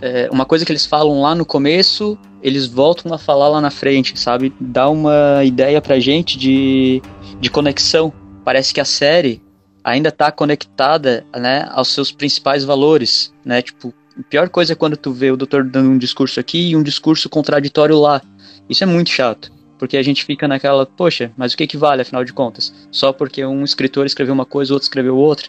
É, 0.01 0.29
uma 0.31 0.45
coisa 0.45 0.65
que 0.65 0.71
eles 0.71 0.85
falam 0.85 1.21
lá 1.21 1.35
no 1.35 1.45
começo 1.45 2.17
eles 2.41 2.65
voltam 2.65 3.13
a 3.13 3.17
falar 3.17 3.49
lá 3.49 3.61
na 3.61 3.69
frente, 3.71 4.17
sabe? 4.17 4.53
Dá 4.59 4.89
uma 4.89 5.43
ideia 5.43 5.81
pra 5.81 5.99
gente 5.99 6.37
de, 6.37 7.01
de 7.39 7.49
conexão. 7.49 8.13
Parece 8.43 8.73
que 8.73 8.79
a 8.79 8.85
série 8.85 9.41
ainda 9.83 10.11
tá 10.11 10.31
conectada, 10.31 11.25
né, 11.35 11.67
aos 11.71 11.89
seus 11.89 12.11
principais 12.11 12.63
valores, 12.63 13.33
né? 13.43 13.61
Tipo, 13.61 13.93
a 14.17 14.23
pior 14.23 14.49
coisa 14.49 14.73
é 14.73 14.75
quando 14.75 14.97
tu 14.97 15.11
vê 15.11 15.31
o 15.31 15.37
doutor 15.37 15.63
dando 15.63 15.89
um 15.89 15.97
discurso 15.97 16.39
aqui 16.39 16.69
e 16.69 16.75
um 16.75 16.83
discurso 16.83 17.29
contraditório 17.29 17.99
lá. 17.99 18.21
Isso 18.69 18.83
é 18.83 18.87
muito 18.87 19.09
chato, 19.09 19.51
porque 19.77 19.97
a 19.97 20.03
gente 20.03 20.23
fica 20.23 20.47
naquela, 20.47 20.85
poxa, 20.85 21.31
mas 21.37 21.53
o 21.53 21.57
que 21.57 21.67
que 21.67 21.77
vale 21.77 22.01
afinal 22.01 22.23
de 22.23 22.33
contas? 22.33 22.73
Só 22.91 23.11
porque 23.11 23.45
um 23.45 23.63
escritor 23.63 24.05
escreveu 24.05 24.33
uma 24.33 24.45
coisa, 24.45 24.71
o 24.71 24.75
outro 24.75 24.85
escreveu 24.85 25.17
outra. 25.17 25.47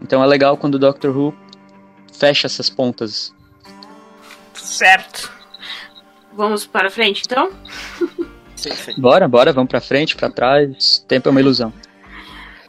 Então 0.00 0.22
é 0.22 0.26
legal 0.26 0.56
quando 0.56 0.76
o 0.76 0.78
Doctor 0.78 1.16
Who 1.16 1.34
fecha 2.12 2.46
essas 2.46 2.70
pontas. 2.70 3.34
Certo. 4.62 5.30
Vamos 6.32 6.64
para 6.66 6.90
frente, 6.90 7.22
então? 7.26 7.50
Bora, 8.96 9.28
bora, 9.28 9.52
vamos 9.52 9.68
para 9.68 9.80
frente, 9.80 10.16
para 10.16 10.30
trás. 10.30 11.04
Tempo 11.06 11.28
é 11.28 11.30
uma 11.30 11.40
ilusão. 11.40 11.72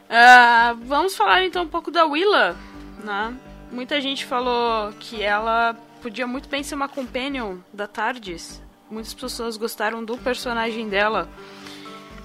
Uh, 0.04 0.76
vamos 0.84 1.16
falar 1.16 1.44
então 1.44 1.62
um 1.62 1.68
pouco 1.68 1.90
da 1.90 2.04
Willa, 2.04 2.56
né? 3.02 3.34
Muita 3.70 4.00
gente 4.00 4.24
falou 4.24 4.92
que 5.00 5.22
ela 5.22 5.74
podia 6.02 6.26
muito 6.26 6.48
bem 6.48 6.62
ser 6.62 6.74
uma 6.74 6.88
companion 6.88 7.58
da 7.72 7.86
Tardes. 7.86 8.62
Muitas 8.90 9.14
pessoas 9.14 9.56
gostaram 9.56 10.04
do 10.04 10.18
personagem 10.18 10.88
dela. 10.88 11.28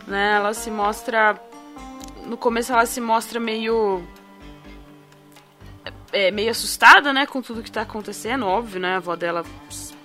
Né? 0.05 0.35
Ela 0.35 0.53
se 0.53 0.69
mostra. 0.69 1.39
No 2.25 2.37
começo 2.37 2.73
ela 2.73 2.85
se 2.85 2.99
mostra 2.99 3.39
meio. 3.39 4.03
É, 6.11 6.31
meio 6.31 6.49
assustada, 6.49 7.13
né, 7.13 7.25
com 7.25 7.41
tudo 7.41 7.61
que 7.61 7.71
tá 7.71 7.81
acontecendo, 7.81 8.45
óbvio, 8.45 8.79
né? 8.79 8.93
A 8.93 8.97
avó 8.97 9.15
dela 9.15 9.43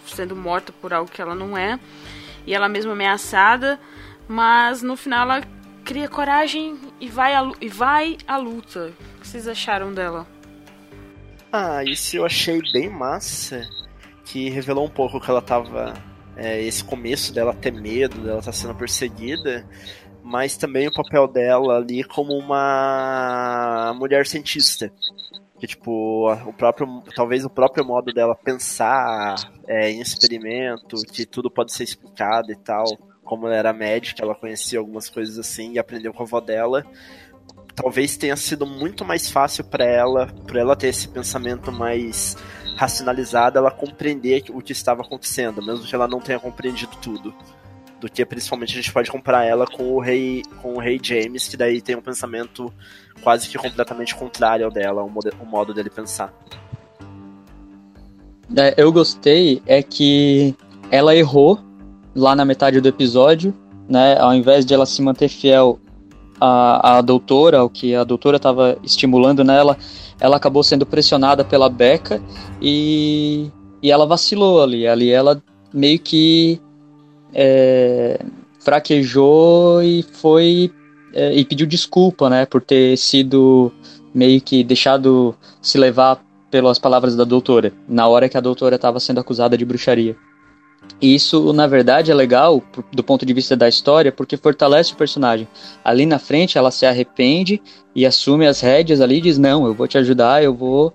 sendo 0.07 0.37
morta 0.37 0.73
por 0.73 0.93
algo 0.93 1.11
que 1.11 1.21
ela 1.21 1.35
não 1.35 1.57
é, 1.57 1.79
e 2.47 2.55
ela 2.55 2.69
mesma 2.69 2.93
ameaçada, 2.93 3.81
mas 4.29 4.83
no 4.83 4.97
final 4.97 5.23
ela 5.23 5.47
cria 5.85 6.09
coragem 6.09 6.79
e 7.01 7.09
vai 7.09 7.35
à, 7.35 7.51
e 7.61 7.69
vai 7.69 8.17
à 8.27 8.37
luta. 8.37 8.93
O 9.17 9.21
que 9.21 9.29
vocês 9.29 9.47
acharam 9.49 9.93
dela? 9.93 10.27
Ah, 11.53 11.85
isso 11.85 12.17
eu 12.17 12.27
achei 12.27 12.61
bem 12.73 12.89
massa, 12.89 13.63
que 14.25 14.49
revelou 14.51 14.87
um 14.87 14.91
pouco 14.91 15.21
que 15.21 15.31
ela 15.31 15.43
tava. 15.43 15.95
É, 16.37 16.61
esse 16.61 16.83
começo 16.83 17.33
dela 17.33 17.55
ter 17.55 17.73
medo, 17.73 18.21
dela 18.21 18.43
tá 18.43 18.51
sendo 18.51 18.75
perseguida, 18.75 19.65
mas 20.21 20.57
também 20.57 20.89
o 20.89 20.93
papel 20.93 21.29
dela 21.29 21.77
ali 21.77 22.03
como 22.03 22.37
uma 22.37 23.95
mulher 23.97 24.27
cientista 24.27 24.91
que 25.65 25.67
tipo 25.67 26.31
o 26.31 26.53
próprio 26.53 27.03
talvez 27.15 27.45
o 27.45 27.51
próprio 27.51 27.85
modo 27.85 28.13
dela 28.13 28.35
pensar 28.35 29.35
é, 29.67 29.91
em 29.91 30.01
experimento 30.01 30.97
que 31.11 31.25
tudo 31.25 31.51
pode 31.51 31.73
ser 31.73 31.85
explicado 31.85 32.53
e 32.53 32.57
tal 32.57 32.85
como 33.25 33.47
ela 33.47 33.57
era 33.57 33.73
médica 33.73 34.23
ela 34.23 34.35
conhecia 34.35 34.79
algumas 34.79 35.09
coisas 35.09 35.39
assim 35.39 35.73
e 35.73 35.79
aprendeu 35.79 36.13
com 36.13 36.23
a 36.23 36.27
avó 36.27 36.41
dela 36.41 36.85
talvez 37.75 38.17
tenha 38.17 38.37
sido 38.37 38.67
muito 38.67 39.05
mais 39.05 39.29
fácil 39.29 39.65
para 39.65 39.85
ela, 39.85 40.27
por 40.47 40.57
ela 40.57 40.77
ter 40.77 40.89
esse 40.89 41.09
pensamento 41.09 41.73
mais 41.73 42.37
racionalizado, 42.77 43.59
ela 43.59 43.71
compreender 43.71 44.45
o 44.51 44.61
que 44.61 44.73
estava 44.73 45.03
acontecendo, 45.03 45.61
mesmo 45.65 45.85
que 45.85 45.95
ela 45.95 46.07
não 46.07 46.21
tenha 46.21 46.39
compreendido 46.39 46.97
tudo. 47.03 47.35
Do 48.05 48.11
que 48.11 48.23
principalmente 48.27 48.75
a 48.75 48.77
gente 48.77 48.93
pode 48.93 49.11
comparar 49.11 49.47
ela 49.47 49.67
com 49.67 49.95
o 49.95 49.99
rei, 49.99 50.43
com 50.61 50.75
o 50.75 50.79
rei 50.79 51.01
James, 51.03 51.49
que 51.49 51.57
daí 51.57 51.81
tem 51.81 51.97
um 51.97 52.03
pensamento 52.03 52.71
quase 53.23 53.49
que 53.49 53.57
completamente 53.57 54.15
contrário 54.15 54.67
ao 54.67 54.71
dela, 54.71 55.03
o, 55.03 55.09
modo, 55.09 55.31
o 55.41 55.47
modo 55.47 55.73
dele 55.73 55.89
pensar. 55.89 56.31
É, 58.55 58.75
eu 58.77 58.93
gostei 58.93 59.63
é 59.65 59.83
que 59.83 60.55
ela 60.91 61.17
errou 61.17 61.59
lá 62.15 62.37
na 62.37 62.45
metade 62.45 62.79
do 62.79 62.87
episódio, 62.87 63.55
né? 63.89 64.19
Ao 64.19 64.35
invés 64.35 64.67
de 64.67 64.75
ela 64.75 64.85
se 64.85 65.01
manter 65.01 65.31
fiel 65.31 65.81
à, 66.39 66.99
à 66.99 67.01
doutora, 67.01 67.65
o 67.65 67.71
que 67.71 67.95
a 67.95 68.05
doutora 68.05 68.37
estava 68.37 68.77
estimulando 68.83 69.43
nela, 69.43 69.79
ela 70.21 70.37
acabou 70.37 70.63
sendo 70.63 70.85
pressionada 70.85 71.43
pela 71.43 71.71
Becca 71.71 72.21
e, 72.61 73.51
e 73.83 73.91
ela 73.91 74.05
vacilou 74.05 74.63
ali. 74.63 74.87
Ali 74.87 75.11
ela 75.11 75.43
meio 75.73 75.99
que 75.99 76.61
é, 77.35 78.21
fraquejou 78.61 79.83
e 79.83 80.03
foi 80.03 80.73
é, 81.13 81.33
e 81.33 81.45
pediu 81.45 81.67
desculpa, 81.67 82.29
né, 82.29 82.45
por 82.47 82.61
ter 82.61 82.97
sido 82.97 83.73
meio 84.13 84.41
que 84.41 84.65
deixado 84.65 85.35
se 85.61 85.79
levar 85.79 86.23
pelas 86.51 86.79
palavras 86.79 87.17
da 87.17 87.25
doutora, 87.25 87.73
na 87.89 88.07
hora 88.07 88.29
que 88.29 88.37
a 88.37 88.41
doutora 88.41 88.77
estava 88.77 89.01
sendo 89.01 89.21
acusada 89.21 89.59
de 89.59 89.65
bruxaria. 89.65 90.17
E 91.01 91.15
isso, 91.15 91.53
na 91.53 91.67
verdade, 91.67 92.11
é 92.11 92.15
legal 92.15 92.63
do 92.93 93.03
ponto 93.03 93.25
de 93.25 93.33
vista 93.33 93.57
da 93.57 93.69
história, 93.69 94.13
porque 94.13 94.37
fortalece 94.37 94.93
o 94.93 94.97
personagem. 94.97 95.49
Ali 95.85 96.07
na 96.07 96.19
frente, 96.19 96.59
ela 96.59 96.71
se 96.71 96.87
arrepende 96.87 97.61
e 97.95 98.05
assume 98.05 98.47
as 98.47 98.61
rédeas 98.61 99.01
ali 99.01 99.19
e 99.19 99.21
diz: 99.23 99.39
Não, 99.39 99.67
eu 99.67 99.75
vou 99.75 99.89
te 99.89 99.99
ajudar, 99.99 100.45
eu 100.45 100.55
vou 100.55 100.93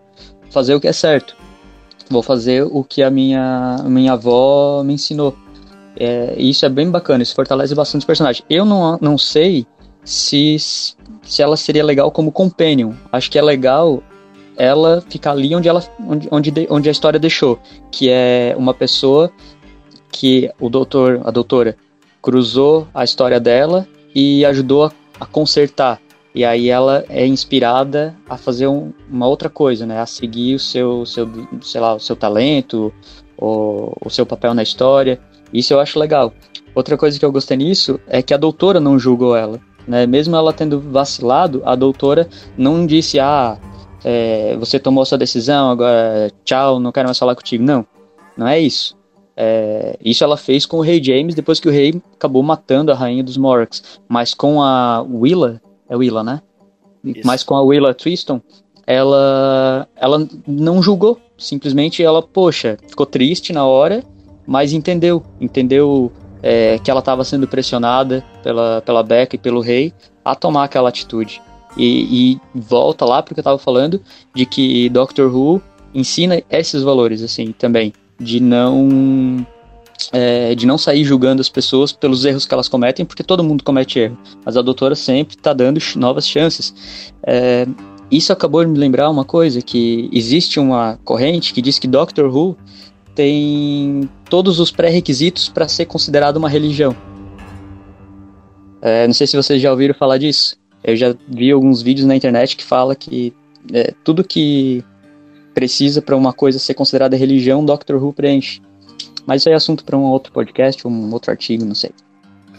fazer 0.52 0.76
o 0.76 0.80
que 0.80 0.88
é 0.88 0.94
certo. 0.94 1.36
Vou 2.10 2.24
fazer 2.24 2.64
o 2.64 2.84
que 2.84 3.04
a 3.04 3.10
minha, 3.10 3.78
minha 3.86 4.14
avó 4.14 4.84
me 4.84 4.94
ensinou. 4.94 5.36
É, 5.98 6.36
e 6.38 6.50
isso 6.50 6.66
é 6.66 6.70
bem 6.70 6.90
bacana, 6.90 7.24
isso 7.24 7.36
fortalece 7.36 7.76
bastante 7.76 8.04
o 8.04 8.08
personagem. 8.08 8.44
Eu 8.50 8.66
não, 8.66 8.98
não 9.02 9.18
sei 9.18 9.66
se, 10.04 10.58
se 10.60 11.42
ela 11.42 11.58
seria 11.58 11.84
legal 11.84 12.12
como 12.12 12.32
companion. 12.32 12.94
Acho 13.12 13.30
que 13.30 13.38
é 13.38 13.42
legal 13.42 14.04
ela 14.58 15.02
ficar 15.10 15.32
ali 15.32 15.56
onde, 15.56 15.70
ela, 15.70 15.84
onde, 16.06 16.28
onde, 16.32 16.68
onde 16.70 16.90
a 16.90 16.92
história 16.92 17.20
deixou, 17.20 17.60
que 17.92 18.10
é 18.10 18.54
uma 18.58 18.74
pessoa 18.74 19.32
que 20.12 20.52
o 20.60 20.70
doutor, 20.70 21.22
a 21.24 21.32
doutora, 21.32 21.78
cruzou 22.22 22.88
a 22.94 23.04
história 23.04 23.40
dela 23.40 23.88
e 24.14 24.44
ajudou 24.46 24.86
a, 24.86 24.92
a 25.20 25.26
consertar. 25.26 26.02
E 26.34 26.46
aí 26.46 26.70
ela 26.70 27.06
é 27.10 27.26
inspirada 27.26 28.16
a 28.30 28.38
fazer 28.38 28.68
um, 28.68 28.94
uma 29.10 29.28
outra 29.28 29.50
coisa, 29.50 29.86
né? 29.86 30.00
A 30.00 30.06
seguir 30.06 30.56
o 30.56 30.60
seu, 30.60 31.06
seu, 31.06 31.28
sei 31.62 31.82
lá, 31.82 31.96
o 31.96 32.00
seu 32.00 32.16
talento, 32.16 32.94
ou 33.38 33.96
o 34.04 34.10
seu 34.10 34.26
papel 34.26 34.54
na 34.54 34.62
história. 34.62 35.20
Isso 35.54 35.74
eu 35.74 35.80
acho 35.80 36.00
legal. 36.00 36.34
Outra 36.74 36.98
coisa 36.98 37.18
que 37.20 37.26
eu 37.26 37.32
gostei 37.32 37.58
nisso 37.58 38.00
é 38.08 38.22
que 38.22 38.34
a 38.34 38.38
doutora 38.38 38.80
não 38.80 39.00
julgou 39.00 39.36
ela. 39.36 39.60
Né? 39.88 40.06
Mesmo 40.06 40.36
ela 40.36 40.54
tendo 40.54 40.80
vacilado, 40.80 41.62
a 41.66 41.76
doutora 41.76 42.30
não 42.58 42.86
disse, 42.86 43.20
ah, 43.20 43.58
é, 44.04 44.56
você 44.58 44.80
tomou 44.80 45.06
sua 45.06 45.18
decisão, 45.18 45.72
agora 45.72 46.32
tchau, 46.46 46.80
não 46.80 46.92
quero 46.92 47.08
mais 47.08 47.18
falar 47.18 47.36
contigo. 47.36 47.64
Não, 47.64 47.86
não 48.38 48.48
é 48.48 48.60
isso. 48.60 48.98
É, 49.36 49.98
isso 50.04 50.24
ela 50.24 50.36
fez 50.36 50.66
com 50.66 50.78
o 50.78 50.82
rei 50.82 51.02
James 51.02 51.34
depois 51.34 51.60
que 51.60 51.68
o 51.68 51.72
rei 51.72 52.02
acabou 52.14 52.44
matando 52.44 52.92
a 52.92 52.96
rainha 52.96 53.24
dos 53.24 53.38
Morocks. 53.38 54.00
Mas 54.08 54.34
com 54.34 54.62
a 54.62 55.02
Willa, 55.02 55.62
é 55.90 55.96
Willa, 55.96 56.24
né? 56.24 56.42
Isso. 57.04 57.26
Mas 57.26 57.44
com 57.44 57.56
a 57.56 57.62
Willa 57.62 57.94
Tristan, 57.94 58.42
ela, 58.86 59.88
ela 59.96 60.28
não 60.46 60.82
julgou. 60.82 61.20
Simplesmente 61.38 62.04
ela, 62.04 62.22
poxa, 62.22 62.78
ficou 62.88 63.06
triste 63.06 63.54
na 63.54 63.66
hora, 63.66 64.04
mas 64.50 64.74
entendeu. 64.74 65.24
Entendeu 65.40 66.12
é, 66.42 66.80
que 66.80 66.90
ela 66.90 67.02
estava 67.02 67.24
sendo 67.24 67.48
pressionada 67.48 68.26
pela, 68.42 68.82
pela 68.82 69.04
Becca 69.04 69.36
e 69.36 69.40
pelo 69.40 69.62
rei 69.62 69.94
a 70.26 70.34
tomar 70.34 70.64
aquela 70.64 70.90
atitude. 70.90 71.40
E, 71.78 72.34
e 72.34 72.42
volta 72.56 73.06
lá 73.06 73.22
porque 73.22 73.40
eu 73.40 73.42
estava 73.42 73.60
falando 73.60 74.02
de 74.34 74.48
que 74.48 74.90
Doctor 74.90 75.34
Who 75.34 75.62
ensina 75.94 76.42
esses 76.50 76.82
valores 76.82 77.22
assim 77.22 77.52
também 77.52 77.94
de 78.20 78.40
não 78.40 79.46
é, 80.12 80.56
de 80.56 80.66
não 80.66 80.80
sair 80.80 81.04
julgando 81.04 81.42
as 81.42 81.50
pessoas 81.50 81.92
pelos 81.92 82.26
erros 82.26 82.48
que 82.48 82.54
elas 82.54 82.68
cometem, 82.68 83.06
porque 83.06 83.22
todo 83.24 83.44
mundo 83.44 83.64
comete 83.64 84.00
erro. 84.00 84.18
Mas 84.44 84.58
a 84.58 84.64
doutora 84.64 84.96
sempre 84.96 85.36
está 85.36 85.54
dando 85.54 85.80
novas 85.96 86.28
chances. 86.28 86.74
É, 87.22 87.68
isso 88.10 88.34
acabou 88.34 88.66
de 88.66 88.72
me 88.72 88.80
lembrar 88.80 89.10
uma 89.10 89.24
coisa, 89.24 89.62
que 89.62 90.10
existe 90.12 90.60
uma 90.60 90.98
corrente 91.04 91.54
que 91.54 91.62
diz 91.62 91.78
que 91.78 91.88
Doctor 91.88 92.36
Who 92.36 92.58
tem 93.16 94.10
todos 94.30 94.60
os 94.60 94.72
pré-requisitos 94.72 95.50
para 95.50 95.68
ser 95.68 95.86
considerado 95.86 96.38
uma 96.38 96.50
religião. 96.50 96.96
É, 98.82 99.06
não 99.06 99.14
sei 99.14 99.28
se 99.28 99.36
vocês 99.36 99.62
já 99.62 99.72
ouviram 99.72 99.94
falar 99.94 100.18
disso. 100.18 100.56
Eu 100.84 100.96
já 100.96 101.14
vi 101.28 101.52
alguns 101.52 101.82
vídeos 101.82 102.08
na 102.08 102.16
internet 102.16 102.56
que 102.56 102.64
fala 102.64 102.96
que 102.96 103.34
é, 103.74 103.94
tudo 104.04 104.24
que 104.24 104.84
precisa 105.54 106.02
para 106.02 106.16
uma 106.16 106.32
coisa 106.32 106.58
ser 106.58 106.74
considerada 106.74 107.18
religião, 107.18 107.66
Doctor 107.66 108.02
Who 108.02 108.14
preenche. 108.14 108.62
Mas 109.26 109.42
isso 109.42 109.50
é 109.50 109.54
assunto 109.54 109.84
para 109.84 109.98
um 109.98 110.04
outro 110.04 110.32
podcast, 110.32 110.88
um 110.88 111.12
outro 111.12 111.32
artigo, 111.32 111.66
não 111.66 111.76
sei. 111.76 111.92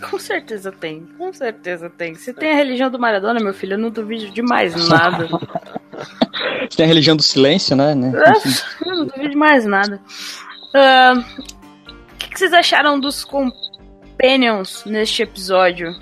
Com 0.09 0.19
certeza 0.19 0.73
tem, 0.73 1.07
com 1.19 1.33
certeza 1.33 1.91
tem. 1.91 2.15
Se 2.15 2.33
tem 2.33 2.53
a 2.53 2.55
religião 2.55 2.91
do 2.91 2.99
Maradona, 2.99 3.41
meu 3.41 3.53
filho, 3.53 3.75
eu 3.75 3.79
não 3.79 3.91
duvido 3.91 4.31
de 4.31 4.43
mais 4.43 4.89
nada. 4.89 5.29
Se 6.71 6.77
tem 6.77 6.85
a 6.85 6.89
religião 6.89 7.17
do 7.17 7.23
silêncio, 7.23 7.77
né? 7.77 7.95
né? 7.95 8.13
eu 8.87 8.97
não 8.97 9.07
duvido 9.07 9.31
de 9.31 9.37
mais 9.37 9.67
nada. 9.67 10.01
Uh, 10.75 11.19
o 12.15 12.17
que, 12.17 12.31
que 12.31 12.39
vocês 12.39 12.53
acharam 12.53 12.99
dos 12.99 13.25
companions 13.25 14.85
neste 14.87 15.23
episódio? 15.23 15.95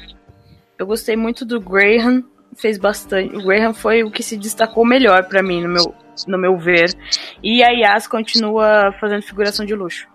Eu 0.79 0.87
gostei 0.87 1.17
muito 1.17 1.45
do 1.45 1.61
Graham, 1.61 2.23
fez 2.57 2.79
bastante. 2.79 3.35
O 3.35 3.45
Graham 3.45 3.75
foi 3.75 4.05
o 4.05 4.11
que 4.11 4.23
se 4.23 4.37
destacou 4.37 4.85
melhor 4.85 5.25
para 5.25 5.43
mim, 5.43 5.63
no 5.63 5.69
meu, 5.69 5.95
no 6.27 6.39
meu 6.39 6.57
ver. 6.57 6.95
E 7.43 7.63
a 7.63 7.71
Yas 7.71 8.07
continua 8.07 8.95
fazendo 9.01 9.23
figuração 9.23 9.65
de 9.65 9.75
luxo. 9.75 10.07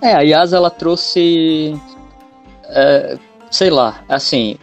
É, 0.00 0.14
a 0.14 0.20
Yas 0.20 0.52
ela 0.52 0.70
trouxe. 0.70 1.74
É, 2.64 3.18
sei 3.50 3.70
lá, 3.70 4.04
assim. 4.08 4.56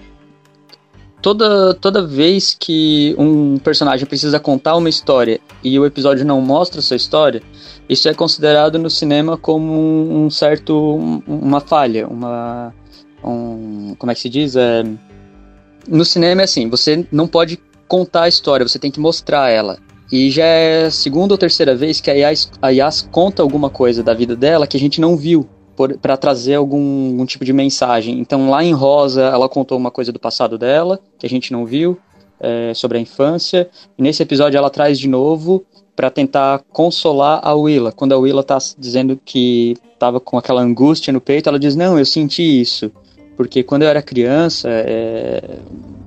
Toda, 1.22 1.74
toda 1.74 2.06
vez 2.06 2.56
que 2.60 3.16
um 3.18 3.58
personagem 3.58 4.06
precisa 4.06 4.40
contar 4.40 4.76
uma 4.76 4.88
história 4.88 5.40
e 5.64 5.80
o 5.80 5.84
episódio 5.84 6.24
não 6.24 6.40
mostra 6.40 6.84
sua 6.84 6.96
história, 6.96 7.42
isso 7.90 8.08
é 8.08 8.14
considerado 8.14 8.78
no 8.78 8.92
cinema 8.92 9.36
como 9.36 9.74
um, 9.74 10.26
um 10.26 10.30
certo. 10.30 10.96
uma 11.28 11.60
falha, 11.60 12.08
uma. 12.08 12.74
Um, 13.24 13.96
como 13.98 14.12
é 14.12 14.16
que 14.16 14.22
se 14.22 14.30
diz? 14.30 14.56
É, 14.56 14.84
no 15.88 16.06
cinema 16.06 16.42
é 16.42 16.44
assim, 16.44 16.70
você 16.70 17.08
não 17.12 17.28
pode 17.28 17.60
contar 17.88 18.24
a 18.24 18.28
história, 18.28 18.68
você 18.68 18.80
tem 18.80 18.92
que 18.92 19.00
mostrar 19.00 19.50
ela. 19.50 19.78
E 20.12 20.30
já 20.30 20.46
é 20.46 20.86
a 20.86 20.92
segunda 20.92 21.34
ou 21.34 21.38
terceira 21.38 21.76
vez 21.76 22.00
que 22.00 22.12
a 22.12 22.14
Yas, 22.14 22.52
a 22.62 22.70
Yas 22.70 23.02
conta 23.12 23.42
alguma 23.42 23.70
coisa 23.70 24.04
da 24.04 24.14
vida 24.14 24.36
dela 24.36 24.68
que 24.68 24.78
a 24.78 24.80
gente 24.80 25.02
não 25.02 25.18
viu 25.18 25.48
para 26.02 26.16
trazer 26.16 26.56
algum, 26.56 27.12
algum, 27.12 27.26
tipo 27.26 27.44
de 27.44 27.52
mensagem. 27.52 28.20
Então, 28.20 28.50
lá 28.50 28.64
em 28.64 28.72
Rosa, 28.72 29.24
ela 29.24 29.50
contou 29.50 29.78
uma 29.78 29.92
coisa 29.92 30.12
do 30.12 30.20
passado 30.20 30.58
dela, 30.58 31.00
que 31.20 31.26
a 31.26 31.30
gente 31.30 31.52
não 31.52 31.66
viu, 31.66 31.98
é, 32.40 32.74
sobre 32.74 32.98
a 32.98 33.02
infância. 33.02 33.70
E 33.98 34.02
nesse 34.02 34.24
episódio, 34.24 34.58
ela 34.58 34.70
traz 34.70 34.98
de 34.98 35.10
novo 35.10 35.66
para 35.96 36.10
tentar 36.10 36.64
consolar 36.72 37.40
a 37.44 37.54
Willa. 37.54 37.92
Quando 37.92 38.14
a 38.14 38.18
Willa 38.18 38.44
tá 38.44 38.58
dizendo 38.78 39.20
que 39.24 39.76
tava 40.00 40.20
com 40.20 40.38
aquela 40.38 40.62
angústia 40.62 41.12
no 41.12 41.22
peito, 41.22 41.50
ela 41.50 41.60
diz: 41.60 41.76
Não, 41.76 41.98
eu 41.98 42.06
senti 42.06 42.62
isso. 42.62 42.92
Porque 43.36 43.64
quando 43.64 43.84
eu 43.84 43.90
era 43.90 44.02
criança, 44.02 44.70
é, 44.70 45.60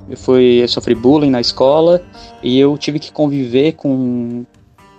eu, 0.09 0.17
fui, 0.17 0.63
eu 0.63 0.69
sofri 0.69 0.95
bullying 0.95 1.31
na 1.31 1.41
escola 1.41 2.03
e 2.43 2.59
eu 2.59 2.77
tive 2.79 2.99
que 2.99 3.13
conviver 3.13 3.73
com, 3.73 4.45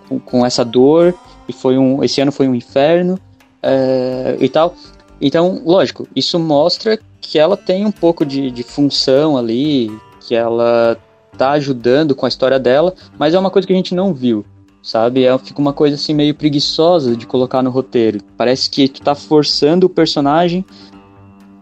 com, 0.08 0.18
com 0.18 0.46
essa 0.46 0.64
dor. 0.64 1.14
E 1.48 1.52
foi 1.52 1.76
um, 1.76 2.02
esse 2.04 2.20
ano 2.20 2.30
foi 2.30 2.46
um 2.48 2.54
inferno 2.54 3.18
é, 3.62 4.36
e 4.40 4.48
tal. 4.48 4.74
Então, 5.20 5.60
lógico, 5.64 6.08
isso 6.16 6.38
mostra 6.38 6.98
que 7.20 7.38
ela 7.38 7.56
tem 7.56 7.84
um 7.84 7.92
pouco 7.92 8.24
de, 8.24 8.50
de 8.50 8.62
função 8.62 9.36
ali, 9.36 9.90
que 10.20 10.34
ela 10.34 10.96
tá 11.36 11.52
ajudando 11.52 12.14
com 12.14 12.26
a 12.26 12.28
história 12.28 12.58
dela, 12.58 12.94
mas 13.18 13.34
é 13.34 13.38
uma 13.38 13.50
coisa 13.50 13.66
que 13.66 13.72
a 13.72 13.76
gente 13.76 13.94
não 13.94 14.14
viu, 14.14 14.44
sabe? 14.82 15.24
É, 15.24 15.38
fica 15.38 15.60
uma 15.60 15.72
coisa 15.72 15.96
assim 15.96 16.14
meio 16.14 16.34
preguiçosa 16.34 17.16
de 17.16 17.26
colocar 17.26 17.62
no 17.62 17.70
roteiro. 17.70 18.20
Parece 18.36 18.68
que 18.70 18.88
tu 18.88 19.02
tá 19.02 19.14
forçando 19.14 19.86
o 19.86 19.90
personagem 19.90 20.64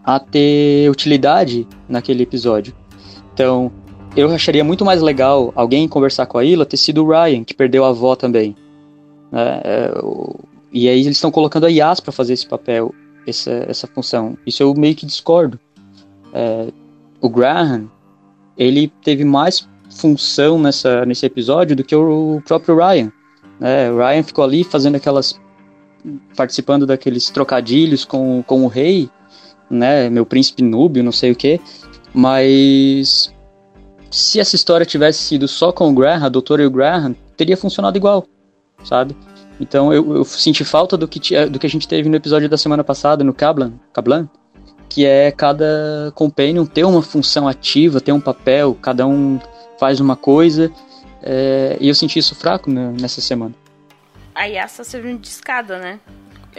a 0.09 0.19
ter 0.19 0.89
utilidade 0.89 1.67
naquele 1.87 2.23
episódio. 2.23 2.73
Então, 3.31 3.71
eu 4.15 4.31
acharia 4.31 4.63
muito 4.63 4.83
mais 4.83 5.03
legal 5.03 5.53
alguém 5.55 5.87
conversar 5.87 6.25
com 6.25 6.39
a 6.39 6.43
Ila 6.43 6.65
ter 6.65 6.77
sido 6.77 7.05
o 7.05 7.07
Ryan, 7.07 7.43
que 7.43 7.53
perdeu 7.53 7.85
a 7.85 7.89
avó 7.89 8.15
também. 8.15 8.55
É, 9.31 9.61
é, 9.63 9.93
e 10.73 10.89
aí 10.89 11.01
eles 11.01 11.17
estão 11.17 11.29
colocando 11.29 11.67
a 11.67 11.69
Yas 11.69 11.99
para 11.99 12.11
fazer 12.11 12.33
esse 12.33 12.47
papel, 12.47 12.91
essa, 13.27 13.51
essa 13.67 13.85
função. 13.85 14.35
Isso 14.47 14.63
eu 14.63 14.73
meio 14.73 14.95
que 14.95 15.05
discordo. 15.05 15.59
É, 16.33 16.69
o 17.21 17.29
Graham, 17.29 17.87
ele 18.57 18.91
teve 19.03 19.23
mais 19.23 19.69
função 19.91 20.57
nessa, 20.57 21.05
nesse 21.05 21.23
episódio 21.23 21.75
do 21.75 21.83
que 21.83 21.95
o 21.95 22.41
próprio 22.47 22.75
Ryan. 22.77 23.11
Né? 23.59 23.91
O 23.91 23.97
Ryan 23.97 24.23
ficou 24.23 24.43
ali 24.43 24.63
fazendo 24.63 24.95
aquelas. 24.95 25.39
participando 26.35 26.87
daqueles 26.87 27.29
trocadilhos 27.29 28.03
com, 28.05 28.41
com 28.41 28.63
o 28.63 28.67
rei, 28.67 29.07
né? 29.69 30.09
Meu 30.09 30.25
príncipe 30.25 30.63
núbio, 30.63 31.03
não 31.03 31.11
sei 31.11 31.31
o 31.31 31.35
que. 31.35 31.59
Mas. 32.13 33.33
Se 34.11 34.39
essa 34.39 34.55
história 34.55 34.85
tivesse 34.85 35.19
sido 35.19 35.47
só 35.47 35.71
com 35.71 35.89
o 35.89 35.93
Graham, 35.93 36.25
a 36.25 36.29
doutora 36.29 36.63
e 36.63 36.65
o 36.65 36.71
Graham, 36.71 37.15
teria 37.37 37.55
funcionado 37.55 37.95
igual, 37.95 38.25
sabe? 38.83 39.15
Então 39.59 39.93
eu, 39.93 40.15
eu 40.15 40.25
senti 40.25 40.63
falta 40.63 40.97
do 40.97 41.07
que, 41.07 41.45
do 41.45 41.59
que 41.59 41.67
a 41.67 41.69
gente 41.69 41.87
teve 41.87 42.09
no 42.09 42.15
episódio 42.15 42.49
da 42.49 42.57
semana 42.57 42.83
passada, 42.83 43.23
no 43.23 43.35
Kablan, 43.35 43.73
Kablan 43.93 44.27
que 44.89 45.05
é 45.05 45.31
cada 45.31 46.11
companion 46.15 46.65
ter 46.65 46.83
uma 46.83 47.01
função 47.01 47.47
ativa, 47.47 48.01
ter 48.01 48.11
um 48.11 48.19
papel, 48.19 48.75
cada 48.81 49.05
um 49.05 49.39
faz 49.79 49.99
uma 49.99 50.15
coisa. 50.15 50.71
É, 51.21 51.77
e 51.79 51.87
eu 51.87 51.95
senti 51.95 52.17
isso 52.17 52.33
fraco 52.33 52.71
né, 52.71 52.93
nessa 52.99 53.21
semana. 53.21 53.53
A 54.33 54.45
Yasa 54.45 54.83
servindo 54.83 55.19
de 55.19 55.27
escada, 55.27 55.77
né? 55.77 55.99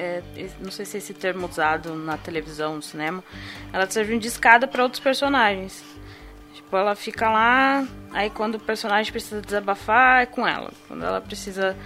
É, 0.01 0.23
não 0.59 0.71
sei 0.71 0.87
se 0.87 0.97
é 0.97 0.99
esse 0.99 1.13
termo 1.13 1.47
usado 1.47 1.95
na 1.95 2.17
televisão, 2.17 2.77
no 2.77 2.83
cinema. 2.83 3.23
Ela 3.71 3.89
servindo 3.91 4.23
de 4.23 4.29
escada 4.29 4.67
para 4.67 4.83
outros 4.83 4.99
personagens. 4.99 5.85
Tipo, 6.55 6.75
ela 6.75 6.95
fica 6.95 7.31
lá, 7.31 7.87
aí 8.11 8.31
quando 8.31 8.55
o 8.55 8.59
personagem 8.59 9.13
precisa 9.13 9.43
desabafar, 9.43 10.23
é 10.23 10.27
com 10.27 10.49
ela. 10.49 10.73
Quando 10.89 11.05
ela 11.05 11.21
precisa. 11.21 11.77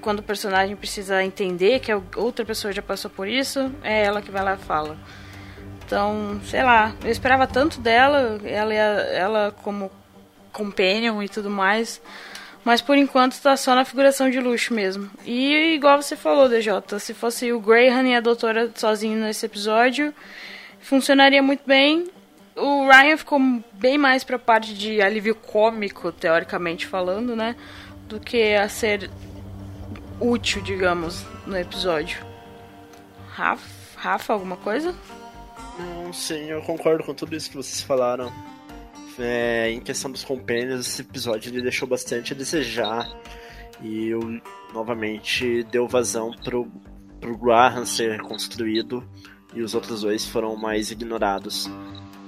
Quando 0.00 0.18
o 0.18 0.22
personagem 0.22 0.74
precisa 0.74 1.22
entender 1.22 1.78
que 1.78 1.92
outra 2.16 2.44
pessoa 2.44 2.72
já 2.72 2.82
passou 2.82 3.10
por 3.10 3.28
isso, 3.28 3.70
é 3.84 4.02
ela 4.02 4.20
que 4.20 4.30
vai 4.30 4.42
lá 4.42 4.54
e 4.54 4.58
fala. 4.58 4.96
Então, 5.86 6.40
sei 6.44 6.64
lá, 6.64 6.92
eu 7.04 7.10
esperava 7.10 7.46
tanto 7.46 7.80
dela, 7.80 8.40
ela, 8.44 8.74
ela 8.74 9.54
como 9.62 9.92
companion 10.52 11.22
e 11.22 11.28
tudo 11.28 11.50
mais. 11.50 12.00
Mas 12.64 12.80
por 12.80 12.96
enquanto 12.96 13.40
tá 13.40 13.56
só 13.56 13.74
na 13.74 13.84
figuração 13.84 14.30
de 14.30 14.38
luxo 14.38 14.74
mesmo. 14.74 15.10
E 15.24 15.74
igual 15.74 16.00
você 16.00 16.14
falou, 16.16 16.48
DJ, 16.48 16.72
se 16.98 17.14
fosse 17.14 17.52
o 17.52 17.60
Graham 17.60 18.08
e 18.08 18.14
a 18.14 18.20
doutora 18.20 18.70
sozinho 18.74 19.18
nesse 19.18 19.46
episódio, 19.46 20.12
funcionaria 20.80 21.42
muito 21.42 21.62
bem. 21.66 22.08
O 22.54 22.86
Ryan 22.86 23.16
ficou 23.16 23.40
bem 23.72 23.96
mais 23.96 24.24
pra 24.24 24.38
parte 24.38 24.74
de 24.74 25.00
alívio 25.00 25.34
cômico, 25.34 26.12
teoricamente 26.12 26.86
falando, 26.86 27.34
né? 27.34 27.56
Do 28.06 28.20
que 28.20 28.54
a 28.54 28.68
ser 28.68 29.10
útil, 30.20 30.60
digamos, 30.62 31.24
no 31.46 31.56
episódio. 31.56 32.24
Rafa, 33.30 33.64
Rafa 33.96 34.32
alguma 34.34 34.56
coisa? 34.58 34.94
Sim, 36.12 36.50
eu 36.50 36.60
concordo 36.62 37.04
com 37.04 37.14
tudo 37.14 37.34
isso 37.34 37.48
que 37.48 37.56
vocês 37.56 37.80
falaram. 37.80 38.30
É, 39.20 39.70
em 39.70 39.80
questão 39.80 40.10
dos 40.10 40.24
companions, 40.24 40.86
esse 40.86 41.02
episódio 41.02 41.52
ele 41.52 41.62
deixou 41.62 41.86
bastante 41.86 42.32
a 42.32 42.36
desejar. 42.36 43.06
E 43.82 44.08
eu, 44.08 44.20
novamente, 44.72 45.62
deu 45.64 45.86
vazão 45.86 46.32
pro, 46.42 46.70
pro 47.20 47.36
Graham 47.36 47.84
ser 47.84 48.12
reconstruído. 48.12 49.06
E 49.54 49.62
os 49.62 49.74
outros 49.74 50.02
dois 50.02 50.24
foram 50.24 50.56
mais 50.56 50.90
ignorados. 50.90 51.68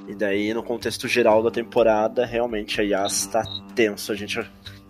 E 0.08 0.14
daí, 0.14 0.52
no 0.52 0.62
contexto 0.62 1.08
geral 1.08 1.42
da 1.42 1.50
temporada, 1.50 2.26
realmente 2.26 2.80
a 2.80 2.84
Yas 2.84 3.26
tá 3.26 3.42
tenso. 3.74 4.12
A 4.12 4.14
gente 4.14 4.40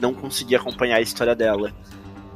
não 0.00 0.12
conseguia 0.12 0.59
acompanhar 0.59 0.96
a 0.96 1.03
história 1.03 1.34
dela. 1.34 1.72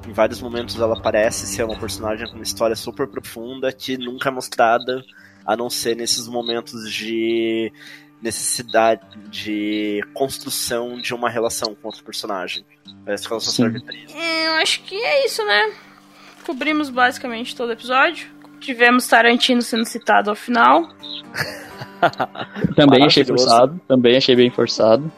Em 0.06 0.12
vários 0.12 0.40
momentos 0.40 0.78
ela 0.78 1.00
parece 1.00 1.46
ser 1.46 1.64
uma 1.64 1.76
personagem 1.76 2.28
com 2.28 2.34
uma 2.34 2.44
história 2.44 2.76
super 2.76 3.08
profunda 3.08 3.72
que 3.72 3.98
nunca 3.98 4.28
é 4.28 4.32
mostrada, 4.32 5.02
a 5.44 5.56
não 5.56 5.68
ser 5.68 5.96
nesses 5.96 6.28
momentos 6.28 6.92
de 6.92 7.72
necessidade 8.20 9.02
de 9.28 10.02
construção 10.14 10.98
de 10.98 11.14
uma 11.14 11.28
relação 11.28 11.74
com 11.74 11.88
outro 11.88 12.02
personagem. 12.02 12.64
Parece 13.04 13.26
que 13.26 13.32
ela 13.32 13.40
só 13.40 13.50
Sim. 13.50 13.64
serve 13.64 13.80
pra 13.80 13.94
isso. 13.94 14.16
É, 14.16 14.48
eu 14.48 14.52
acho 14.54 14.82
que 14.82 14.94
é 14.94 15.26
isso, 15.26 15.44
né? 15.44 15.72
Cobrimos 16.44 16.90
basicamente 16.90 17.54
todo 17.54 17.70
o 17.70 17.72
episódio. 17.72 18.28
Tivemos 18.60 19.06
Tarantino 19.06 19.62
sendo 19.62 19.84
citado 19.84 20.30
ao 20.30 20.36
final. 20.36 20.88
também 22.74 23.04
achei 23.04 23.24
forçado. 23.24 23.80
Também 23.86 24.16
achei 24.16 24.34
bem 24.34 24.50
forçado. 24.50 25.10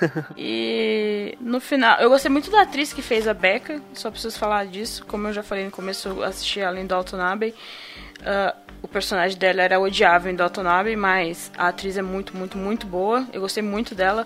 e 0.36 1.36
no 1.40 1.60
final, 1.60 1.98
eu 2.00 2.08
gostei 2.08 2.30
muito 2.30 2.50
da 2.50 2.62
atriz 2.62 2.92
que 2.92 3.02
fez 3.02 3.28
a 3.28 3.34
Becca, 3.34 3.80
só 3.94 4.10
preciso 4.10 4.38
falar 4.38 4.66
disso. 4.66 5.04
Como 5.06 5.28
eu 5.28 5.32
já 5.32 5.42
falei 5.42 5.64
no 5.64 5.70
começo, 5.70 6.08
eu 6.08 6.22
assisti 6.22 6.60
ela 6.60 6.80
em 6.80 6.86
Dalton 6.86 7.20
Abbey. 7.20 7.54
Uh, 8.20 8.65
o 8.86 8.88
personagem 8.88 9.36
dela 9.36 9.62
era 9.62 9.80
odiável 9.80 10.30
em 10.30 10.36
Dalton 10.36 10.66
Abbey, 10.66 10.94
mas 10.94 11.50
a 11.58 11.68
atriz 11.68 11.96
é 11.96 12.02
muito, 12.02 12.36
muito, 12.36 12.56
muito 12.56 12.86
boa. 12.86 13.26
Eu 13.32 13.40
gostei 13.40 13.62
muito 13.62 13.96
dela. 13.96 14.24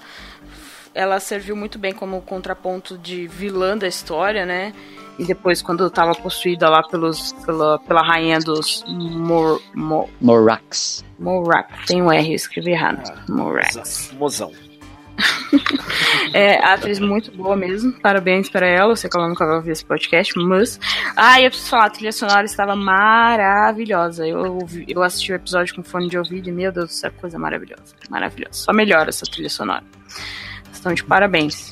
Ela 0.95 1.19
serviu 1.19 1.57
muito 1.57 1.79
bem 1.79 1.95
como 1.95 2.21
contraponto 2.21 2.99
de 2.99 3.27
vilã 3.27 3.77
da 3.77 3.89
história, 3.89 4.45
né? 4.45 4.75
E 5.19 5.25
depois, 5.25 5.63
quando 5.63 5.87
estava 5.87 6.15
possuída 6.15 6.69
lá 6.69 6.83
pelos, 6.83 7.33
pela, 7.45 7.79
pela 7.79 8.03
rainha 8.03 8.39
dos 8.39 8.85
Mor, 8.87 9.63
Mor, 9.75 10.09
Morax. 10.21 11.05
Morax. 11.19 11.87
Tem 11.87 12.03
um 12.03 12.13
R, 12.13 12.29
eu 12.29 12.35
escrevi 12.35 12.73
errado. 12.73 13.11
Ah, 13.11 13.33
Morax. 13.33 14.13
Mozão. 14.19 14.53
é, 16.33 16.65
atriz 16.65 16.99
muito 16.99 17.31
boa 17.33 17.57
mesmo. 17.57 17.93
Parabéns 18.01 18.49
para 18.49 18.67
ela. 18.67 18.93
Eu 18.93 18.97
sei 18.97 19.09
que 19.11 19.17
ela 19.17 19.29
nunca 19.29 19.47
vai 19.47 19.57
ouvir 19.57 19.73
esse 19.73 19.85
podcast, 19.85 20.33
mas. 20.39 20.79
Ah, 21.17 21.41
eu 21.41 21.51
preciso 21.51 21.71
falar, 21.71 21.87
a 21.87 21.91
trilha 21.91 22.13
sonora 22.13 22.45
estava 22.45 22.77
maravilhosa. 22.77 24.27
Eu, 24.27 24.59
eu 24.87 25.03
assisti 25.03 25.33
o 25.33 25.37
episódio 25.37 25.75
com 25.75 25.83
fone 25.83 26.09
de 26.09 26.19
ouvido 26.19 26.49
e, 26.49 26.53
meu 26.53 26.73
Deus 26.73 26.87
do 26.87 26.93
céu, 26.93 27.13
coisa 27.21 27.39
maravilhosa. 27.39 27.95
Maravilhosa. 28.09 28.53
Só 28.53 28.73
melhora 28.73 29.11
essa 29.11 29.25
trilha 29.27 29.51
sonora. 29.51 29.85
Estão 30.73 30.95
de 30.95 31.05
parabéns. 31.05 31.71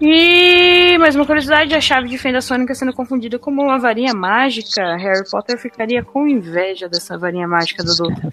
E 0.00 0.96
mais 0.96 1.14
uma 1.14 1.26
curiosidade, 1.26 1.74
a 1.74 1.80
chave 1.80 2.08
de 2.08 2.16
fenda 2.16 2.40
sônica 2.40 2.74
sendo 2.74 2.92
confundida 2.94 3.38
como 3.38 3.62
uma 3.62 3.78
varinha 3.78 4.14
mágica. 4.14 4.96
Harry 4.96 5.28
Potter 5.30 5.58
ficaria 5.58 6.02
com 6.02 6.26
inveja 6.26 6.88
dessa 6.88 7.18
varinha 7.18 7.46
mágica 7.46 7.84
do 7.84 7.94
doutor. 7.94 8.32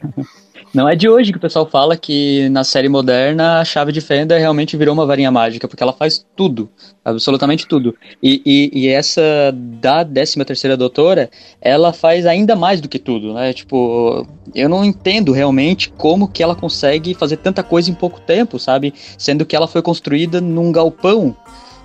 Não 0.78 0.88
é 0.88 0.96
de 0.96 1.10
hoje 1.10 1.32
que 1.32 1.40
o 1.40 1.42
pessoal 1.42 1.66
fala 1.66 1.98
que 1.98 2.48
na 2.50 2.64
série 2.64 2.88
moderna 2.88 3.60
a 3.60 3.66
chave 3.66 3.92
de 3.92 4.00
fenda 4.00 4.38
realmente 4.38 4.78
virou 4.78 4.94
uma 4.94 5.08
varinha 5.08 5.32
mágica, 5.32 5.68
porque 5.68 5.82
ela 5.82 5.92
faz 5.92 6.24
tudo, 6.36 6.70
absolutamente 7.04 7.68
tudo. 7.68 7.96
E, 8.22 8.44
e, 8.46 8.82
e 8.82 8.88
essa 8.88 9.52
da 9.52 10.06
13 10.06 10.46
terceira 10.46 10.78
doutora, 10.78 11.32
ela 11.60 11.92
faz 11.92 12.28
ainda 12.28 12.56
mais 12.56 12.80
do 12.80 12.88
que 12.88 13.00
tudo, 13.00 13.34
né? 13.34 13.54
Tipo, 13.54 14.24
eu 14.54 14.70
não 14.70 14.86
entendo 14.86 15.32
realmente 15.32 15.90
como 15.90 16.28
que 16.28 16.44
ela 16.44 16.56
consegue 16.56 17.16
fazer 17.16 17.38
tanta 17.38 17.64
coisa 17.64 17.90
em 17.90 17.96
pouco 17.96 18.22
tempo, 18.22 18.60
sabe? 18.60 18.94
Sendo 19.18 19.48
que 19.48 19.56
ela 19.56 19.68
foi 19.68 19.82
construída 19.82 20.40
num 20.40 20.72
galpão 20.72 21.36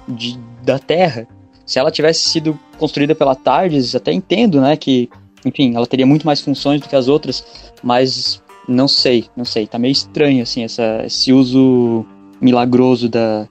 de, 0.07 0.39
da 0.63 0.79
Terra. 0.79 1.27
Se 1.65 1.79
ela 1.79 1.91
tivesse 1.91 2.29
sido 2.29 2.61
construída 2.79 3.15
pela 3.15 3.35
Tardes, 3.35 3.95
até 3.95 4.13
entendo, 4.13 4.61
né, 4.61 4.77
que, 4.77 5.09
enfim, 5.47 5.75
ela 5.75 5.87
teria 5.87 6.05
muito 6.05 6.27
mais 6.27 6.43
funções 6.43 6.79
do 6.83 6.91
que 6.91 6.95
as 6.95 7.09
outras, 7.09 7.43
mas 7.83 8.43
não 8.69 8.89
sei, 8.89 9.29
não 9.37 9.45
sei. 9.45 9.67
Tá 9.67 9.79
meio 9.79 9.93
estranho, 9.93 10.43
assim, 10.43 10.65
essa, 10.65 11.03
esse 11.05 11.33
uso 11.33 12.05
milagroso 12.41 13.09
da, 13.09 13.49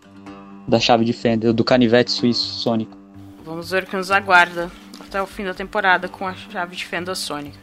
da 0.68 0.80
chave 0.80 1.06
de 1.06 1.14
fenda, 1.14 1.54
do 1.54 1.64
canivete 1.64 2.12
suíço 2.12 2.60
sônico. 2.60 2.98
Vamos 3.46 3.72
ver 3.72 3.84
o 3.84 3.86
que 3.86 3.96
nos 3.96 4.12
aguarda 4.12 4.72
até 5.00 5.22
o 5.22 5.28
fim 5.28 5.44
da 5.44 5.54
temporada 5.54 6.08
com 6.08 6.28
a 6.28 6.34
chave 6.34 6.76
de 6.76 6.86
fenda 6.86 7.14
sônica. 7.16 7.58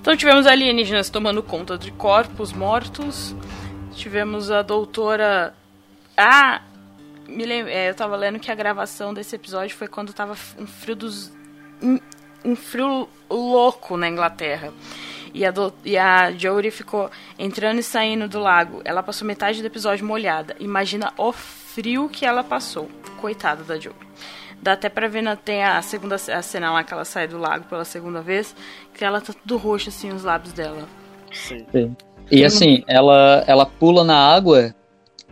Então 0.00 0.16
tivemos 0.16 0.46
alienígenas 0.46 1.08
tomando 1.08 1.42
conta 1.42 1.78
de 1.78 1.92
corpos 1.92 2.52
mortos. 2.52 3.36
Tivemos 3.92 4.50
a 4.50 4.62
doutora. 4.62 5.54
Ah! 6.16 6.62
Me 7.28 7.46
lem... 7.46 7.62
É, 7.68 7.90
eu 7.90 7.94
tava 7.94 8.16
lendo 8.16 8.40
que 8.40 8.50
a 8.50 8.54
gravação 8.54 9.14
desse 9.14 9.36
episódio 9.36 9.76
foi 9.76 9.86
quando 9.86 10.12
tava 10.12 10.36
um 10.58 10.66
frio 10.66 10.96
dos. 10.96 11.32
Um 12.44 12.56
frio 12.56 13.08
louco 13.30 13.96
na 13.96 14.08
Inglaterra. 14.08 14.72
E 15.34 15.44
a, 15.44 15.50
do, 15.50 15.72
e 15.84 15.96
a 15.96 16.30
Jodie 16.32 16.70
ficou 16.70 17.10
entrando 17.38 17.78
e 17.78 17.82
saindo 17.82 18.28
do 18.28 18.38
lago. 18.38 18.82
Ela 18.84 19.02
passou 19.02 19.26
metade 19.26 19.60
do 19.60 19.66
episódio 19.66 20.04
molhada. 20.04 20.54
Imagina 20.60 21.12
o 21.16 21.32
frio 21.32 22.08
que 22.08 22.26
ela 22.26 22.44
passou. 22.44 22.88
Coitada 23.20 23.64
da 23.64 23.74
Jodie. 23.76 23.96
Dá 24.60 24.74
até 24.74 24.88
pra 24.88 25.08
ver, 25.08 25.22
na, 25.22 25.34
tem 25.34 25.64
a 25.64 25.82
segunda 25.82 26.14
a 26.14 26.42
cena 26.42 26.70
lá 26.70 26.84
que 26.84 26.92
ela 26.92 27.04
sai 27.04 27.26
do 27.26 27.36
lago 27.36 27.64
pela 27.64 27.84
segunda 27.84 28.20
vez, 28.20 28.54
que 28.94 29.04
ela 29.04 29.20
tá 29.20 29.32
tudo 29.32 29.56
roxo, 29.56 29.88
assim, 29.88 30.12
os 30.12 30.22
lábios 30.22 30.52
dela. 30.52 30.86
Sim. 31.32 31.66
Sim. 31.72 31.96
E 32.30 32.44
assim, 32.44 32.84
ela, 32.86 33.42
ela 33.46 33.66
pula 33.66 34.04
na 34.04 34.16
água 34.16 34.72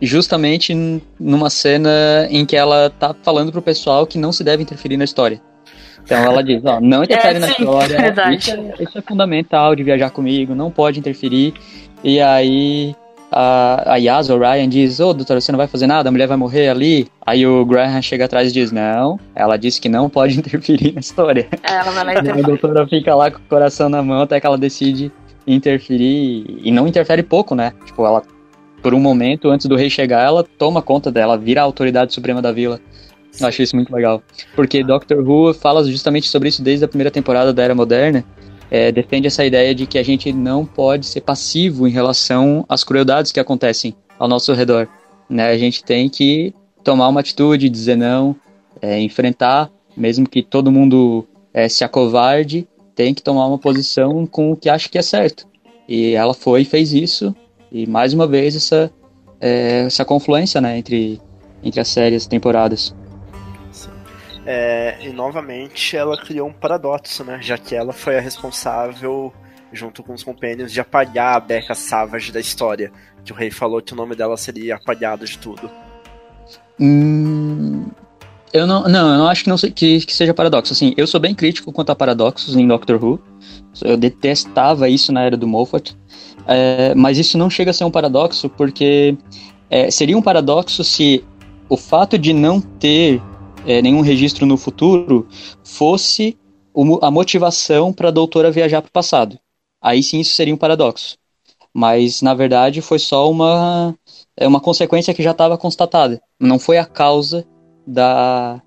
justamente 0.01 0.73
numa 1.19 1.49
cena 1.49 2.27
em 2.29 2.45
que 2.45 2.57
ela 2.57 2.89
tá 2.89 3.15
falando 3.23 3.51
pro 3.51 3.61
pessoal 3.61 4.05
que 4.05 4.17
não 4.17 4.31
se 4.33 4.43
deve 4.43 4.63
interferir 4.63 4.97
na 4.97 5.05
história. 5.05 5.41
Então 6.03 6.17
ela 6.17 6.43
diz, 6.43 6.63
ó, 6.65 6.79
não 6.79 7.03
interfere 7.03 7.37
é, 7.37 7.39
na 7.39 7.49
história. 7.49 7.97
Isso 8.37 8.51
é, 8.51 8.83
isso 8.83 8.97
é, 8.97 9.01
fundamental 9.01 9.75
de 9.75 9.83
viajar 9.83 10.09
comigo, 10.09 10.53
não 10.55 10.71
pode 10.71 10.99
interferir. 10.99 11.53
E 12.03 12.19
aí 12.19 12.95
a, 13.31 13.93
a 13.93 13.95
Yas, 13.95 14.29
o 14.29 14.37
Ryan, 14.37 14.67
diz, 14.67 14.99
ô 14.99 15.09
oh, 15.09 15.13
doutora, 15.13 15.39
você 15.39 15.51
não 15.51 15.57
vai 15.57 15.67
fazer 15.67 15.87
nada, 15.87 16.09
a 16.09 16.11
mulher 16.11 16.27
vai 16.27 16.35
morrer 16.35 16.69
ali. 16.69 17.07
Aí 17.25 17.47
o 17.47 17.63
Graham 17.65 18.01
chega 18.01 18.25
atrás 18.25 18.49
e 18.49 18.53
diz, 18.53 18.71
não, 18.71 19.19
ela 19.33 19.57
disse 19.57 19.79
que 19.79 19.87
não 19.87 20.09
pode 20.09 20.37
interferir 20.39 20.93
na 20.93 20.99
história. 20.99 21.47
É, 21.63 21.75
ela 21.75 21.91
vai 21.91 22.03
lá 22.03 22.13
interferir. 22.13 22.43
a 22.43 22.47
doutora 22.47 22.87
fica 22.87 23.15
lá 23.15 23.31
com 23.31 23.37
o 23.37 23.41
coração 23.47 23.87
na 23.87 24.03
mão 24.03 24.21
até 24.21 24.39
que 24.39 24.45
ela 24.45 24.57
decide 24.57 25.11
interferir. 25.47 26.59
E 26.63 26.71
não 26.71 26.87
interfere 26.87 27.23
pouco, 27.23 27.55
né? 27.55 27.73
Tipo, 27.85 28.05
ela 28.05 28.21
por 28.81 28.93
um 28.95 28.99
momento, 28.99 29.49
antes 29.49 29.67
do 29.67 29.75
rei 29.75 29.89
chegar, 29.89 30.25
ela 30.25 30.43
toma 30.43 30.81
conta 30.81 31.11
dela, 31.11 31.37
vira 31.37 31.61
a 31.61 31.63
autoridade 31.63 32.13
suprema 32.13 32.41
da 32.41 32.51
vila. 32.51 32.79
Eu 33.39 33.47
acho 33.47 33.61
isso 33.61 33.75
muito 33.75 33.93
legal. 33.93 34.21
Porque 34.55 34.83
Doctor 34.83 35.19
Who 35.19 35.53
fala 35.53 35.83
justamente 35.83 36.27
sobre 36.27 36.49
isso 36.49 36.61
desde 36.61 36.85
a 36.85 36.87
primeira 36.87 37.11
temporada 37.11 37.53
da 37.53 37.63
Era 37.63 37.75
Moderna. 37.75 38.23
É, 38.69 38.91
defende 38.91 39.27
essa 39.27 39.45
ideia 39.45 39.75
de 39.75 39.85
que 39.85 39.97
a 39.97 40.03
gente 40.03 40.31
não 40.31 40.65
pode 40.65 41.05
ser 41.05 41.21
passivo 41.21 41.87
em 41.87 41.91
relação 41.91 42.65
às 42.69 42.83
crueldades 42.83 43.31
que 43.31 43.39
acontecem 43.39 43.93
ao 44.17 44.27
nosso 44.27 44.53
redor. 44.53 44.87
Né? 45.29 45.49
A 45.49 45.57
gente 45.57 45.83
tem 45.83 46.07
que 46.07 46.53
tomar 46.83 47.09
uma 47.09 47.19
atitude, 47.19 47.69
dizer 47.69 47.97
não, 47.97 48.35
é, 48.81 48.99
enfrentar, 48.99 49.69
mesmo 49.95 50.27
que 50.27 50.41
todo 50.41 50.71
mundo 50.71 51.27
é, 51.53 51.67
se 51.67 51.83
acovarde, 51.83 52.67
tem 52.95 53.13
que 53.13 53.21
tomar 53.21 53.47
uma 53.47 53.57
posição 53.57 54.25
com 54.25 54.51
o 54.51 54.55
que 54.55 54.69
acha 54.69 54.89
que 54.89 54.97
é 54.97 55.01
certo. 55.01 55.47
E 55.87 56.13
ela 56.13 56.33
foi 56.33 56.61
e 56.61 56.65
fez 56.65 56.93
isso, 56.93 57.35
e 57.71 57.85
mais 57.85 58.13
uma 58.13 58.27
vez 58.27 58.55
essa, 58.55 58.91
é, 59.39 59.83
essa 59.85 60.05
confluência 60.05 60.61
né, 60.61 60.77
entre, 60.77 61.19
entre 61.63 61.79
as 61.79 61.87
séries, 61.87 62.25
temporadas. 62.25 62.95
É, 64.53 64.97
e 64.99 65.13
novamente 65.13 65.95
ela 65.95 66.17
criou 66.17 66.49
um 66.49 66.51
paradoxo, 66.51 67.23
né? 67.23 67.39
Já 67.41 67.57
que 67.57 67.73
ela 67.73 67.93
foi 67.93 68.17
a 68.17 68.19
responsável, 68.19 69.33
junto 69.71 70.03
com 70.03 70.13
os 70.13 70.25
companheiros, 70.25 70.73
de 70.73 70.81
apagar 70.81 71.37
a 71.37 71.39
Becca 71.39 71.73
Savage 71.73 72.33
da 72.33 72.39
história. 72.41 72.91
Que 73.23 73.31
o 73.31 73.35
rei 73.35 73.49
falou 73.49 73.81
que 73.81 73.93
o 73.93 73.95
nome 73.95 74.13
dela 74.13 74.35
seria 74.35 74.75
apagado 74.75 75.23
de 75.23 75.37
tudo. 75.37 75.71
Hum, 76.77 77.85
eu 78.51 78.67
não, 78.67 78.83
não, 78.89 79.13
eu 79.13 79.17
não 79.19 79.27
acho 79.29 79.45
que, 79.45 79.49
não 79.49 79.55
que, 79.55 80.05
que 80.05 80.13
seja 80.13 80.33
paradoxo. 80.33 80.73
Assim, 80.73 80.93
eu 80.97 81.07
sou 81.07 81.21
bem 81.21 81.33
crítico 81.33 81.71
quanto 81.71 81.93
a 81.93 81.95
paradoxos 81.95 82.57
em 82.57 82.67
Doctor 82.67 83.01
Who. 83.01 83.21
Eu 83.81 83.95
detestava 83.95 84.89
isso 84.89 85.13
na 85.13 85.23
era 85.23 85.37
do 85.37 85.47
Moffat. 85.47 85.95
É, 86.45 86.93
mas 86.93 87.17
isso 87.17 87.37
não 87.37 87.49
chega 87.49 87.71
a 87.71 87.73
ser 87.73 87.85
um 87.85 87.91
paradoxo, 87.91 88.49
porque 88.49 89.15
é, 89.69 89.89
seria 89.89 90.17
um 90.17 90.21
paradoxo 90.21 90.83
se 90.83 91.23
o 91.69 91.77
fato 91.77 92.17
de 92.17 92.33
não 92.33 92.59
ter 92.59 93.21
é, 93.65 93.81
nenhum 93.81 94.01
registro 94.01 94.45
no 94.45 94.57
futuro 94.57 95.27
fosse 95.63 96.37
o, 96.73 97.03
a 97.03 97.11
motivação 97.11 97.91
para 97.93 98.09
a 98.09 98.11
doutora 98.11 98.51
viajar 98.51 98.81
para 98.81 98.89
o 98.89 98.93
passado. 98.93 99.37
Aí 99.81 100.01
sim 100.03 100.19
isso 100.19 100.33
seria 100.33 100.53
um 100.53 100.57
paradoxo. 100.57 101.17
Mas, 101.73 102.21
na 102.21 102.33
verdade, 102.33 102.81
foi 102.81 102.99
só 102.99 103.29
uma, 103.31 103.95
é 104.35 104.47
uma 104.47 104.59
consequência 104.59 105.13
que 105.13 105.23
já 105.23 105.31
estava 105.31 105.57
constatada. 105.57 106.21
Não 106.39 106.59
foi 106.59 106.77
a 106.77 106.85
causa 106.85 107.45
da, 107.87 108.61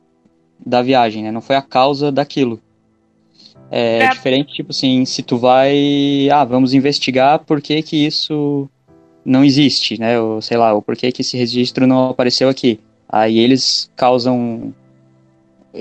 da 0.65 0.81
viagem, 0.81 1.23
né? 1.23 1.31
Não 1.31 1.43
foi 1.43 1.57
a 1.57 1.63
causa 1.63 2.11
daquilo. 2.11 2.61
É, 3.71 4.05
é, 4.05 4.09
diferente, 4.09 4.55
tipo 4.55 4.71
assim, 4.71 5.05
se 5.05 5.23
tu 5.23 5.37
vai. 5.37 6.29
Ah, 6.33 6.45
vamos 6.45 6.73
investigar 6.73 7.41
por 7.41 7.61
que, 7.61 7.83
que 7.83 8.07
isso 8.07 8.69
não 9.25 9.45
existe, 9.45 9.99
né? 9.99 10.19
Ou 10.19 10.41
sei 10.41 10.57
lá, 10.57 10.73
ou 10.73 10.81
por 10.81 10.97
que, 10.97 11.13
que 11.13 11.23
esse 11.23 11.37
registro 11.37 11.87
não 11.87 12.11
apareceu 12.11 12.49
aqui. 12.49 12.81
Aí 13.09 13.39
eles 13.39 13.91
causam 13.97 14.73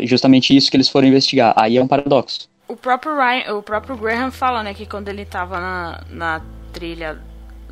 justamente 0.01 0.55
isso 0.55 0.69
que 0.69 0.77
eles 0.77 0.89
foram 0.89 1.07
investigar. 1.07 1.53
Aí 1.55 1.77
é 1.77 1.81
um 1.81 1.87
paradoxo. 1.87 2.49
O 2.67 2.75
próprio 2.75 3.15
Ryan, 3.15 3.55
o 3.55 3.61
próprio 3.61 3.95
Graham 3.95 4.31
fala, 4.31 4.63
né, 4.63 4.73
que 4.73 4.85
quando 4.85 5.09
ele 5.09 5.25
tava 5.25 5.59
na, 5.59 6.03
na 6.09 6.41
trilha 6.71 7.19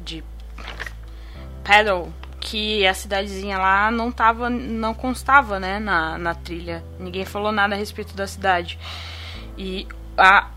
de 0.03 0.23
Paddle, 1.63 2.13
que 2.39 2.85
a 2.85 2.93
cidadezinha 2.93 3.57
lá 3.57 3.89
não 3.89 4.11
tava, 4.11 4.49
não 4.49 4.93
constava, 4.93 5.59
né, 5.59 5.79
na, 5.79 6.17
na 6.17 6.35
trilha. 6.35 6.83
Ninguém 6.99 7.23
falou 7.23 7.51
nada 7.51 7.75
a 7.75 7.77
respeito 7.77 8.13
da 8.15 8.27
cidade. 8.27 8.77
E 9.57 9.87
a, 10.17 10.47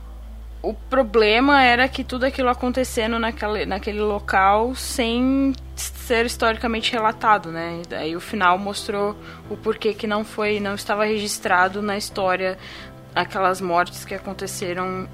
o 0.64 0.74
problema 0.88 1.62
era 1.62 1.86
que 1.86 2.02
tudo 2.02 2.24
aquilo 2.24 2.48
acontecendo 2.48 3.18
naquele, 3.18 3.66
naquele 3.66 4.00
local 4.00 4.74
sem 4.74 5.52
ser 5.76 6.24
historicamente 6.24 6.92
relatado, 6.92 7.50
né? 7.50 7.82
E 7.84 7.88
daí 7.88 8.16
o 8.16 8.20
final 8.20 8.58
mostrou 8.58 9.14
o 9.50 9.56
porquê 9.56 9.92
que 9.92 10.06
não 10.06 10.24
foi, 10.24 10.60
não 10.60 10.74
estava 10.74 11.04
registrado 11.04 11.82
na 11.82 11.96
história 11.96 12.56
aquelas 13.14 13.60
mortes 13.60 14.04
que 14.04 14.14
aconteceram 14.14 15.06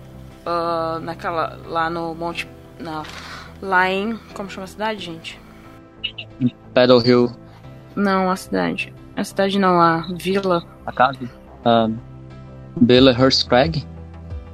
uh, 0.47 1.01
naquela 1.01 1.59
lá 1.67 1.91
no 1.91 2.15
Monte, 2.15 2.49
na, 2.79 3.03
lá 3.61 3.91
em 3.91 4.17
como 4.35 4.49
chama 4.49 4.65
a 4.65 4.69
cidade, 4.69 5.05
gente? 5.05 5.41
Battle 6.73 7.03
Hill. 7.05 7.33
Não, 7.97 8.31
a 8.31 8.37
cidade. 8.37 8.95
A 9.17 9.25
cidade 9.25 9.59
não, 9.59 9.81
a 9.81 10.07
vila. 10.17 10.65
A 10.87 10.93
casa. 10.93 11.19
Um, 11.67 11.99
Billahurst 12.81 13.49
Crag. 13.49 13.85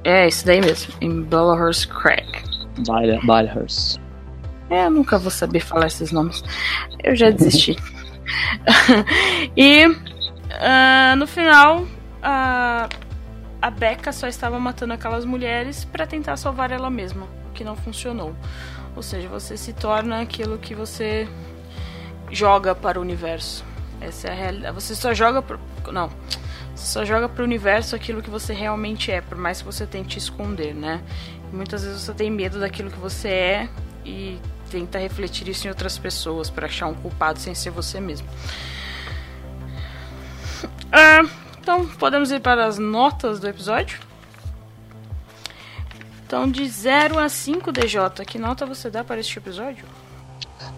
É, 0.07 0.25
isso 0.25 0.45
daí 0.45 0.61
mesmo, 0.61 0.93
em 1.01 1.21
Bellahurst 1.21 1.89
Crag. 1.89 2.25
Bellahurst. 3.25 3.97
É, 4.69 4.85
eu 4.85 4.89
nunca 4.89 5.17
vou 5.17 5.29
saber 5.29 5.59
falar 5.59 5.87
esses 5.87 6.13
nomes. 6.13 6.45
Eu 7.03 7.13
já 7.13 7.29
desisti. 7.29 7.75
e 9.57 9.85
uh, 9.85 11.15
no 11.17 11.27
final, 11.27 11.81
uh, 11.81 12.87
a 13.61 13.69
Becca 13.69 14.13
só 14.13 14.29
estava 14.29 14.57
matando 14.57 14.93
aquelas 14.93 15.25
mulheres 15.25 15.83
para 15.83 16.07
tentar 16.07 16.37
salvar 16.37 16.71
ela 16.71 16.89
mesma, 16.89 17.27
o 17.49 17.51
que 17.53 17.65
não 17.65 17.75
funcionou. 17.75 18.33
Ou 18.95 19.03
seja, 19.03 19.27
você 19.27 19.57
se 19.57 19.73
torna 19.73 20.21
aquilo 20.21 20.57
que 20.57 20.73
você 20.73 21.27
joga 22.31 22.73
para 22.73 22.97
o 22.97 23.01
universo. 23.01 23.61
Essa 23.99 24.29
é 24.29 24.31
a 24.31 24.35
realidade. 24.35 24.73
Você 24.73 24.95
só 24.95 25.13
joga 25.13 25.41
pro... 25.41 25.59
não. 25.91 26.09
Só 26.77 27.03
joga 27.03 27.27
para 27.27 27.41
o 27.41 27.45
universo 27.45 27.95
aquilo 27.95 28.21
que 28.21 28.29
você 28.29 28.53
realmente 28.53 29.11
é, 29.11 29.19
por 29.19 29.37
mais 29.37 29.59
que 29.59 29.65
você 29.65 29.85
tente 29.85 30.17
esconder, 30.17 30.73
né? 30.73 31.01
Muitas 31.51 31.83
vezes 31.83 32.01
você 32.01 32.13
tem 32.13 32.29
medo 32.29 32.59
daquilo 32.59 32.91
que 32.91 32.99
você 32.99 33.27
é 33.27 33.69
e 34.05 34.39
tenta 34.69 34.99
refletir 34.99 35.47
isso 35.47 35.65
em 35.65 35.69
outras 35.69 35.97
pessoas 35.97 36.49
para 36.49 36.67
achar 36.67 36.87
um 36.87 36.93
culpado 36.93 37.39
sem 37.39 37.55
ser 37.55 37.71
você 37.71 37.99
mesmo. 37.99 38.27
Ah, 40.91 41.27
então, 41.59 41.85
podemos 41.85 42.31
ir 42.31 42.39
para 42.39 42.65
as 42.65 42.77
notas 42.77 43.39
do 43.39 43.47
episódio? 43.47 43.99
Então, 46.25 46.49
de 46.49 46.67
0 46.67 47.17
a 47.17 47.27
5, 47.27 47.71
DJ, 47.71 47.99
que 48.25 48.37
nota 48.37 48.65
você 48.65 48.89
dá 48.89 49.03
para 49.03 49.19
este 49.19 49.37
episódio? 49.39 49.85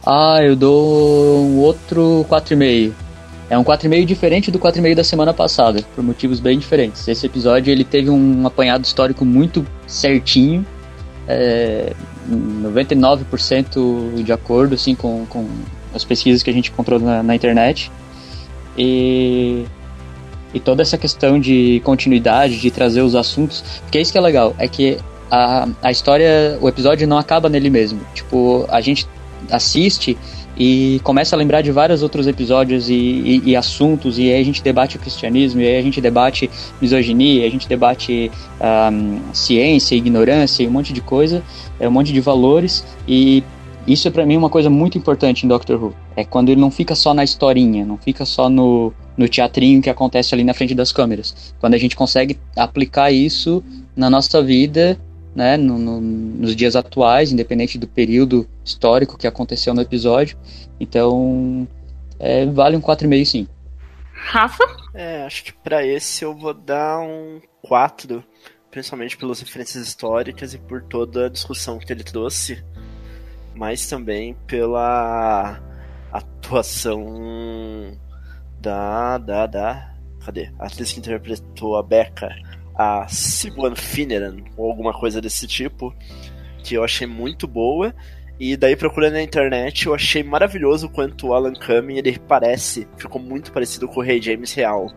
Ah, 0.06 0.41
eu 0.41 0.56
dou 0.56 1.39
um 1.39 1.58
outro 1.60 2.26
4,5. 2.30 3.09
É 3.50 3.58
um 3.58 3.64
4,5 3.64 4.06
diferente 4.06 4.52
do 4.52 4.60
4,5 4.60 4.95
da 4.95 5.04
semana 5.04 5.34
passada, 5.34 5.84
por 5.95 6.04
motivos 6.04 6.39
bem 6.39 6.60
diferentes. 6.60 7.08
Esse 7.08 7.26
episódio 7.26 7.72
ele 7.72 7.84
teve 7.84 8.10
um 8.10 8.45
apanhado 8.45 8.84
histórico 8.86 9.26
muito 9.26 9.66
certinho, 9.88 10.66
é, 11.28 11.93
99% 12.30 14.24
de 14.24 14.32
acordo 14.32 14.76
assim, 14.76 14.93
com, 14.93 15.26
com 15.28 15.47
as 15.93 16.04
pesquisas 16.04 16.43
que 16.43 16.50
a 16.50 16.54
gente 16.54 16.70
encontrou 16.70 17.00
na, 17.00 17.24
na 17.24 17.36
internet. 17.36 17.91
E, 18.78 19.66
e 20.54 20.60
toda 20.60 20.84
essa 20.84 20.97
questão 20.97 21.39
de 21.39 21.82
continuidade, 21.84 22.60
de 22.60 22.70
trazer 22.70 23.02
os 23.02 23.16
assuntos, 23.16 23.64
porque 23.82 23.97
é 23.97 24.02
isso 24.02 24.12
que 24.12 24.18
é 24.18 24.22
legal, 24.22 24.56
é 24.60 24.68
que 24.68 24.97
a, 25.30 25.68
a 25.82 25.91
história, 25.91 26.58
o 26.62 26.68
episódio 26.68 27.08
não 27.08 27.18
acaba 27.18 27.50
nele 27.50 27.70
mesmo. 27.70 28.00
Tipo, 28.14 28.66
a 28.70 28.80
gente 28.80 29.08
assiste 29.50 30.18
e 30.60 30.99
começa 31.03 31.36
a 31.36 31.39
lembrar 31.39 31.62
de 31.62 31.72
vários 31.72 32.03
outros 32.03 32.28
episódios 32.28 32.89
e, 32.89 32.93
e, 32.93 33.41
e, 33.45 33.55
assuntos, 33.55 34.20
e 34.20 34.30
aí 34.30 34.41
a 34.41 34.43
gente 34.43 34.62
debate 34.62 34.97
o 34.97 34.99
cristianismo, 34.99 35.62
e 35.62 35.66
aí 35.68 35.78
a 35.78 35.82
gente 35.82 36.01
debate 36.01 36.49
misoginia, 36.82 37.47
a 37.47 37.49
gente 37.49 37.68
debate 37.68 38.30
um, 38.91 39.34
ciência, 39.34 39.95
ignorância 39.95 40.62
e 40.62 40.68
um 40.68 40.72
monte 40.72 40.91
de 40.91 40.99
coisa, 40.99 41.41
é 41.80 41.88
um 41.88 41.91
monte 41.91 42.12
de 42.12 42.20
valores, 42.20 42.84
e 43.07 43.41
isso 43.88 44.07
é 44.07 44.12
para 44.12 44.26
mim 44.26 44.36
uma 44.36 44.49
coisa 44.49 44.70
muito 44.70 44.97
importante 44.97 45.45
em 45.45 45.49
Doctor 45.49 45.82
Who. 45.82 45.93
É 46.16 46.26
quando 46.26 46.49
ele 46.49 46.60
não 46.60 46.70
fica 46.70 46.93
só 46.93 47.14
na 47.14 47.24
historinha, 47.24 47.86
não 47.86 47.97
fica 47.97 48.26
só 48.26 48.49
no, 48.49 48.93
no 49.17 49.29
teatrinho 49.29 49.82
que 49.82 49.89
acontece 49.89 50.36
ali 50.36 50.43
na 50.43 50.54
frente 50.54 50.75
das 50.75 50.92
câmeras. 50.92 51.54
Quando 51.59 51.74
a 51.74 51.78
gente 51.78 51.96
consegue 51.96 52.38
aplicar 52.55 53.12
isso 53.12 53.63
na 53.96 54.09
nossa 54.09 54.43
vida 54.43 55.00
né, 55.36 55.58
no, 55.58 55.78
no, 55.78 56.01
nos 56.01 56.56
dias 56.56 56.76
atuais, 56.76 57.32
independente 57.32 57.78
do 57.78 57.88
período 57.88 58.47
histórico 58.64 59.18
que 59.18 59.28
aconteceu 59.28 59.74
no 59.74 59.82
episódio. 59.82 60.38
Então, 60.80 61.68
é, 62.20 62.46
vale 62.46 62.76
um 62.76 62.82
4,5 62.82 63.26
sim. 63.26 63.47
Rafa? 64.14 64.64
É, 64.93 65.24
acho 65.24 65.43
que 65.43 65.54
para 65.54 65.86
esse 65.86 66.24
eu 66.26 66.36
vou 66.36 66.54
dar 66.54 67.00
um 67.00 67.39
4, 67.62 68.24
principalmente 68.70 69.18
pelas 69.18 69.39
referências 69.39 69.88
históricas 69.88 70.54
e 70.54 70.58
por 70.58 70.82
toda 70.84 71.28
a 71.28 71.30
discussão 71.30 71.80
que 71.80 71.92
ele 71.92 72.04
trouxe, 72.04 72.64
mas 73.56 73.88
também 73.88 74.36
pela 74.46 75.60
atuação 76.12 77.97
da. 78.60 79.18
da. 79.18 79.46
da. 79.47 79.96
Cadê? 80.26 80.51
A 80.60 80.66
atriz 80.66 80.92
que 80.92 81.00
interpretou 81.00 81.78
a 81.78 81.84
Becca 81.84 82.30
a 82.80 83.06
Sibuan 83.10 83.76
Finneran, 83.76 84.38
ou 84.56 84.70
alguma 84.72 84.93
coisa 84.93 85.20
desse 85.20 85.46
tipo, 85.46 85.93
que 86.64 86.76
eu 86.76 86.84
achei 86.84 87.06
muito 87.06 87.46
boa. 87.46 87.93
E 88.39 88.56
daí 88.56 88.74
procurando 88.74 89.14
na 89.14 89.22
internet, 89.22 89.86
eu 89.86 89.93
achei 89.93 90.24
maravilhoso 90.24 90.88
quanto 90.88 91.28
o 91.28 91.34
Alan 91.34 91.56
Cumming 91.56 91.97
ele 91.97 92.18
parece, 92.18 92.88
ficou 92.96 93.22
muito 93.22 93.51
parecido 93.51 93.86
com 93.86 94.00
o 94.00 94.04
Rei 94.04 94.22
James 94.22 94.54
real. 94.54 94.89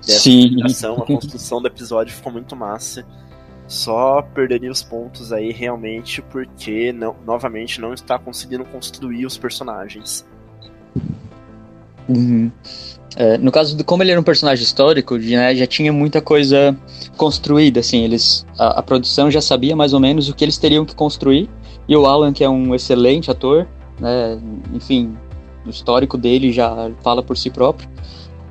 Sim. 0.00 0.62
a 0.62 1.04
construção 1.04 1.60
do 1.60 1.66
episódio 1.66 2.14
ficou 2.14 2.32
muito 2.32 2.54
massa. 2.54 3.04
só 3.66 4.22
perderia 4.22 4.70
os 4.70 4.84
pontos 4.84 5.32
aí 5.32 5.50
realmente 5.50 6.22
porque 6.22 6.92
não, 6.92 7.16
novamente 7.26 7.80
não 7.80 7.92
está 7.92 8.16
conseguindo 8.16 8.64
construir 8.64 9.26
os 9.26 9.36
personagens. 9.36 10.24
Uhum. 12.08 12.52
É, 13.16 13.38
no 13.38 13.52
caso 13.52 13.76
de 13.76 13.84
como 13.84 14.02
ele 14.02 14.10
era 14.10 14.20
um 14.20 14.24
personagem 14.24 14.64
histórico, 14.64 15.16
né, 15.16 15.54
já 15.54 15.66
tinha 15.66 15.92
muita 15.92 16.20
coisa 16.20 16.76
construída, 17.16 17.78
assim, 17.78 18.02
eles 18.02 18.44
a, 18.58 18.80
a, 18.80 18.82
produção 18.82 19.30
já 19.30 19.40
sabia 19.40 19.76
mais 19.76 19.92
ou 19.92 20.00
menos 20.00 20.28
o 20.28 20.34
que 20.34 20.44
eles 20.44 20.58
teriam 20.58 20.84
que 20.84 20.96
construir 20.96 21.48
e 21.88 21.96
o 21.96 22.06
Alan, 22.06 22.32
que 22.32 22.42
é 22.42 22.48
um 22.48 22.74
excelente 22.74 23.30
ator, 23.30 23.68
né, 24.00 24.36
enfim, 24.72 25.16
o 25.64 25.70
histórico 25.70 26.18
dele 26.18 26.50
já 26.50 26.90
fala 27.02 27.22
por 27.22 27.36
si 27.36 27.50
próprio, 27.50 27.88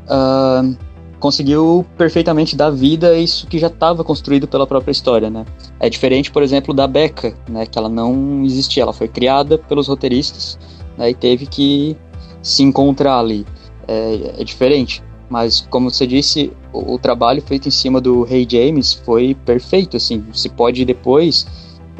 uh, 0.06 0.76
conseguiu 1.20 1.86
perfeitamente 1.98 2.56
dar 2.56 2.70
vida 2.70 3.10
a 3.10 3.18
isso 3.18 3.48
que 3.48 3.60
já 3.60 3.68
estava 3.68 4.02
construído 4.02 4.48
pela 4.48 4.66
própria 4.66 4.94
história, 4.94 5.30
né. 5.30 5.46
É 5.78 5.90
diferente, 5.90 6.32
por 6.32 6.42
exemplo, 6.42 6.74
da 6.74 6.88
Becca, 6.88 7.36
né, 7.50 7.66
que 7.66 7.78
ela 7.78 7.90
não 7.90 8.46
existia, 8.46 8.84
ela 8.84 8.94
foi 8.94 9.10
criada 9.10 9.58
pelos 9.58 9.90
roteiristas 9.90 10.58
né, 10.98 11.10
e 11.10 11.14
teve 11.14 11.48
que 11.48 11.98
se 12.42 12.64
encontrar 12.64 13.20
ali 13.20 13.46
é, 13.88 14.42
é 14.42 14.44
diferente. 14.44 15.04
Mas, 15.30 15.62
como 15.70 15.90
você 15.90 16.06
disse, 16.06 16.52
o, 16.72 16.94
o, 16.94 17.00
trabalho 17.00 17.42
feito 17.42 17.68
em 17.68 17.72
cima 17.72 18.00
do 18.00 18.24
Rei 18.24 18.46
James 18.50 18.94
foi 18.94 19.36
perfeito. 19.46 19.98
Assim, 19.98 20.24
se 20.34 20.50
pode 20.50 20.86
depois 20.86 21.48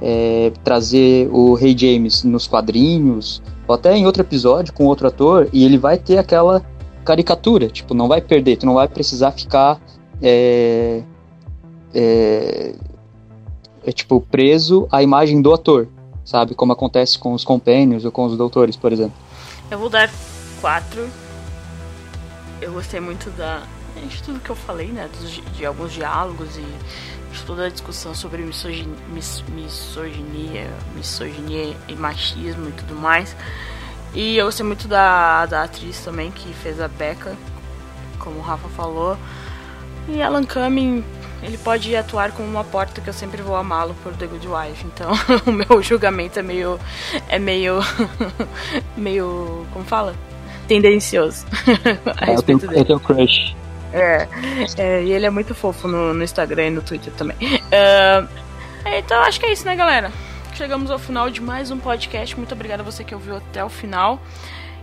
é, 0.02 0.52
trazer 0.64 1.30
o 1.32 1.54
Rei 1.54 1.76
James 1.78 2.24
nos 2.24 2.48
quadrinhos, 2.48 3.42
ou 3.68 3.76
até 3.76 3.96
em 3.96 4.06
outro 4.06 4.22
episódio 4.22 4.74
com 4.74 4.86
outro 4.86 5.08
ator, 5.08 5.50
e 5.52 5.66
ele 5.66 5.78
vai 5.78 5.98
ter 5.98 6.18
aquela 6.18 6.64
caricatura. 7.04 7.70
Tipo, 7.70 7.94
não 7.94 8.08
vai 8.08 8.22
perder, 8.22 8.58
tu 8.58 8.66
não 8.66 8.76
vai 8.76 8.88
precisar 8.88 9.32
ficar. 9.32 9.80
É, 10.22 11.02
é, 11.94 12.76
é, 13.86 13.92
tipo, 13.92 14.22
preso 14.22 14.88
à 14.92 15.04
imagem 15.04 15.42
do 15.42 15.54
ator, 15.54 15.88
sabe? 16.24 16.56
Como 16.56 16.72
acontece 16.72 17.18
com 17.20 17.34
os 17.34 17.44
companions 17.44 18.06
ou 18.06 18.12
com 18.12 18.26
os 18.26 18.38
doutores, 18.38 18.76
por 18.76 18.94
exemplo. 18.94 19.16
Eu 19.70 19.80
vou 19.80 19.90
dar 19.90 20.10
quatro 20.62 21.08
eu 22.64 22.72
gostei 22.74 23.00
muito 23.00 23.30
da 23.32 23.64
de 24.02 24.24
tudo 24.24 24.40
que 24.40 24.50
eu 24.50 24.56
falei, 24.56 24.88
né, 24.88 25.10
de, 25.22 25.42
de 25.42 25.66
alguns 25.66 25.94
diálogos 25.94 26.58
e 26.58 26.66
de 27.32 27.44
toda 27.46 27.66
a 27.66 27.70
discussão 27.70 28.14
sobre 28.14 28.42
misoginia, 28.42 28.96
misoginia, 29.10 30.70
misoginia 30.96 31.76
e 31.88 31.96
machismo 31.96 32.70
e 32.70 32.72
tudo 32.72 32.96
mais. 32.96 33.36
E 34.14 34.38
eu 34.38 34.46
gostei 34.46 34.66
muito 34.66 34.88
da, 34.88 35.46
da 35.46 35.64
atriz 35.64 36.00
também 36.02 36.32
que 36.32 36.54
fez 36.54 36.80
a 36.80 36.88
Becca, 36.88 37.36
como 38.20 38.38
o 38.38 38.42
Rafa 38.42 38.70
falou. 38.70 39.18
E 40.08 40.22
Alan 40.22 40.44
Cumming, 40.44 41.04
ele 41.42 41.58
pode 41.58 41.96
atuar 41.96 42.32
como 42.32 42.48
uma 42.48 42.64
porta 42.64 43.02
que 43.02 43.10
eu 43.10 43.14
sempre 43.14 43.42
vou 43.42 43.56
amá-lo 43.56 43.96
por 44.04 44.14
The 44.14 44.28
Good 44.28 44.48
Wife. 44.48 44.86
Então, 44.86 45.12
o 45.48 45.52
meu 45.52 45.82
julgamento 45.82 46.38
é 46.38 46.44
meio 46.44 46.80
é 47.28 47.40
meio 47.40 47.80
meio, 48.96 49.66
como 49.74 49.86
fala? 49.86 50.16
Tendencioso. 50.68 51.46
é, 52.22 52.36
eu, 52.36 52.42
tenho, 52.42 52.60
eu 52.72 52.86
tenho 52.86 53.00
crush. 53.00 53.56
É, 53.94 54.28
é, 54.78 55.04
e 55.04 55.12
ele 55.12 55.26
é 55.26 55.30
muito 55.30 55.54
fofo 55.54 55.88
no, 55.88 56.14
no 56.14 56.24
Instagram 56.24 56.68
e 56.68 56.70
no 56.72 56.82
Twitter 56.82 57.14
também. 57.14 57.38
Uh, 57.38 58.28
então 58.98 59.22
acho 59.22 59.40
que 59.40 59.46
é 59.46 59.54
isso, 59.54 59.66
né, 59.66 59.76
galera? 59.76 60.12
Chegamos 60.56 60.90
ao 60.90 61.00
final 61.00 61.30
de 61.30 61.42
mais 61.42 61.72
um 61.72 61.80
podcast. 61.80 62.36
Muito 62.38 62.54
obrigada 62.54 62.82
a 62.82 62.86
você 62.86 63.04
que 63.04 63.14
ouviu 63.14 63.38
até 63.38 63.64
o 63.64 63.70
final. 63.70 64.20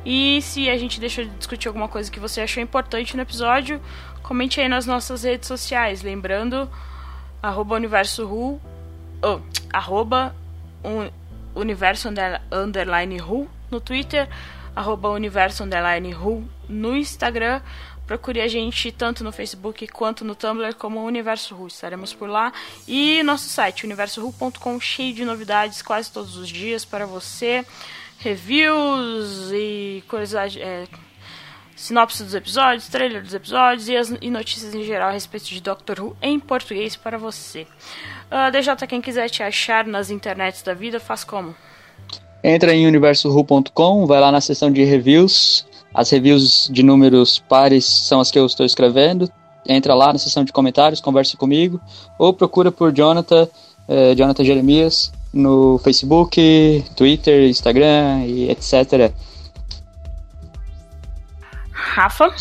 E 0.05 0.41
se 0.43 0.71
a 0.71 0.79
gente 0.79 0.99
deixou 0.99 1.25
de 1.25 1.31
discutir 1.31 1.69
alguma 1.69 1.89
coisa 1.89 2.11
que 2.11 2.19
você 2.19 2.41
achou 2.41 2.63
importante 2.63 3.17
no 3.17 3.23
episódio, 3.23 3.81
comente 4.23 4.61
aí 4.61 4.69
nas 4.69 4.87
nossas 4.87 5.25
redes 5.25 5.47
sociais. 5.47 6.03
Lembrando, 6.03 6.69
arroba 7.43 7.75
universo 7.75 8.27
Ru, 8.27 8.61
oh, 9.23 9.41
arroba 9.73 10.35
un, 10.85 11.11
universo 11.55 12.09
underline 12.51 13.19
Ru 13.19 13.49
no 13.71 13.81
Twitter, 13.81 14.29
arroba 14.75 15.11
universo 15.11 15.65
underline 15.65 16.13
Ru 16.13 16.49
no 16.69 16.97
Instagram. 16.97 17.61
Procure 18.07 18.41
a 18.41 18.49
gente 18.49 18.91
tanto 18.91 19.23
no 19.23 19.31
Facebook 19.31 19.87
quanto 19.87 20.25
no 20.25 20.35
Tumblr 20.35 20.75
como 20.75 21.05
Universo 21.05 21.55
Ru. 21.55 21.69
Estaremos 21.69 22.13
por 22.13 22.29
lá. 22.29 22.53
E 22.89 23.23
nosso 23.23 23.49
site, 23.49 23.85
universoru.com, 23.85 24.81
cheio 24.81 25.15
de 25.15 25.25
novidades 25.25 25.81
quase 25.81 26.11
todos 26.11 26.37
os 26.37 26.49
dias 26.49 26.85
para 26.85 27.07
você. 27.07 27.65
Reviews 28.19 29.53
e 29.53 30.03
coisas. 30.09 30.57
É, 30.57 30.89
sinopse 31.81 32.23
dos 32.23 32.35
episódios, 32.35 32.89
trailer 32.89 33.23
dos 33.23 33.33
episódios 33.33 33.89
e, 33.89 33.97
as, 33.97 34.13
e 34.21 34.31
notícias 34.31 34.75
em 34.75 34.85
geral 34.85 35.09
a 35.09 35.13
respeito 35.13 35.47
de 35.47 35.63
Doctor 35.63 35.99
Who 35.99 36.17
em 36.21 36.39
português 36.39 36.95
para 36.95 37.17
você. 37.17 37.63
Uh, 37.63 37.67
ah, 38.33 38.51
DJ, 38.51 38.75
quem 38.87 39.01
quiser 39.01 39.31
te 39.31 39.43
achar 39.43 39.87
nas 39.87 40.11
internets 40.11 40.63
da 40.63 40.75
vida, 40.75 41.01
faz 41.01 41.25
como? 41.25 41.57
Entra 42.43 42.75
em 42.75 42.87
universoru.com, 42.87 44.07
vai 44.07 44.21
lá 44.21 44.33
na 44.33 44.41
seção 44.41 44.71
de 44.71 44.83
reviews. 44.85 45.67
As 45.93 46.09
reviews 46.11 46.69
de 46.73 46.83
números 46.83 47.39
pares 47.39 47.85
são 47.85 48.21
as 48.21 48.31
que 48.31 48.39
eu 48.39 48.47
estou 48.47 48.65
escrevendo. 48.65 49.31
Entra 49.67 49.95
lá 49.95 50.13
na 50.13 50.19
seção 50.19 50.45
de 50.45 50.53
comentários, 50.53 51.01
conversa 51.01 51.37
comigo. 51.37 51.81
Ou 52.19 52.33
procura 52.33 52.73
por 52.73 52.93
Jonathan, 52.93 53.49
eh, 53.89 54.15
Jonathan 54.15 54.45
Jeremias, 54.45 55.13
no 55.33 55.79
Facebook, 55.79 56.85
Twitter, 56.97 57.49
Instagram 57.49 58.25
e 58.27 58.51
etc. 58.51 59.13
Rafa? 61.73 62.35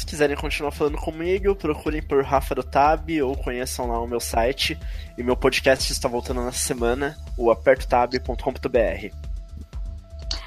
Se 0.00 0.06
quiserem 0.06 0.34
continuar 0.34 0.70
falando 0.70 0.96
comigo, 0.96 1.54
procurem 1.54 2.00
por 2.00 2.24
Rafa 2.24 2.54
do 2.54 2.62
Tab 2.62 3.06
ou 3.22 3.36
conheçam 3.36 3.86
lá 3.86 4.00
o 4.00 4.06
meu 4.06 4.18
site. 4.18 4.78
E 5.16 5.22
meu 5.22 5.36
podcast 5.36 5.92
está 5.92 6.08
voltando 6.08 6.40
nessa 6.40 6.56
semana, 6.56 7.14
o 7.36 7.50
apertotab.com.br. 7.50 9.14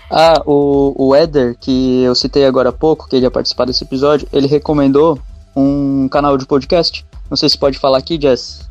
Ah, 0.10 0.42
o, 0.44 0.96
o 0.98 1.16
Eder, 1.16 1.56
que 1.56 2.02
eu 2.02 2.16
citei 2.16 2.48
agora 2.48 2.70
há 2.70 2.72
pouco, 2.72 3.08
que 3.08 3.16
ele 3.16 3.28
ia 3.28 3.32
participar 3.32 3.66
desse 3.66 3.84
episódio, 3.84 4.28
ele 4.34 4.48
recomendou 4.48 5.20
um 5.56 6.10
canal 6.10 6.36
de 6.36 6.48
podcast. 6.48 7.06
Não 7.30 7.38
sei 7.38 7.48
se 7.48 7.58
pode 7.58 7.78
falar 7.78 8.00
aqui, 8.00 8.20
Jess. 8.20 8.68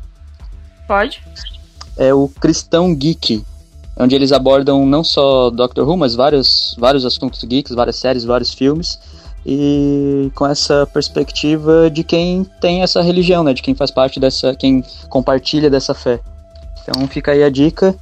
Pode. 0.85 1.23
É 1.95 2.13
o 2.13 2.27
Cristão 2.27 2.93
Geek, 2.93 3.41
onde 3.95 4.15
eles 4.15 4.33
abordam 4.33 4.85
não 4.85 5.01
só 5.01 5.49
Doctor 5.49 5.87
Who, 5.87 5.95
mas 5.95 6.13
vários, 6.13 6.75
vários 6.77 7.05
assuntos 7.05 7.41
geeks, 7.41 7.73
várias 7.73 7.95
séries, 7.95 8.25
vários 8.25 8.53
filmes 8.53 8.99
e 9.45 10.31
com 10.35 10.45
essa 10.45 10.87
perspectiva 10.87 11.89
de 11.89 12.03
quem 12.03 12.43
tem 12.61 12.81
essa 12.81 13.01
religião, 13.01 13.43
né, 13.43 13.53
de 13.53 13.61
quem 13.61 13.75
faz 13.75 13.91
parte 13.91 14.19
dessa, 14.19 14.55
quem 14.55 14.83
compartilha 15.09 15.69
dessa 15.69 15.93
fé. 15.93 16.19
Então 16.81 17.07
fica 17.07 17.31
aí 17.31 17.43
a 17.43 17.49
dica, 17.49 17.95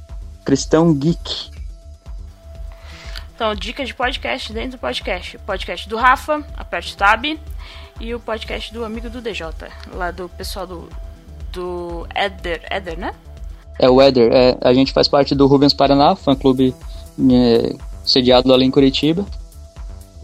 Cristão 0.44 0.92
Geek. 0.94 1.50
Então, 3.34 3.54
dica 3.54 3.84
de 3.84 3.92
podcast 3.92 4.52
dentro 4.52 4.72
do 4.72 4.78
podcast. 4.78 5.36
Podcast 5.38 5.88
do 5.88 5.96
Rafa, 5.96 6.44
aperte 6.56 6.96
tab, 6.96 7.24
e 8.00 8.14
o 8.14 8.20
podcast 8.20 8.72
do 8.72 8.84
amigo 8.84 9.10
do 9.10 9.20
DJ, 9.20 9.46
lá 9.92 10.10
do 10.10 10.28
pessoal 10.28 10.66
do, 10.66 10.88
do 11.52 12.06
Eder, 12.14 12.62
Eder, 12.70 12.98
né? 12.98 13.12
É 13.78 13.88
o 13.88 14.00
Eder, 14.00 14.30
é, 14.32 14.56
a 14.60 14.72
gente 14.72 14.92
faz 14.92 15.08
parte 15.08 15.34
do 15.34 15.46
Rubens 15.46 15.74
Paraná, 15.74 16.14
fã 16.14 16.36
clube 16.36 16.74
é, 17.18 17.74
sediado 18.04 18.52
ali 18.52 18.64
em 18.64 18.70
Curitiba. 18.70 19.24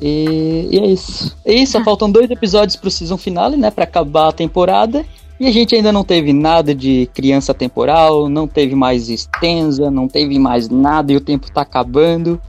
E, 0.01 0.69
e 0.70 0.79
é 0.79 0.87
isso. 0.87 1.37
É 1.45 1.53
isso, 1.53 1.83
faltam 1.83 2.11
dois 2.11 2.31
episódios 2.31 2.77
pro 2.77 2.91
season 2.91 3.19
finale, 3.19 3.57
né? 3.57 3.70
Pra 3.70 3.85
acabar 3.85 4.29
a 4.29 4.33
temporada. 4.33 5.05
E 5.41 5.47
a 5.47 5.53
gente 5.53 5.75
ainda 5.75 5.93
não 5.93 6.03
teve 6.03 6.33
nada 6.33 6.75
de 6.75 7.09
criança 7.15 7.55
temporal, 7.55 8.29
não 8.29 8.49
teve 8.49 8.75
mais 8.75 9.09
extensa, 9.09 9.91
não 9.91 10.09
teve 10.09 10.39
mais 10.39 10.69
nada 10.69 11.12
e 11.12 11.16
o 11.16 11.20
tempo 11.20 11.51
tá 11.51 11.62
acabando. 11.62 12.41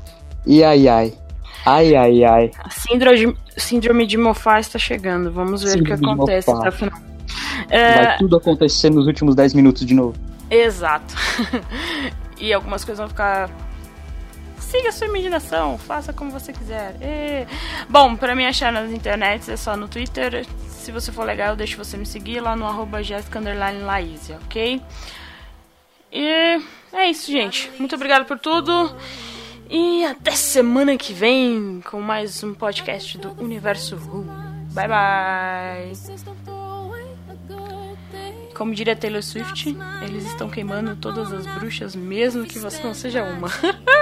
E 0.46 0.64
ai 0.64 0.88
ai. 0.88 1.14
Ai 1.66 1.96
ai 1.96 2.24
ai. 2.24 2.52
A 2.58 2.70
síndrome, 2.70 3.36
síndrome 3.56 4.08
de 4.08 4.18
Mofá 4.18 4.60
está 4.60 4.80
chegando. 4.80 5.32
Vamos 5.32 5.62
ver 5.62 5.72
síndrome 5.72 5.94
o 5.94 5.98
que 6.00 6.06
acontece 6.06 6.52
até 6.52 6.70
o 6.70 6.72
final. 6.72 7.00
É... 7.70 7.94
Vai 7.94 8.18
tudo 8.18 8.38
acontecer 8.38 8.90
nos 8.90 9.06
últimos 9.06 9.36
10 9.36 9.54
minutos 9.54 9.86
de 9.86 9.94
novo. 9.94 10.16
Exato. 10.50 11.14
e 12.40 12.52
algumas 12.52 12.84
coisas 12.84 13.00
vão 13.00 13.08
ficar 13.08 13.50
siga 14.70 14.92
sua 14.92 15.08
imaginação, 15.08 15.78
faça 15.78 16.14
como 16.14 16.30
você 16.32 16.54
quiser. 16.54 16.96
E... 17.02 17.48
Bom, 17.90 18.16
para 18.16 18.36
me 18.36 18.46
achar 18.46 18.72
nas 18.72 18.92
internets 18.92 19.50
é 19.50 19.58
só 19.58 19.76
no 19.76 19.88
Twitter. 19.88 20.46
Se 20.68 20.92
você 20.92 21.12
for 21.12 21.26
legal, 21.26 21.50
eu 21.50 21.56
deixo 21.56 21.78
você 21.78 21.98
me 21.98 22.06
seguir 22.06 22.40
lá 22.40 22.56
no 22.56 22.66
arroba 22.66 23.00
ok? 23.02 24.82
E 26.12 26.62
é 26.94 27.10
isso, 27.10 27.32
gente. 27.32 27.72
Muito 27.80 27.96
obrigado 27.96 28.26
por 28.26 28.38
tudo. 28.38 28.96
E 29.70 30.06
até 30.06 30.32
semana 30.32 30.98
que 30.98 31.14
vem 31.14 31.82
com 31.90 32.02
mais 32.02 32.44
um 32.44 32.54
podcast 32.54 33.18
do 33.18 33.32
Universo 33.42 33.96
Who. 33.96 34.26
Bye 34.74 34.88
bye. 34.88 36.59
Como 38.60 38.76
diria 38.76 38.94
Taylor 38.94 39.24
Swift, 39.24 39.74
eles 40.04 40.26
estão 40.26 40.50
queimando 40.50 40.94
todas 40.98 41.32
as 41.32 41.48
bruxas, 41.48 41.96
mesmo 41.96 42.44
que 42.44 42.60
você 42.60 42.84
não 42.84 42.94
seja 42.94 43.24
uma. 43.24 43.48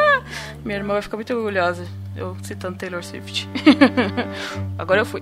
Minha 0.66 0.80
irmã 0.80 0.94
vai 0.94 1.02
ficar 1.04 1.16
muito 1.16 1.32
orgulhosa, 1.32 1.88
eu 2.16 2.36
citando 2.42 2.76
Taylor 2.76 3.04
Swift. 3.04 3.48
Agora 4.76 5.02
eu 5.02 5.06
fui. 5.06 5.22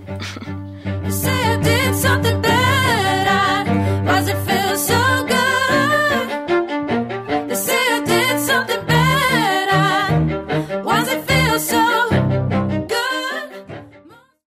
You 1.04 1.12
say 1.12 1.58
did 1.62 1.94
something 1.96 2.46
it 4.76 4.78
so 4.78 5.26
good. 5.28 5.45